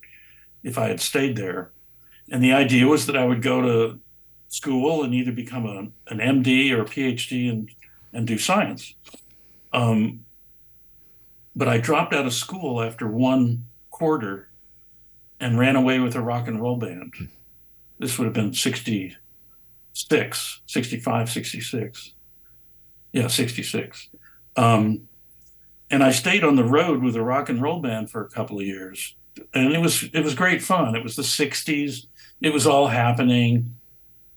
if 0.61 0.78
I 0.78 0.89
had 0.89 0.99
stayed 0.99 1.38
there. 1.38 1.71
And 2.30 2.43
the 2.43 2.51
idea 2.51 2.86
was 2.86 3.05
that 3.05 3.15
I 3.15 3.23
would 3.23 3.41
go 3.41 3.61
to 3.61 3.97
school 4.49 5.03
and 5.03 5.13
either 5.13 5.32
become 5.32 5.65
a, 5.65 6.11
an 6.11 6.19
MD 6.19 6.71
or 6.71 6.82
a 6.82 6.86
PhD 6.86 7.49
and, 7.49 7.71
and 8.11 8.28
do 8.28 8.38
science. 8.38 8.93
Um, 9.71 10.25
but 11.55 11.69
I 11.69 11.78
dropped 11.78 12.13
out 12.13 12.25
of 12.25 12.34
school 12.34 12.82
after 12.82 13.07
one 13.07 13.67
quarter 13.98 14.50
and 15.39 15.58
ran 15.58 15.76
away 15.76 16.00
with 16.00 16.16
a 16.16 16.22
rock 16.22 16.48
and 16.48 16.62
roll 16.62 16.78
band. 16.78 17.14
This 17.98 18.20
would 18.20 18.26
have 18.26 18.34
been 18.34 18.54
66, 18.54 20.62
65, 20.68 21.30
66. 21.30 22.14
Yeah, 23.12 23.28
66. 23.28 24.10
Um, 24.56 25.08
and 25.89 26.04
I 26.04 26.12
stayed 26.12 26.43
on 26.43 26.56
the 26.56 26.64
road 26.64 27.02
with 27.02 27.16
a 27.16 27.24
rock 27.24 27.50
and 27.50 27.60
roll 27.60 27.82
band 27.82 28.12
for 28.12 28.24
a 28.24 28.30
couple 28.30 28.60
of 28.60 28.66
years. 28.66 29.16
And 29.54 29.74
it 29.74 29.80
was 29.80 30.04
it 30.14 30.24
was 30.24 30.36
great 30.36 30.62
fun. 30.62 30.95
It 30.95 31.04
was 31.04 31.16
the 31.16 31.24
60s. 31.24 32.06
It 32.41 32.54
was 32.54 32.68
all 32.68 32.88
happening. 32.88 33.76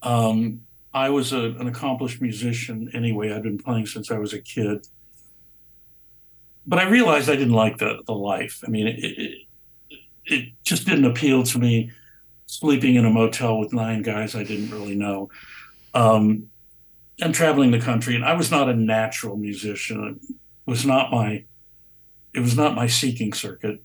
Um, 0.03 0.63
I 0.95 1.11
was 1.11 1.35
a, 1.35 1.51
an 1.51 1.67
accomplished 1.67 2.23
musician 2.23 2.91
anyway. 2.95 3.33
I'd 3.33 3.43
been 3.43 3.59
playing 3.59 3.87
since 3.87 4.11
I 4.11 4.19
was 4.19 4.33
a 4.33 4.41
kid. 4.41 4.87
But 6.67 6.79
I 6.79 6.89
realized 6.89 7.29
I 7.29 7.37
didn't 7.37 7.55
like 7.55 7.79
the, 7.79 8.03
the 8.07 8.15
life. 8.15 8.63
I 8.67 8.71
mean, 8.71 8.87
it, 8.87 9.03
it, 9.03 9.47
it 10.31 10.53
just 10.65 10.87
didn't 10.87 11.05
appeal 11.05 11.43
to 11.43 11.59
me 11.59 11.91
sleeping 12.47 12.97
in 12.97 13.05
a 13.05 13.11
motel 13.11 13.59
with 13.59 13.73
nine 13.73 14.03
guys 14.03 14.35
I 14.35 14.45
didn't 14.45 14.71
really 14.71 14.95
know. 14.95 15.29
Um, 15.95 16.49
and 17.21 17.35
traveling 17.35 17.71
the 17.71 17.81
country. 17.81 18.15
And 18.15 18.25
I 18.25 18.35
was 18.35 18.51
not 18.51 18.69
a 18.69 18.75
natural 18.75 19.37
musician. 19.37 20.21
It 20.29 20.37
was 20.67 20.87
not 20.87 21.11
my 21.11 21.45
it 22.33 22.41
was 22.41 22.57
not 22.57 22.75
my 22.75 22.87
seeking 22.87 23.33
circuit. 23.33 23.83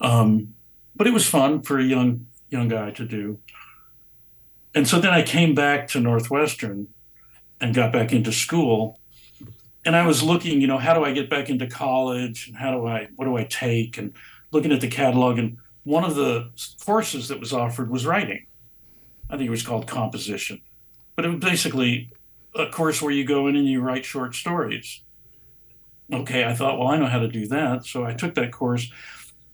Um, 0.00 0.54
but 0.94 1.06
it 1.06 1.12
was 1.12 1.26
fun 1.26 1.62
for 1.62 1.78
a 1.78 1.84
young 1.84 2.26
young 2.50 2.68
guy 2.68 2.90
to 2.92 3.04
do. 3.04 3.38
And 4.74 4.86
so 4.86 5.00
then 5.00 5.12
I 5.12 5.22
came 5.22 5.54
back 5.54 5.88
to 5.88 6.00
Northwestern 6.00 6.88
and 7.60 7.74
got 7.74 7.92
back 7.92 8.12
into 8.12 8.32
school. 8.32 9.00
And 9.84 9.96
I 9.96 10.06
was 10.06 10.22
looking, 10.22 10.60
you 10.60 10.66
know, 10.66 10.78
how 10.78 10.94
do 10.94 11.04
I 11.04 11.12
get 11.12 11.30
back 11.30 11.48
into 11.48 11.66
college 11.66 12.48
and 12.48 12.56
how 12.56 12.70
do 12.70 12.86
I 12.86 13.08
what 13.16 13.24
do 13.24 13.36
I 13.36 13.44
take 13.44 13.98
and 13.98 14.14
looking 14.52 14.72
at 14.72 14.80
the 14.80 14.88
catalog 14.88 15.38
and 15.38 15.56
one 15.84 16.04
of 16.04 16.14
the 16.14 16.50
courses 16.84 17.28
that 17.28 17.40
was 17.40 17.52
offered 17.52 17.90
was 17.90 18.06
writing. 18.06 18.46
I 19.28 19.36
think 19.36 19.46
it 19.46 19.50
was 19.50 19.66
called 19.66 19.86
composition. 19.86 20.60
But 21.16 21.24
it 21.24 21.28
was 21.28 21.40
basically 21.40 22.10
a 22.54 22.66
course 22.66 23.00
where 23.00 23.12
you 23.12 23.24
go 23.24 23.46
in 23.46 23.56
and 23.56 23.66
you 23.66 23.80
write 23.80 24.04
short 24.04 24.34
stories. 24.34 25.02
Okay, 26.12 26.44
I 26.44 26.54
thought, 26.54 26.78
well, 26.78 26.88
I 26.88 26.96
know 26.96 27.06
how 27.06 27.20
to 27.20 27.28
do 27.28 27.46
that. 27.48 27.86
So 27.86 28.04
I 28.04 28.12
took 28.12 28.34
that 28.34 28.52
course. 28.52 28.90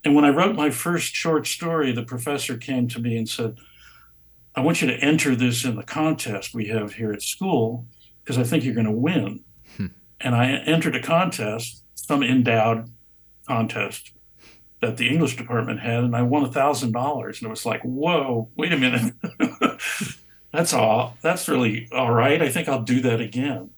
And 0.05 0.15
when 0.15 0.25
I 0.25 0.31
wrote 0.31 0.57
my 0.57 0.71
first 0.71 1.15
short 1.15 1.47
story, 1.47 1.93
the 1.93 2.03
professor 2.03 2.57
came 2.57 2.89
to 2.89 3.01
me 3.01 3.17
and 3.17 3.29
said, 3.29 3.59
I 4.55 4.61
want 4.61 4.81
you 4.81 4.89
to 4.89 4.97
enter 4.97 5.37
this 5.37 5.65
in 5.65 5.77
the 5.77 5.83
contest 5.83 6.55
we 6.55 6.69
have 6.69 6.95
here 6.95 7.13
at 7.13 7.23
school 7.23 7.87
because 8.23 8.39
I 8.39 8.43
think 8.43 8.65
you're 8.65 8.75
going 8.75 8.87
to 8.87 8.93
win. 8.93 9.45
Hmm. 9.77 9.87
And 10.21 10.35
I 10.35 10.47
entered 10.47 10.97
a 10.97 11.03
contest, 11.03 11.83
some 11.95 12.23
endowed 12.23 12.91
contest 13.47 14.13
that 14.81 14.97
the 14.97 15.09
English 15.09 15.37
department 15.37 15.81
had, 15.81 16.05
and 16.05 16.15
I 16.15 16.23
won 16.23 16.45
a 16.45 16.53
thousand 16.53 16.93
dollars. 16.93 17.41
And 17.41 17.47
it 17.47 17.51
was 17.51 17.67
like, 17.67 17.83
whoa, 17.83 18.49
wait 18.57 18.73
a 18.73 18.77
minute. 18.77 19.15
that's 20.53 20.73
all. 20.73 21.17
That's 21.23 21.49
really 21.49 21.89
all 21.93 22.13
right. 22.13 22.43
I 22.43 22.49
think 22.49 22.69
I'll 22.69 22.83
do 22.83 23.01
that 23.01 23.21
again. 23.21 23.71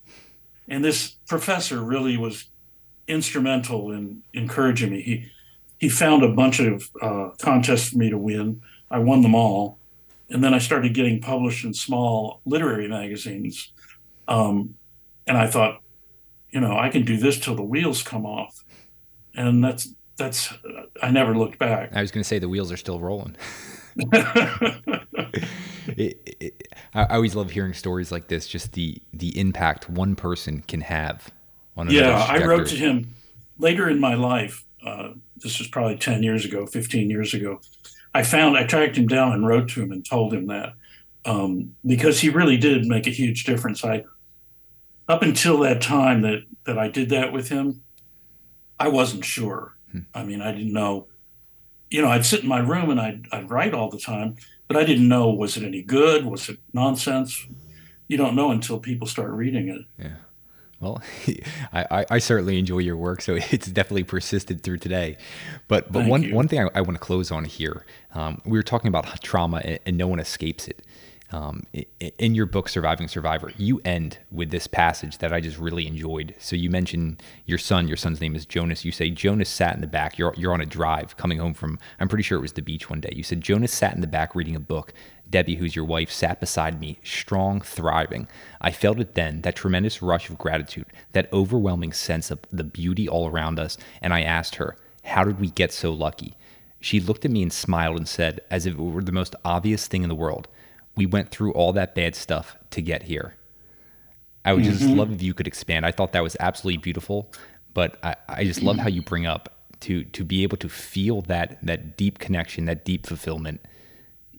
And 0.69 0.85
this 0.85 1.17
professor 1.27 1.83
really 1.83 2.17
was 2.17 2.47
instrumental 3.07 3.91
in 3.91 4.23
encouraging 4.35 4.91
me. 4.91 5.03
He 5.03 5.31
he 5.79 5.89
found 5.89 6.25
a 6.25 6.29
bunch 6.29 6.59
of 6.59 6.91
uh, 7.01 7.31
contests 7.41 7.91
for 7.91 7.99
me 7.99 8.11
to 8.11 8.19
win. 8.19 8.61
I 8.91 8.99
won 8.99 9.23
them 9.23 9.35
all, 9.35 9.79
and 10.29 10.43
then 10.43 10.53
I 10.53 10.59
started 10.59 10.93
getting 10.93 11.21
published 11.21 11.65
in 11.65 11.73
small 11.73 12.41
literary 12.45 12.89
magazines. 12.89 13.73
Um, 14.27 14.75
and 15.27 15.39
I 15.39 15.47
thought, 15.47 15.81
you 16.51 16.61
know, 16.61 16.77
I 16.77 16.89
can 16.89 17.05
do 17.05 17.17
this 17.17 17.39
till 17.39 17.55
the 17.55 17.63
wheels 17.63 18.03
come 18.03 18.27
off, 18.27 18.65
and 19.35 19.63
that's 19.63 19.95
that's. 20.19 20.53
I 21.03 21.11
never 21.11 21.37
looked 21.37 21.59
back. 21.59 21.95
I 21.95 22.03
was 22.03 22.11
going 22.11 22.23
to 22.23 22.29
say 22.29 22.39
the 22.39 22.49
wheels 22.49 22.71
are 22.71 22.77
still 22.77 23.01
rolling. 23.01 23.37
it, 25.97 26.37
it, 26.41 26.69
I 26.95 27.07
always 27.07 27.35
love 27.35 27.51
hearing 27.51 27.73
stories 27.73 28.13
like 28.13 28.29
this. 28.29 28.47
Just 28.47 28.73
the 28.73 29.01
the 29.13 29.39
impact 29.39 29.89
one 29.89 30.15
person 30.17 30.63
can 30.69 30.83
have 30.83 31.31
on 31.77 31.91
yeah, 31.91 32.27
I 32.29 32.45
wrote 32.45 32.67
to 32.69 32.77
him 32.77 33.15
later 33.59 33.89
in 33.89 34.01
my 34.01 34.15
life. 34.15 34.65
Uh, 34.85 35.11
this 35.37 35.59
was 35.59 35.69
probably 35.69 35.97
10 35.97 36.23
years 36.23 36.45
ago, 36.45 36.67
15 36.67 37.11
years 37.11 37.35
ago. 37.35 37.61
I 38.15 38.23
found, 38.23 38.57
I 38.57 38.65
tracked 38.65 38.97
him 38.97 39.07
down 39.07 39.33
and 39.33 39.47
wrote 39.47 39.69
to 39.71 39.83
him 39.83 39.93
and 39.93 40.05
told 40.05 40.33
him 40.33 40.47
that 40.47 40.75
um, 41.25 41.75
because 41.85 42.21
he 42.21 42.31
really 42.31 42.57
did 42.57 42.87
make 42.87 43.07
a 43.07 43.11
huge 43.11 43.45
difference. 43.45 43.85
I, 43.85 44.05
up 45.09 45.23
until 45.23 45.59
that 45.61 45.81
time 45.81 46.23
that, 46.23 46.45
that 46.65 46.79
I 46.79 46.89
did 46.89 47.11
that 47.11 47.33
with 47.33 47.49
him, 47.49 47.83
I 48.79 48.89
wasn't 48.89 49.25
sure. 49.25 49.77
Hmm. 49.93 50.01
I 50.15 50.25
mean, 50.25 50.41
I 50.41 50.53
didn't 50.53 50.73
know, 50.73 51.07
you 51.91 52.03
know, 52.03 52.09
I'd 52.09 52.27
sit 52.27 52.43
in 52.43 52.49
my 52.49 52.59
room 52.59 52.91
and 52.91 53.01
I'd, 53.01 53.27
I'd 53.33 53.51
write 53.51 53.75
all 53.75 53.91
the 53.91 53.99
time, 53.99 54.37
but 54.67 54.77
I 54.77 54.85
didn't 54.85 55.09
know, 55.09 55.31
was 55.31 55.57
it 55.57 55.65
any 55.65 55.83
good? 55.83 56.25
Was 56.25 56.49
it 56.49 56.59
nonsense? 56.73 57.47
You 58.09 58.17
don't 58.17 58.35
know 58.35 58.51
until 58.51 58.79
people 58.79 59.07
start 59.07 59.31
reading 59.31 59.69
it. 59.69 59.83
Yeah. 59.99 60.17
Well, 60.81 61.03
I, 61.73 62.07
I, 62.09 62.19
certainly 62.19 62.59
enjoy 62.59 62.79
your 62.79 62.97
work, 62.97 63.21
so 63.21 63.35
it's 63.51 63.67
definitely 63.67 64.05
persisted 64.05 64.63
through 64.63 64.79
today. 64.79 65.17
But 65.67 65.91
but 65.93 66.01
Thank 66.01 66.11
one 66.11 66.23
you. 66.23 66.35
one 66.35 66.49
thing 66.49 66.61
I, 66.61 66.69
I, 66.75 66.81
want 66.83 66.95
to 66.95 67.05
close 67.05 67.31
on 67.31 67.45
here, 67.45 67.85
um, 68.15 68.41
we 68.45 68.57
were 68.57 68.63
talking 68.63 68.89
about 68.89 69.21
trauma, 69.23 69.61
and, 69.65 69.79
and 69.87 69.99
no 69.99 70.07
one 70.07 70.21
escapes 70.21 70.69
it. 70.69 70.85
Um, 71.31 71.65
in 72.19 72.35
your 72.35 72.47
book, 72.47 72.71
Surviving 72.71 73.07
Survival, 73.07 73.51
you 73.59 73.83
end 73.85 74.19
with 74.31 74.51
this 74.51 74.67
passage 74.67 75.19
that 75.19 75.31
I 75.31 75.41
just 75.41 75.59
really 75.59 75.87
enjoyed. 75.87 76.35
So 76.39 76.57
you 76.57 76.71
mention 76.71 77.19
your 77.45 77.59
son. 77.59 77.87
Your 77.87 77.99
son's 77.99 78.21
name 78.21 78.35
is 78.35 78.47
Jonas. 78.47 78.85
You 78.85 78.93
say 78.93 79.11
Jonas 79.11 79.51
sat 79.51 79.75
in 79.75 79.83
the 79.83 79.87
back. 79.87 80.17
You're 80.17 80.33
you're 80.39 80.55
on 80.55 80.63
a 80.63 80.67
drive 80.67 81.19
coming 81.19 81.39
home 81.39 81.53
from. 81.53 81.79
I'm 82.01 82.09
pretty 82.09 82.23
sure 82.23 82.39
it 82.39 82.43
was 82.43 82.55
the 82.55 82.63
beach 82.63 82.89
one 82.89 83.03
day. 83.03 83.13
You 83.15 83.23
said 83.23 83.43
Jonas 83.43 83.73
sat 83.73 83.95
in 83.95 84.01
the 84.01 84.07
back 84.07 84.35
reading 84.35 84.57
a 84.57 84.61
book. 84.61 84.95
Debbie, 85.29 85.57
who's 85.57 85.77
your 85.77 85.85
wife, 85.85 86.11
sat 86.11 86.41
beside 86.41 86.81
me, 86.81 86.99
strong, 87.03 87.61
thriving. 87.61 88.27
I 88.63 88.71
felt 88.71 88.99
it 88.99 89.15
then, 89.15 89.43
that 89.43 89.57
tremendous 89.57 90.01
rush 90.01 90.31
of 90.31 90.39
gratitude, 90.39 90.87
that 91.13 91.31
overwhelming 91.31 91.93
sense 91.93 92.31
of 92.31 92.39
the 92.51 92.65
beauty 92.65 93.07
all 93.07 93.29
around 93.29 93.59
us, 93.59 93.77
and 94.01 94.15
I 94.15 94.23
asked 94.23 94.55
her, 94.55 94.79
How 95.05 95.25
did 95.25 95.39
we 95.39 95.51
get 95.51 95.71
so 95.71 95.93
lucky? 95.93 96.35
She 96.81 97.01
looked 97.01 97.25
at 97.25 97.31
me 97.31 97.43
and 97.43 97.53
smiled 97.53 97.97
and 97.97 98.09
said, 98.09 98.41
as 98.51 98.65
if 98.65 98.75
it 98.75 98.81
were 98.81 99.03
the 99.03 99.13
most 99.13 99.35
obvious 99.45 99.87
thing 99.87 100.03
in 100.03 100.09
the 100.09 100.15
world, 100.15 100.49
we 100.99 101.07
went 101.07 101.31
through 101.31 101.53
all 101.53 101.73
that 101.73 101.95
bad 101.95 102.17
stuff 102.17 102.57
to 102.71 102.83
get 102.83 103.05
here. 103.05 103.37
I 104.45 104.53
would 104.53 104.65
just 104.65 104.83
mm-hmm. 104.83 104.99
love 104.99 105.13
if 105.13 105.23
you 105.23 105.33
could 105.33 105.47
expand. 105.47 105.87
I 105.87 105.93
thought 105.93 106.13
that 106.13 106.23
was 106.25 106.37
absolutely 106.41 106.79
beautiful, 106.79 107.33
but 107.73 107.99
I, 108.03 108.17
I 108.29 108.45
just 108.45 108.63
love 108.63 108.79
how 108.79 108.89
you 108.89 109.01
bring 109.01 109.27
up 109.27 109.55
to 109.81 110.03
to 110.03 110.25
be 110.25 110.43
able 110.43 110.57
to 110.57 110.69
feel 110.69 111.23
that 111.23 111.65
that 111.65 111.97
deep 111.97 112.19
connection, 112.19 112.65
that 112.65 112.85
deep 112.85 113.07
fulfillment. 113.07 113.61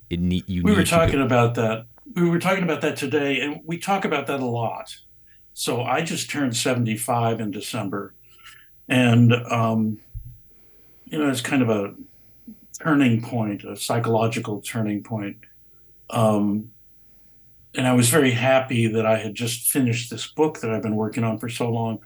It 0.10 0.20
need 0.20 0.50
you. 0.50 0.64
We 0.64 0.76
were 0.76 0.84
talking 0.84 1.22
about 1.22 1.56
that. 1.56 1.86
We 2.16 2.30
were 2.30 2.40
talking 2.40 2.64
about 2.64 2.82
that 2.82 2.98
today, 2.98 3.40
and 3.40 3.62
we 3.64 3.78
talk 3.78 4.04
about 4.04 4.28
that 4.28 4.42
a 4.42 4.46
lot. 4.46 4.98
So 5.54 5.84
I 5.84 6.02
just 6.02 6.30
turned 6.30 6.58
seventy 6.58 6.98
five 6.98 7.40
in 7.40 7.52
December, 7.52 8.14
and 8.90 9.34
um, 9.50 10.00
you 11.06 11.20
know 11.20 11.30
it's 11.30 11.42
kind 11.42 11.62
of 11.62 11.70
a 11.70 11.94
turning 12.82 13.22
point, 13.22 13.64
a 13.64 13.78
psychological 13.78 14.60
turning 14.62 15.04
point 15.04 15.38
um, 16.10 16.72
and 17.76 17.88
I 17.88 17.94
was 17.94 18.10
very 18.10 18.32
happy 18.32 18.88
that 18.88 19.06
I 19.06 19.18
had 19.18 19.36
just 19.36 19.68
finished 19.68 20.10
this 20.10 20.28
book 20.28 20.60
that 20.62 20.72
I've 20.72 20.82
been 20.82 20.96
working 20.96 21.24
on 21.24 21.38
for 21.38 21.50
so 21.50 21.70
long. 21.70 22.00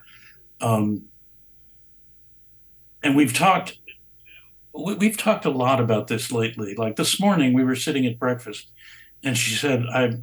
Um, 0.59 1.05
and 3.01 3.15
we've 3.15 3.33
talked, 3.33 3.77
we've 4.73 5.17
talked 5.17 5.45
a 5.45 5.49
lot 5.49 5.79
about 5.79 6.07
this 6.07 6.31
lately. 6.31 6.75
Like 6.75 6.95
this 6.95 7.19
morning, 7.19 7.53
we 7.53 7.63
were 7.63 7.75
sitting 7.75 8.05
at 8.05 8.19
breakfast, 8.19 8.71
and 9.23 9.37
she 9.37 9.55
said, 9.55 9.85
"I, 9.93 10.17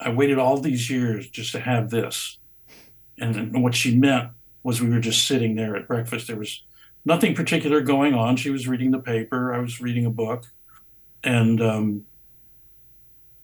I 0.00 0.10
waited 0.10 0.38
all 0.38 0.58
these 0.58 0.90
years 0.90 1.28
just 1.28 1.52
to 1.52 1.60
have 1.60 1.90
this," 1.90 2.38
and, 3.18 3.62
what 3.62 3.74
she 3.74 3.96
meant 3.96 4.30
was 4.62 4.80
we 4.80 4.88
were 4.88 5.00
just 5.00 5.26
sitting 5.26 5.56
there 5.56 5.76
at 5.76 5.88
breakfast. 5.88 6.28
There 6.28 6.36
was 6.36 6.62
nothing 7.04 7.34
particular 7.34 7.80
going 7.80 8.14
on. 8.14 8.36
She 8.36 8.50
was 8.50 8.68
reading 8.68 8.92
the 8.92 9.00
paper. 9.00 9.52
I 9.52 9.58
was 9.58 9.80
reading 9.80 10.06
a 10.06 10.10
book, 10.10 10.46
and 11.24 11.60
um, 11.60 12.04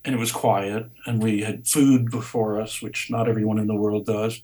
and 0.08 0.16
it 0.16 0.18
was 0.18 0.32
quiet 0.32 0.90
and 1.06 1.22
we 1.22 1.42
had 1.42 1.68
food 1.68 2.10
before 2.10 2.60
us 2.60 2.82
which 2.82 3.10
not 3.10 3.28
everyone 3.28 3.58
in 3.58 3.66
the 3.66 3.74
world 3.74 4.06
does 4.06 4.42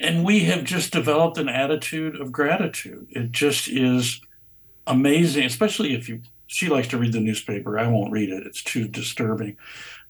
and 0.00 0.24
we 0.24 0.40
have 0.40 0.62
just 0.62 0.92
developed 0.92 1.36
an 1.36 1.48
attitude 1.48 2.18
of 2.20 2.32
gratitude 2.32 3.06
it 3.10 3.32
just 3.32 3.68
is 3.68 4.20
amazing 4.86 5.44
especially 5.44 5.94
if 5.94 6.08
you 6.08 6.22
she 6.48 6.68
likes 6.68 6.88
to 6.88 6.98
read 6.98 7.12
the 7.12 7.20
newspaper. 7.20 7.78
I 7.78 7.86
won't 7.86 8.10
read 8.10 8.30
it. 8.30 8.46
It's 8.46 8.62
too 8.62 8.88
disturbing. 8.88 9.56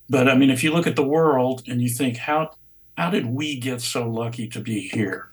But 0.08 0.28
I 0.28 0.36
mean, 0.36 0.50
if 0.50 0.64
you 0.64 0.72
look 0.72 0.86
at 0.86 0.96
the 0.96 1.02
world 1.02 1.64
and 1.66 1.82
you 1.82 1.88
think, 1.90 2.16
how 2.16 2.52
how 2.96 3.10
did 3.10 3.26
we 3.26 3.58
get 3.58 3.80
so 3.80 4.08
lucky 4.08 4.48
to 4.48 4.60
be 4.60 4.88
here? 4.88 5.30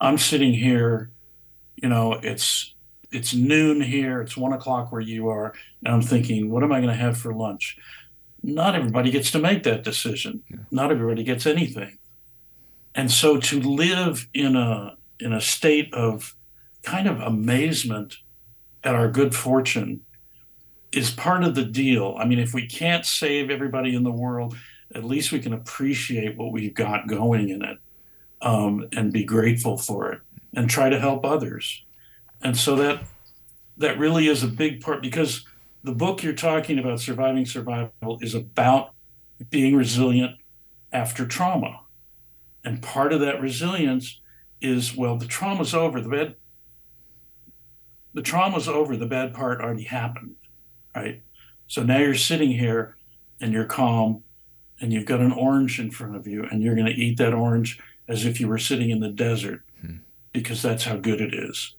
I'm 0.00 0.18
sitting 0.18 0.52
here, 0.52 1.10
you 1.76 1.88
know, 1.88 2.14
it's 2.14 2.74
it's 3.12 3.34
noon 3.34 3.80
here, 3.80 4.20
it's 4.20 4.36
one 4.36 4.52
o'clock 4.52 4.90
where 4.90 5.00
you 5.00 5.28
are, 5.28 5.54
and 5.84 5.94
I'm 5.94 6.02
thinking, 6.02 6.50
what 6.50 6.62
am 6.62 6.72
I 6.72 6.80
going 6.80 6.90
to 6.90 7.02
have 7.02 7.18
for 7.18 7.34
lunch? 7.34 7.78
Not 8.42 8.74
everybody 8.74 9.10
gets 9.10 9.30
to 9.32 9.38
make 9.38 9.62
that 9.64 9.84
decision. 9.84 10.42
Yeah. 10.48 10.56
Not 10.70 10.90
everybody 10.90 11.22
gets 11.22 11.46
anything. 11.46 11.98
And 12.94 13.10
so 13.10 13.38
to 13.38 13.60
live 13.60 14.28
in 14.34 14.56
a 14.56 14.96
in 15.20 15.32
a 15.32 15.40
state 15.40 15.92
of 15.94 16.34
kind 16.82 17.06
of 17.06 17.20
amazement 17.20 18.16
at 18.82 18.94
our 18.94 19.08
good 19.08 19.34
fortune 19.34 20.00
is 20.92 21.10
part 21.10 21.44
of 21.44 21.54
the 21.54 21.64
deal. 21.64 22.16
I 22.18 22.24
mean, 22.26 22.38
if 22.38 22.52
we 22.52 22.66
can't 22.66 23.06
save 23.06 23.50
everybody 23.50 23.94
in 23.94 24.02
the 24.02 24.10
world, 24.10 24.56
at 24.94 25.04
least 25.04 25.32
we 25.32 25.38
can 25.38 25.52
appreciate 25.52 26.36
what 26.36 26.52
we've 26.52 26.74
got 26.74 27.06
going 27.06 27.48
in 27.48 27.62
it 27.62 27.78
um, 28.42 28.88
and 28.92 29.12
be 29.12 29.24
grateful 29.24 29.78
for 29.78 30.12
it 30.12 30.20
and 30.54 30.68
try 30.68 30.90
to 30.90 31.00
help 31.00 31.24
others. 31.24 31.82
And 32.42 32.56
so 32.56 32.76
that 32.76 33.04
that 33.78 33.98
really 33.98 34.28
is 34.28 34.42
a 34.42 34.48
big 34.48 34.80
part 34.80 35.02
because 35.02 35.46
the 35.82 35.92
book 35.92 36.22
you're 36.22 36.32
talking 36.32 36.78
about, 36.78 37.00
Surviving 37.00 37.46
Survival, 37.46 38.18
is 38.20 38.34
about 38.34 38.92
being 39.50 39.74
resilient 39.74 40.36
after 40.92 41.26
trauma. 41.26 41.80
And 42.64 42.82
part 42.82 43.12
of 43.12 43.20
that 43.20 43.40
resilience 43.40 44.20
is 44.60 44.96
well, 44.96 45.16
the 45.16 45.26
trauma's 45.26 45.74
over. 45.74 46.00
The 46.00 46.08
bad 46.08 46.34
the 48.14 48.22
trauma's 48.22 48.68
over. 48.68 48.96
The 48.96 49.06
bad 49.06 49.34
part 49.34 49.60
already 49.60 49.84
happened, 49.84 50.36
right? 50.94 51.22
So 51.66 51.82
now 51.82 51.98
you're 51.98 52.14
sitting 52.14 52.50
here 52.50 52.96
and 53.40 53.52
you're 53.52 53.64
calm 53.64 54.22
and 54.80 54.92
you've 54.92 55.06
got 55.06 55.20
an 55.20 55.32
orange 55.32 55.80
in 55.80 55.90
front 55.90 56.16
of 56.16 56.26
you 56.26 56.44
and 56.44 56.62
you're 56.62 56.74
going 56.74 56.86
to 56.86 56.92
eat 56.92 57.16
that 57.18 57.32
orange 57.32 57.80
as 58.08 58.26
if 58.26 58.40
you 58.40 58.48
were 58.48 58.58
sitting 58.58 58.90
in 58.90 59.00
the 59.00 59.08
desert 59.08 59.62
hmm. 59.80 59.96
because 60.32 60.60
that's 60.60 60.84
how 60.84 60.96
good 60.96 61.20
it 61.20 61.32
is. 61.32 61.74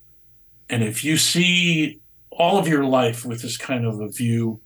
And 0.70 0.84
if 0.84 1.04
you 1.04 1.18
see 1.18 2.02
all 2.32 2.58
of 2.58 2.68
your 2.68 2.84
life 2.84 3.26
with 3.26 3.42
this 3.42 3.58
kind 3.58 3.86
of 3.86 4.00
a 4.00 4.10
view 4.10 4.62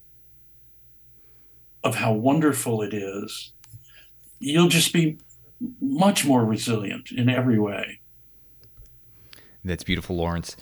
of 1.83 1.95
how 1.95 2.13
wonderful 2.13 2.81
it 2.81 2.93
is, 2.93 3.53
you'll 4.39 4.69
just 4.69 4.93
be 4.93 5.17
much 5.81 6.25
more 6.25 6.45
resilient 6.45 7.11
in 7.11 7.29
every 7.29 7.59
way. 7.59 7.99
That's 9.63 9.83
beautiful, 9.83 10.15
Laurence. 10.15 10.55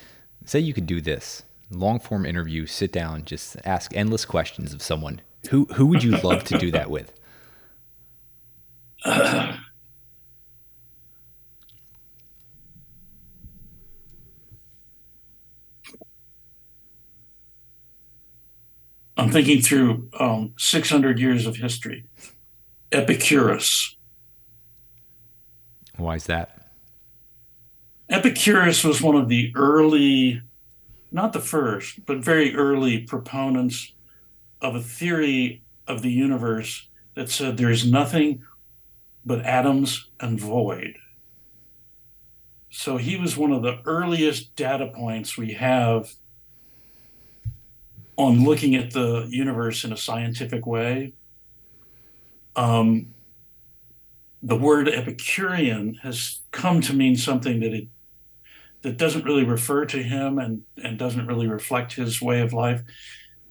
Say 0.46 0.60
you 0.60 0.74
could 0.74 0.88
do 0.88 1.02
this 1.02 1.44
long 1.72 2.00
form 2.00 2.26
interview, 2.26 2.66
sit 2.66 2.92
down, 2.92 3.26
just 3.26 3.58
ask 3.66 3.96
endless 3.96 4.26
questions 4.26 4.74
of 4.74 4.82
someone. 4.82 5.22
Who 5.50 5.66
who 5.76 5.86
would 5.88 6.04
you 6.04 6.12
love 6.18 6.44
to 6.46 6.58
do 6.58 6.72
that 6.72 6.90
with? 6.90 7.14
Uh, 9.08 9.58
I'm 19.18 19.30
thinking 19.30 19.62
through 19.62 20.10
um, 20.20 20.54
600 20.58 21.20
years 21.20 21.46
of 21.46 21.56
history. 21.56 22.06
Epicurus. 22.92 23.96
Why 25.98 26.16
is 26.16 26.26
that? 26.26 26.70
Epicurus 28.10 28.84
was 28.84 29.02
one 29.02 29.16
of 29.16 29.30
the 29.30 29.52
early, 29.56 30.42
not 31.12 31.34
the 31.34 31.40
first, 31.40 32.06
but 32.06 32.18
very 32.18 32.56
early 32.56 33.00
proponents 33.00 33.94
of 34.62 34.76
a 34.76 34.82
theory 34.82 35.64
of 35.88 36.02
the 36.02 36.12
universe 36.12 36.88
that 37.16 37.30
said 37.30 37.58
there 37.58 37.72
is 37.72 37.90
nothing 37.90 38.44
but 39.26 39.46
atoms 39.46 40.10
and 40.20 40.40
void. 40.40 40.98
So 42.70 42.98
he 42.98 43.16
was 43.16 43.38
one 43.38 43.52
of 43.52 43.64
the 43.64 43.80
earliest 43.86 44.56
data 44.56 44.88
points 44.88 45.38
we 45.38 45.54
have 45.54 46.14
on 48.18 48.44
looking 48.44 48.76
at 48.76 48.92
the 48.92 49.28
universe 49.30 49.84
in 49.84 49.92
a 49.92 49.98
scientific 49.98 50.66
way. 50.66 51.14
Um, 52.56 53.14
the 54.42 54.56
word 54.56 54.88
Epicurean 54.88 55.96
has 55.96 56.40
come 56.52 56.80
to 56.82 56.94
mean 56.94 57.18
something 57.18 57.60
that 57.60 57.74
it 57.74 57.88
that 58.84 58.98
doesn't 58.98 59.26
really 59.26 59.44
refer 59.44 59.84
to 59.84 60.04
him 60.04 60.38
and, 60.38 60.62
and 60.78 61.00
doesn't 61.00 61.26
really 61.26 61.48
reflect 61.48 61.94
his 61.94 62.22
way 62.22 62.42
of 62.42 62.54
life. 62.54 62.84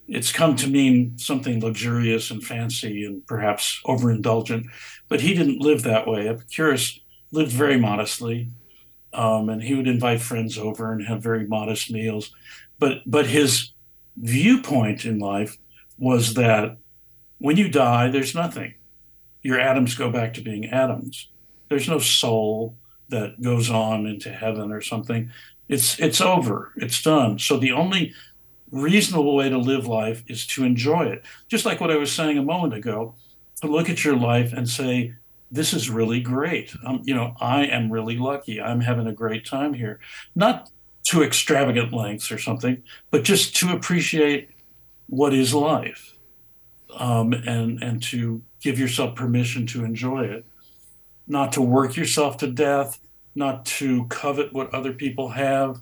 It's 0.06 0.30
come 0.30 0.54
to 0.54 0.68
mean 0.68 1.18
something 1.18 1.60
luxurious 1.60 2.30
and 2.30 2.40
fancy 2.40 3.04
and 3.04 3.26
perhaps 3.26 3.80
overindulgent, 3.84 4.66
but 5.08 5.22
he 5.22 5.34
didn't 5.34 5.60
live 5.60 5.82
that 5.82 6.06
way. 6.06 6.28
Epicurus 6.28 7.00
lived 7.32 7.50
very 7.50 7.76
modestly, 7.76 8.50
um, 9.12 9.48
and 9.48 9.60
he 9.60 9.74
would 9.74 9.88
invite 9.88 10.20
friends 10.20 10.56
over 10.56 10.92
and 10.92 11.04
have 11.04 11.20
very 11.20 11.48
modest 11.48 11.90
meals. 11.90 12.30
But 12.78 12.98
but 13.04 13.26
his 13.26 13.73
viewpoint 14.16 15.04
in 15.04 15.18
life 15.18 15.58
was 15.98 16.34
that 16.34 16.76
when 17.38 17.56
you 17.56 17.68
die, 17.68 18.10
there's 18.10 18.34
nothing. 18.34 18.74
Your 19.42 19.60
atoms 19.60 19.94
go 19.94 20.10
back 20.10 20.34
to 20.34 20.40
being 20.40 20.66
atoms. 20.66 21.28
There's 21.68 21.88
no 21.88 21.98
soul 21.98 22.76
that 23.08 23.40
goes 23.42 23.70
on 23.70 24.06
into 24.06 24.30
heaven 24.30 24.72
or 24.72 24.80
something. 24.80 25.30
It's 25.68 25.98
it's 25.98 26.20
over. 26.20 26.72
It's 26.76 27.02
done. 27.02 27.38
So 27.38 27.56
the 27.56 27.72
only 27.72 28.14
reasonable 28.70 29.36
way 29.36 29.48
to 29.48 29.58
live 29.58 29.86
life 29.86 30.24
is 30.26 30.46
to 30.48 30.64
enjoy 30.64 31.04
it. 31.04 31.24
Just 31.48 31.64
like 31.64 31.80
what 31.80 31.90
I 31.90 31.96
was 31.96 32.12
saying 32.12 32.38
a 32.38 32.42
moment 32.42 32.74
ago, 32.74 33.14
to 33.60 33.68
look 33.68 33.88
at 33.88 34.04
your 34.04 34.16
life 34.16 34.52
and 34.52 34.68
say, 34.68 35.14
this 35.50 35.72
is 35.72 35.88
really 35.88 36.20
great. 36.20 36.74
Um, 36.84 37.02
you 37.04 37.14
know, 37.14 37.34
I 37.40 37.66
am 37.66 37.90
really 37.90 38.16
lucky. 38.16 38.60
I'm 38.60 38.80
having 38.80 39.06
a 39.06 39.12
great 39.12 39.46
time 39.46 39.74
here. 39.74 40.00
Not 40.34 40.70
to 41.04 41.22
extravagant 41.22 41.92
lengths 41.92 42.32
or 42.32 42.38
something, 42.38 42.82
but 43.10 43.24
just 43.24 43.54
to 43.56 43.72
appreciate 43.72 44.50
what 45.08 45.34
is 45.34 45.52
life 45.54 46.14
um, 46.98 47.32
and, 47.32 47.82
and 47.82 48.02
to 48.02 48.42
give 48.60 48.78
yourself 48.78 49.14
permission 49.14 49.66
to 49.66 49.84
enjoy 49.84 50.24
it. 50.24 50.46
Not 51.26 51.52
to 51.52 51.62
work 51.62 51.96
yourself 51.96 52.38
to 52.38 52.46
death, 52.46 53.00
not 53.34 53.64
to 53.66 54.04
covet 54.06 54.52
what 54.52 54.72
other 54.74 54.92
people 54.92 55.30
have, 55.30 55.80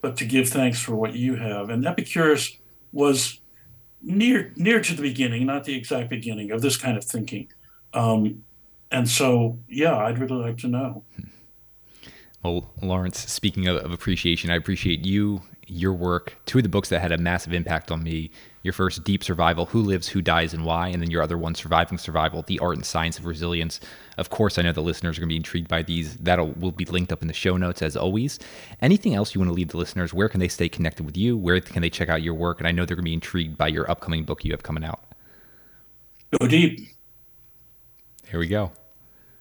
but 0.00 0.16
to 0.16 0.24
give 0.24 0.48
thanks 0.48 0.80
for 0.80 0.94
what 0.94 1.14
you 1.14 1.36
have. 1.36 1.70
And 1.70 1.86
Epicurus 1.86 2.56
was 2.92 3.40
near 4.02 4.52
near 4.56 4.80
to 4.80 4.94
the 4.94 5.02
beginning, 5.02 5.46
not 5.46 5.64
the 5.64 5.76
exact 5.76 6.10
beginning 6.10 6.50
of 6.50 6.60
this 6.60 6.76
kind 6.76 6.96
of 6.96 7.04
thinking. 7.04 7.48
Um, 7.94 8.44
and 8.90 9.08
so, 9.08 9.58
yeah, 9.68 9.96
I'd 9.96 10.18
really 10.18 10.44
like 10.44 10.58
to 10.58 10.68
know. 10.68 11.04
Well, 12.42 12.70
Laurence, 12.82 13.18
speaking 13.30 13.68
of, 13.68 13.76
of, 13.76 13.92
appreciation, 13.92 14.50
I 14.50 14.56
appreciate 14.56 15.06
you, 15.06 15.42
your 15.68 15.92
work, 15.92 16.36
two 16.44 16.58
of 16.58 16.64
the 16.64 16.68
books 16.68 16.88
that 16.88 17.00
had 17.00 17.12
a 17.12 17.18
massive 17.18 17.52
impact 17.52 17.92
on 17.92 18.02
me. 18.02 18.32
Your 18.64 18.72
first, 18.72 19.04
Deep 19.04 19.22
Survival 19.22 19.66
Who 19.66 19.80
Lives, 19.80 20.08
Who 20.08 20.20
Dies, 20.20 20.52
and 20.52 20.64
Why. 20.64 20.88
And 20.88 21.00
then 21.00 21.10
your 21.10 21.22
other 21.22 21.38
one, 21.38 21.54
Surviving 21.54 21.98
Survival 21.98 22.42
The 22.42 22.58
Art 22.58 22.76
and 22.76 22.84
Science 22.84 23.18
of 23.18 23.26
Resilience. 23.26 23.80
Of 24.18 24.30
course, 24.30 24.58
I 24.58 24.62
know 24.62 24.72
the 24.72 24.80
listeners 24.80 25.16
are 25.16 25.20
going 25.20 25.28
to 25.28 25.32
be 25.32 25.36
intrigued 25.36 25.68
by 25.68 25.82
these. 25.82 26.16
That'll 26.16 26.48
will 26.52 26.72
be 26.72 26.84
linked 26.84 27.12
up 27.12 27.22
in 27.22 27.28
the 27.28 27.34
show 27.34 27.56
notes 27.56 27.80
as 27.80 27.96
always. 27.96 28.38
Anything 28.80 29.14
else 29.14 29.34
you 29.34 29.40
want 29.40 29.50
to 29.50 29.54
leave 29.54 29.68
the 29.68 29.78
listeners? 29.78 30.12
Where 30.12 30.28
can 30.28 30.40
they 30.40 30.48
stay 30.48 30.68
connected 30.68 31.06
with 31.06 31.16
you? 31.16 31.36
Where 31.36 31.60
can 31.60 31.82
they 31.82 31.90
check 31.90 32.08
out 32.08 32.22
your 32.22 32.34
work? 32.34 32.58
And 32.58 32.66
I 32.66 32.72
know 32.72 32.84
they're 32.84 32.96
going 32.96 33.04
to 33.04 33.10
be 33.10 33.14
intrigued 33.14 33.56
by 33.56 33.68
your 33.68 33.88
upcoming 33.90 34.24
book 34.24 34.44
you 34.44 34.52
have 34.52 34.62
coming 34.62 34.84
out. 34.84 35.00
Go 36.40 36.46
deep. 36.46 36.88
Here 38.28 38.38
we 38.40 38.48
go. 38.48 38.72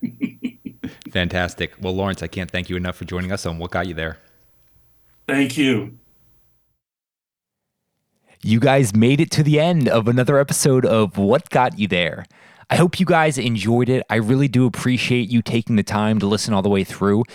Fantastic. 1.12 1.74
Well, 1.80 1.94
Laurence, 1.94 2.24
I 2.24 2.28
can't 2.28 2.50
thank 2.50 2.70
you 2.70 2.78
enough 2.78 2.96
for 2.96 3.06
joining 3.06 3.32
us 3.32 3.46
on 3.46 3.60
What 3.60 3.72
Got 3.72 3.88
You 3.88 3.94
There. 3.94 4.18
Thank 5.28 5.58
you. 5.58 5.98
You 8.44 8.60
guys 8.60 8.96
made 8.96 9.22
it 9.22 9.30
to 9.32 9.44
the 9.44 9.60
end 9.60 9.88
of 9.88 10.08
another 10.08 10.40
episode 10.40 10.86
of 10.86 11.18
What 11.18 11.50
Got 11.50 11.78
You 11.78 11.88
There. 11.88 12.26
I 12.70 12.78
hope 12.78 13.00
you 13.00 13.06
guys 13.06 13.38
enjoyed 13.38 13.90
it. 13.90 14.04
I 14.10 14.16
really 14.16 14.48
do 14.48 14.66
appreciate 14.66 15.30
you 15.30 15.42
taking 15.42 15.76
the 15.76 15.84
time 15.84 16.20
to 16.20 16.26
listen 16.26 16.54
all 16.54 16.62
the 16.62 16.70
way 16.70 16.86
through. 16.86 17.26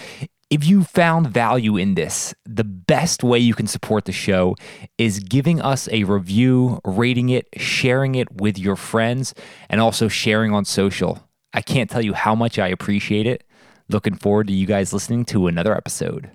If 0.48 0.66
you 0.66 0.82
found 0.82 1.28
value 1.28 1.76
in 1.76 1.94
this, 1.94 2.34
the 2.46 2.64
best 2.64 3.22
way 3.22 3.38
you 3.38 3.52
can 3.52 3.66
support 3.66 4.06
the 4.06 4.12
show 4.12 4.56
is 4.96 5.20
giving 5.20 5.60
us 5.60 5.88
a 5.92 6.04
review, 6.04 6.80
rating 6.84 7.28
it, 7.28 7.48
sharing 7.56 8.14
it 8.14 8.40
with 8.40 8.58
your 8.58 8.76
friends, 8.76 9.34
and 9.68 9.80
also 9.80 10.08
sharing 10.08 10.54
on 10.54 10.64
social. 10.64 11.28
I 11.52 11.62
can't 11.62 11.90
tell 11.90 12.02
you 12.02 12.14
how 12.14 12.34
much 12.34 12.58
I 12.58 12.68
appreciate 12.68 13.26
it. 13.26 13.45
Looking 13.88 14.16
forward 14.16 14.48
to 14.48 14.52
you 14.52 14.66
guys 14.66 14.92
listening 14.92 15.24
to 15.26 15.46
another 15.46 15.76
episode. 15.76 16.30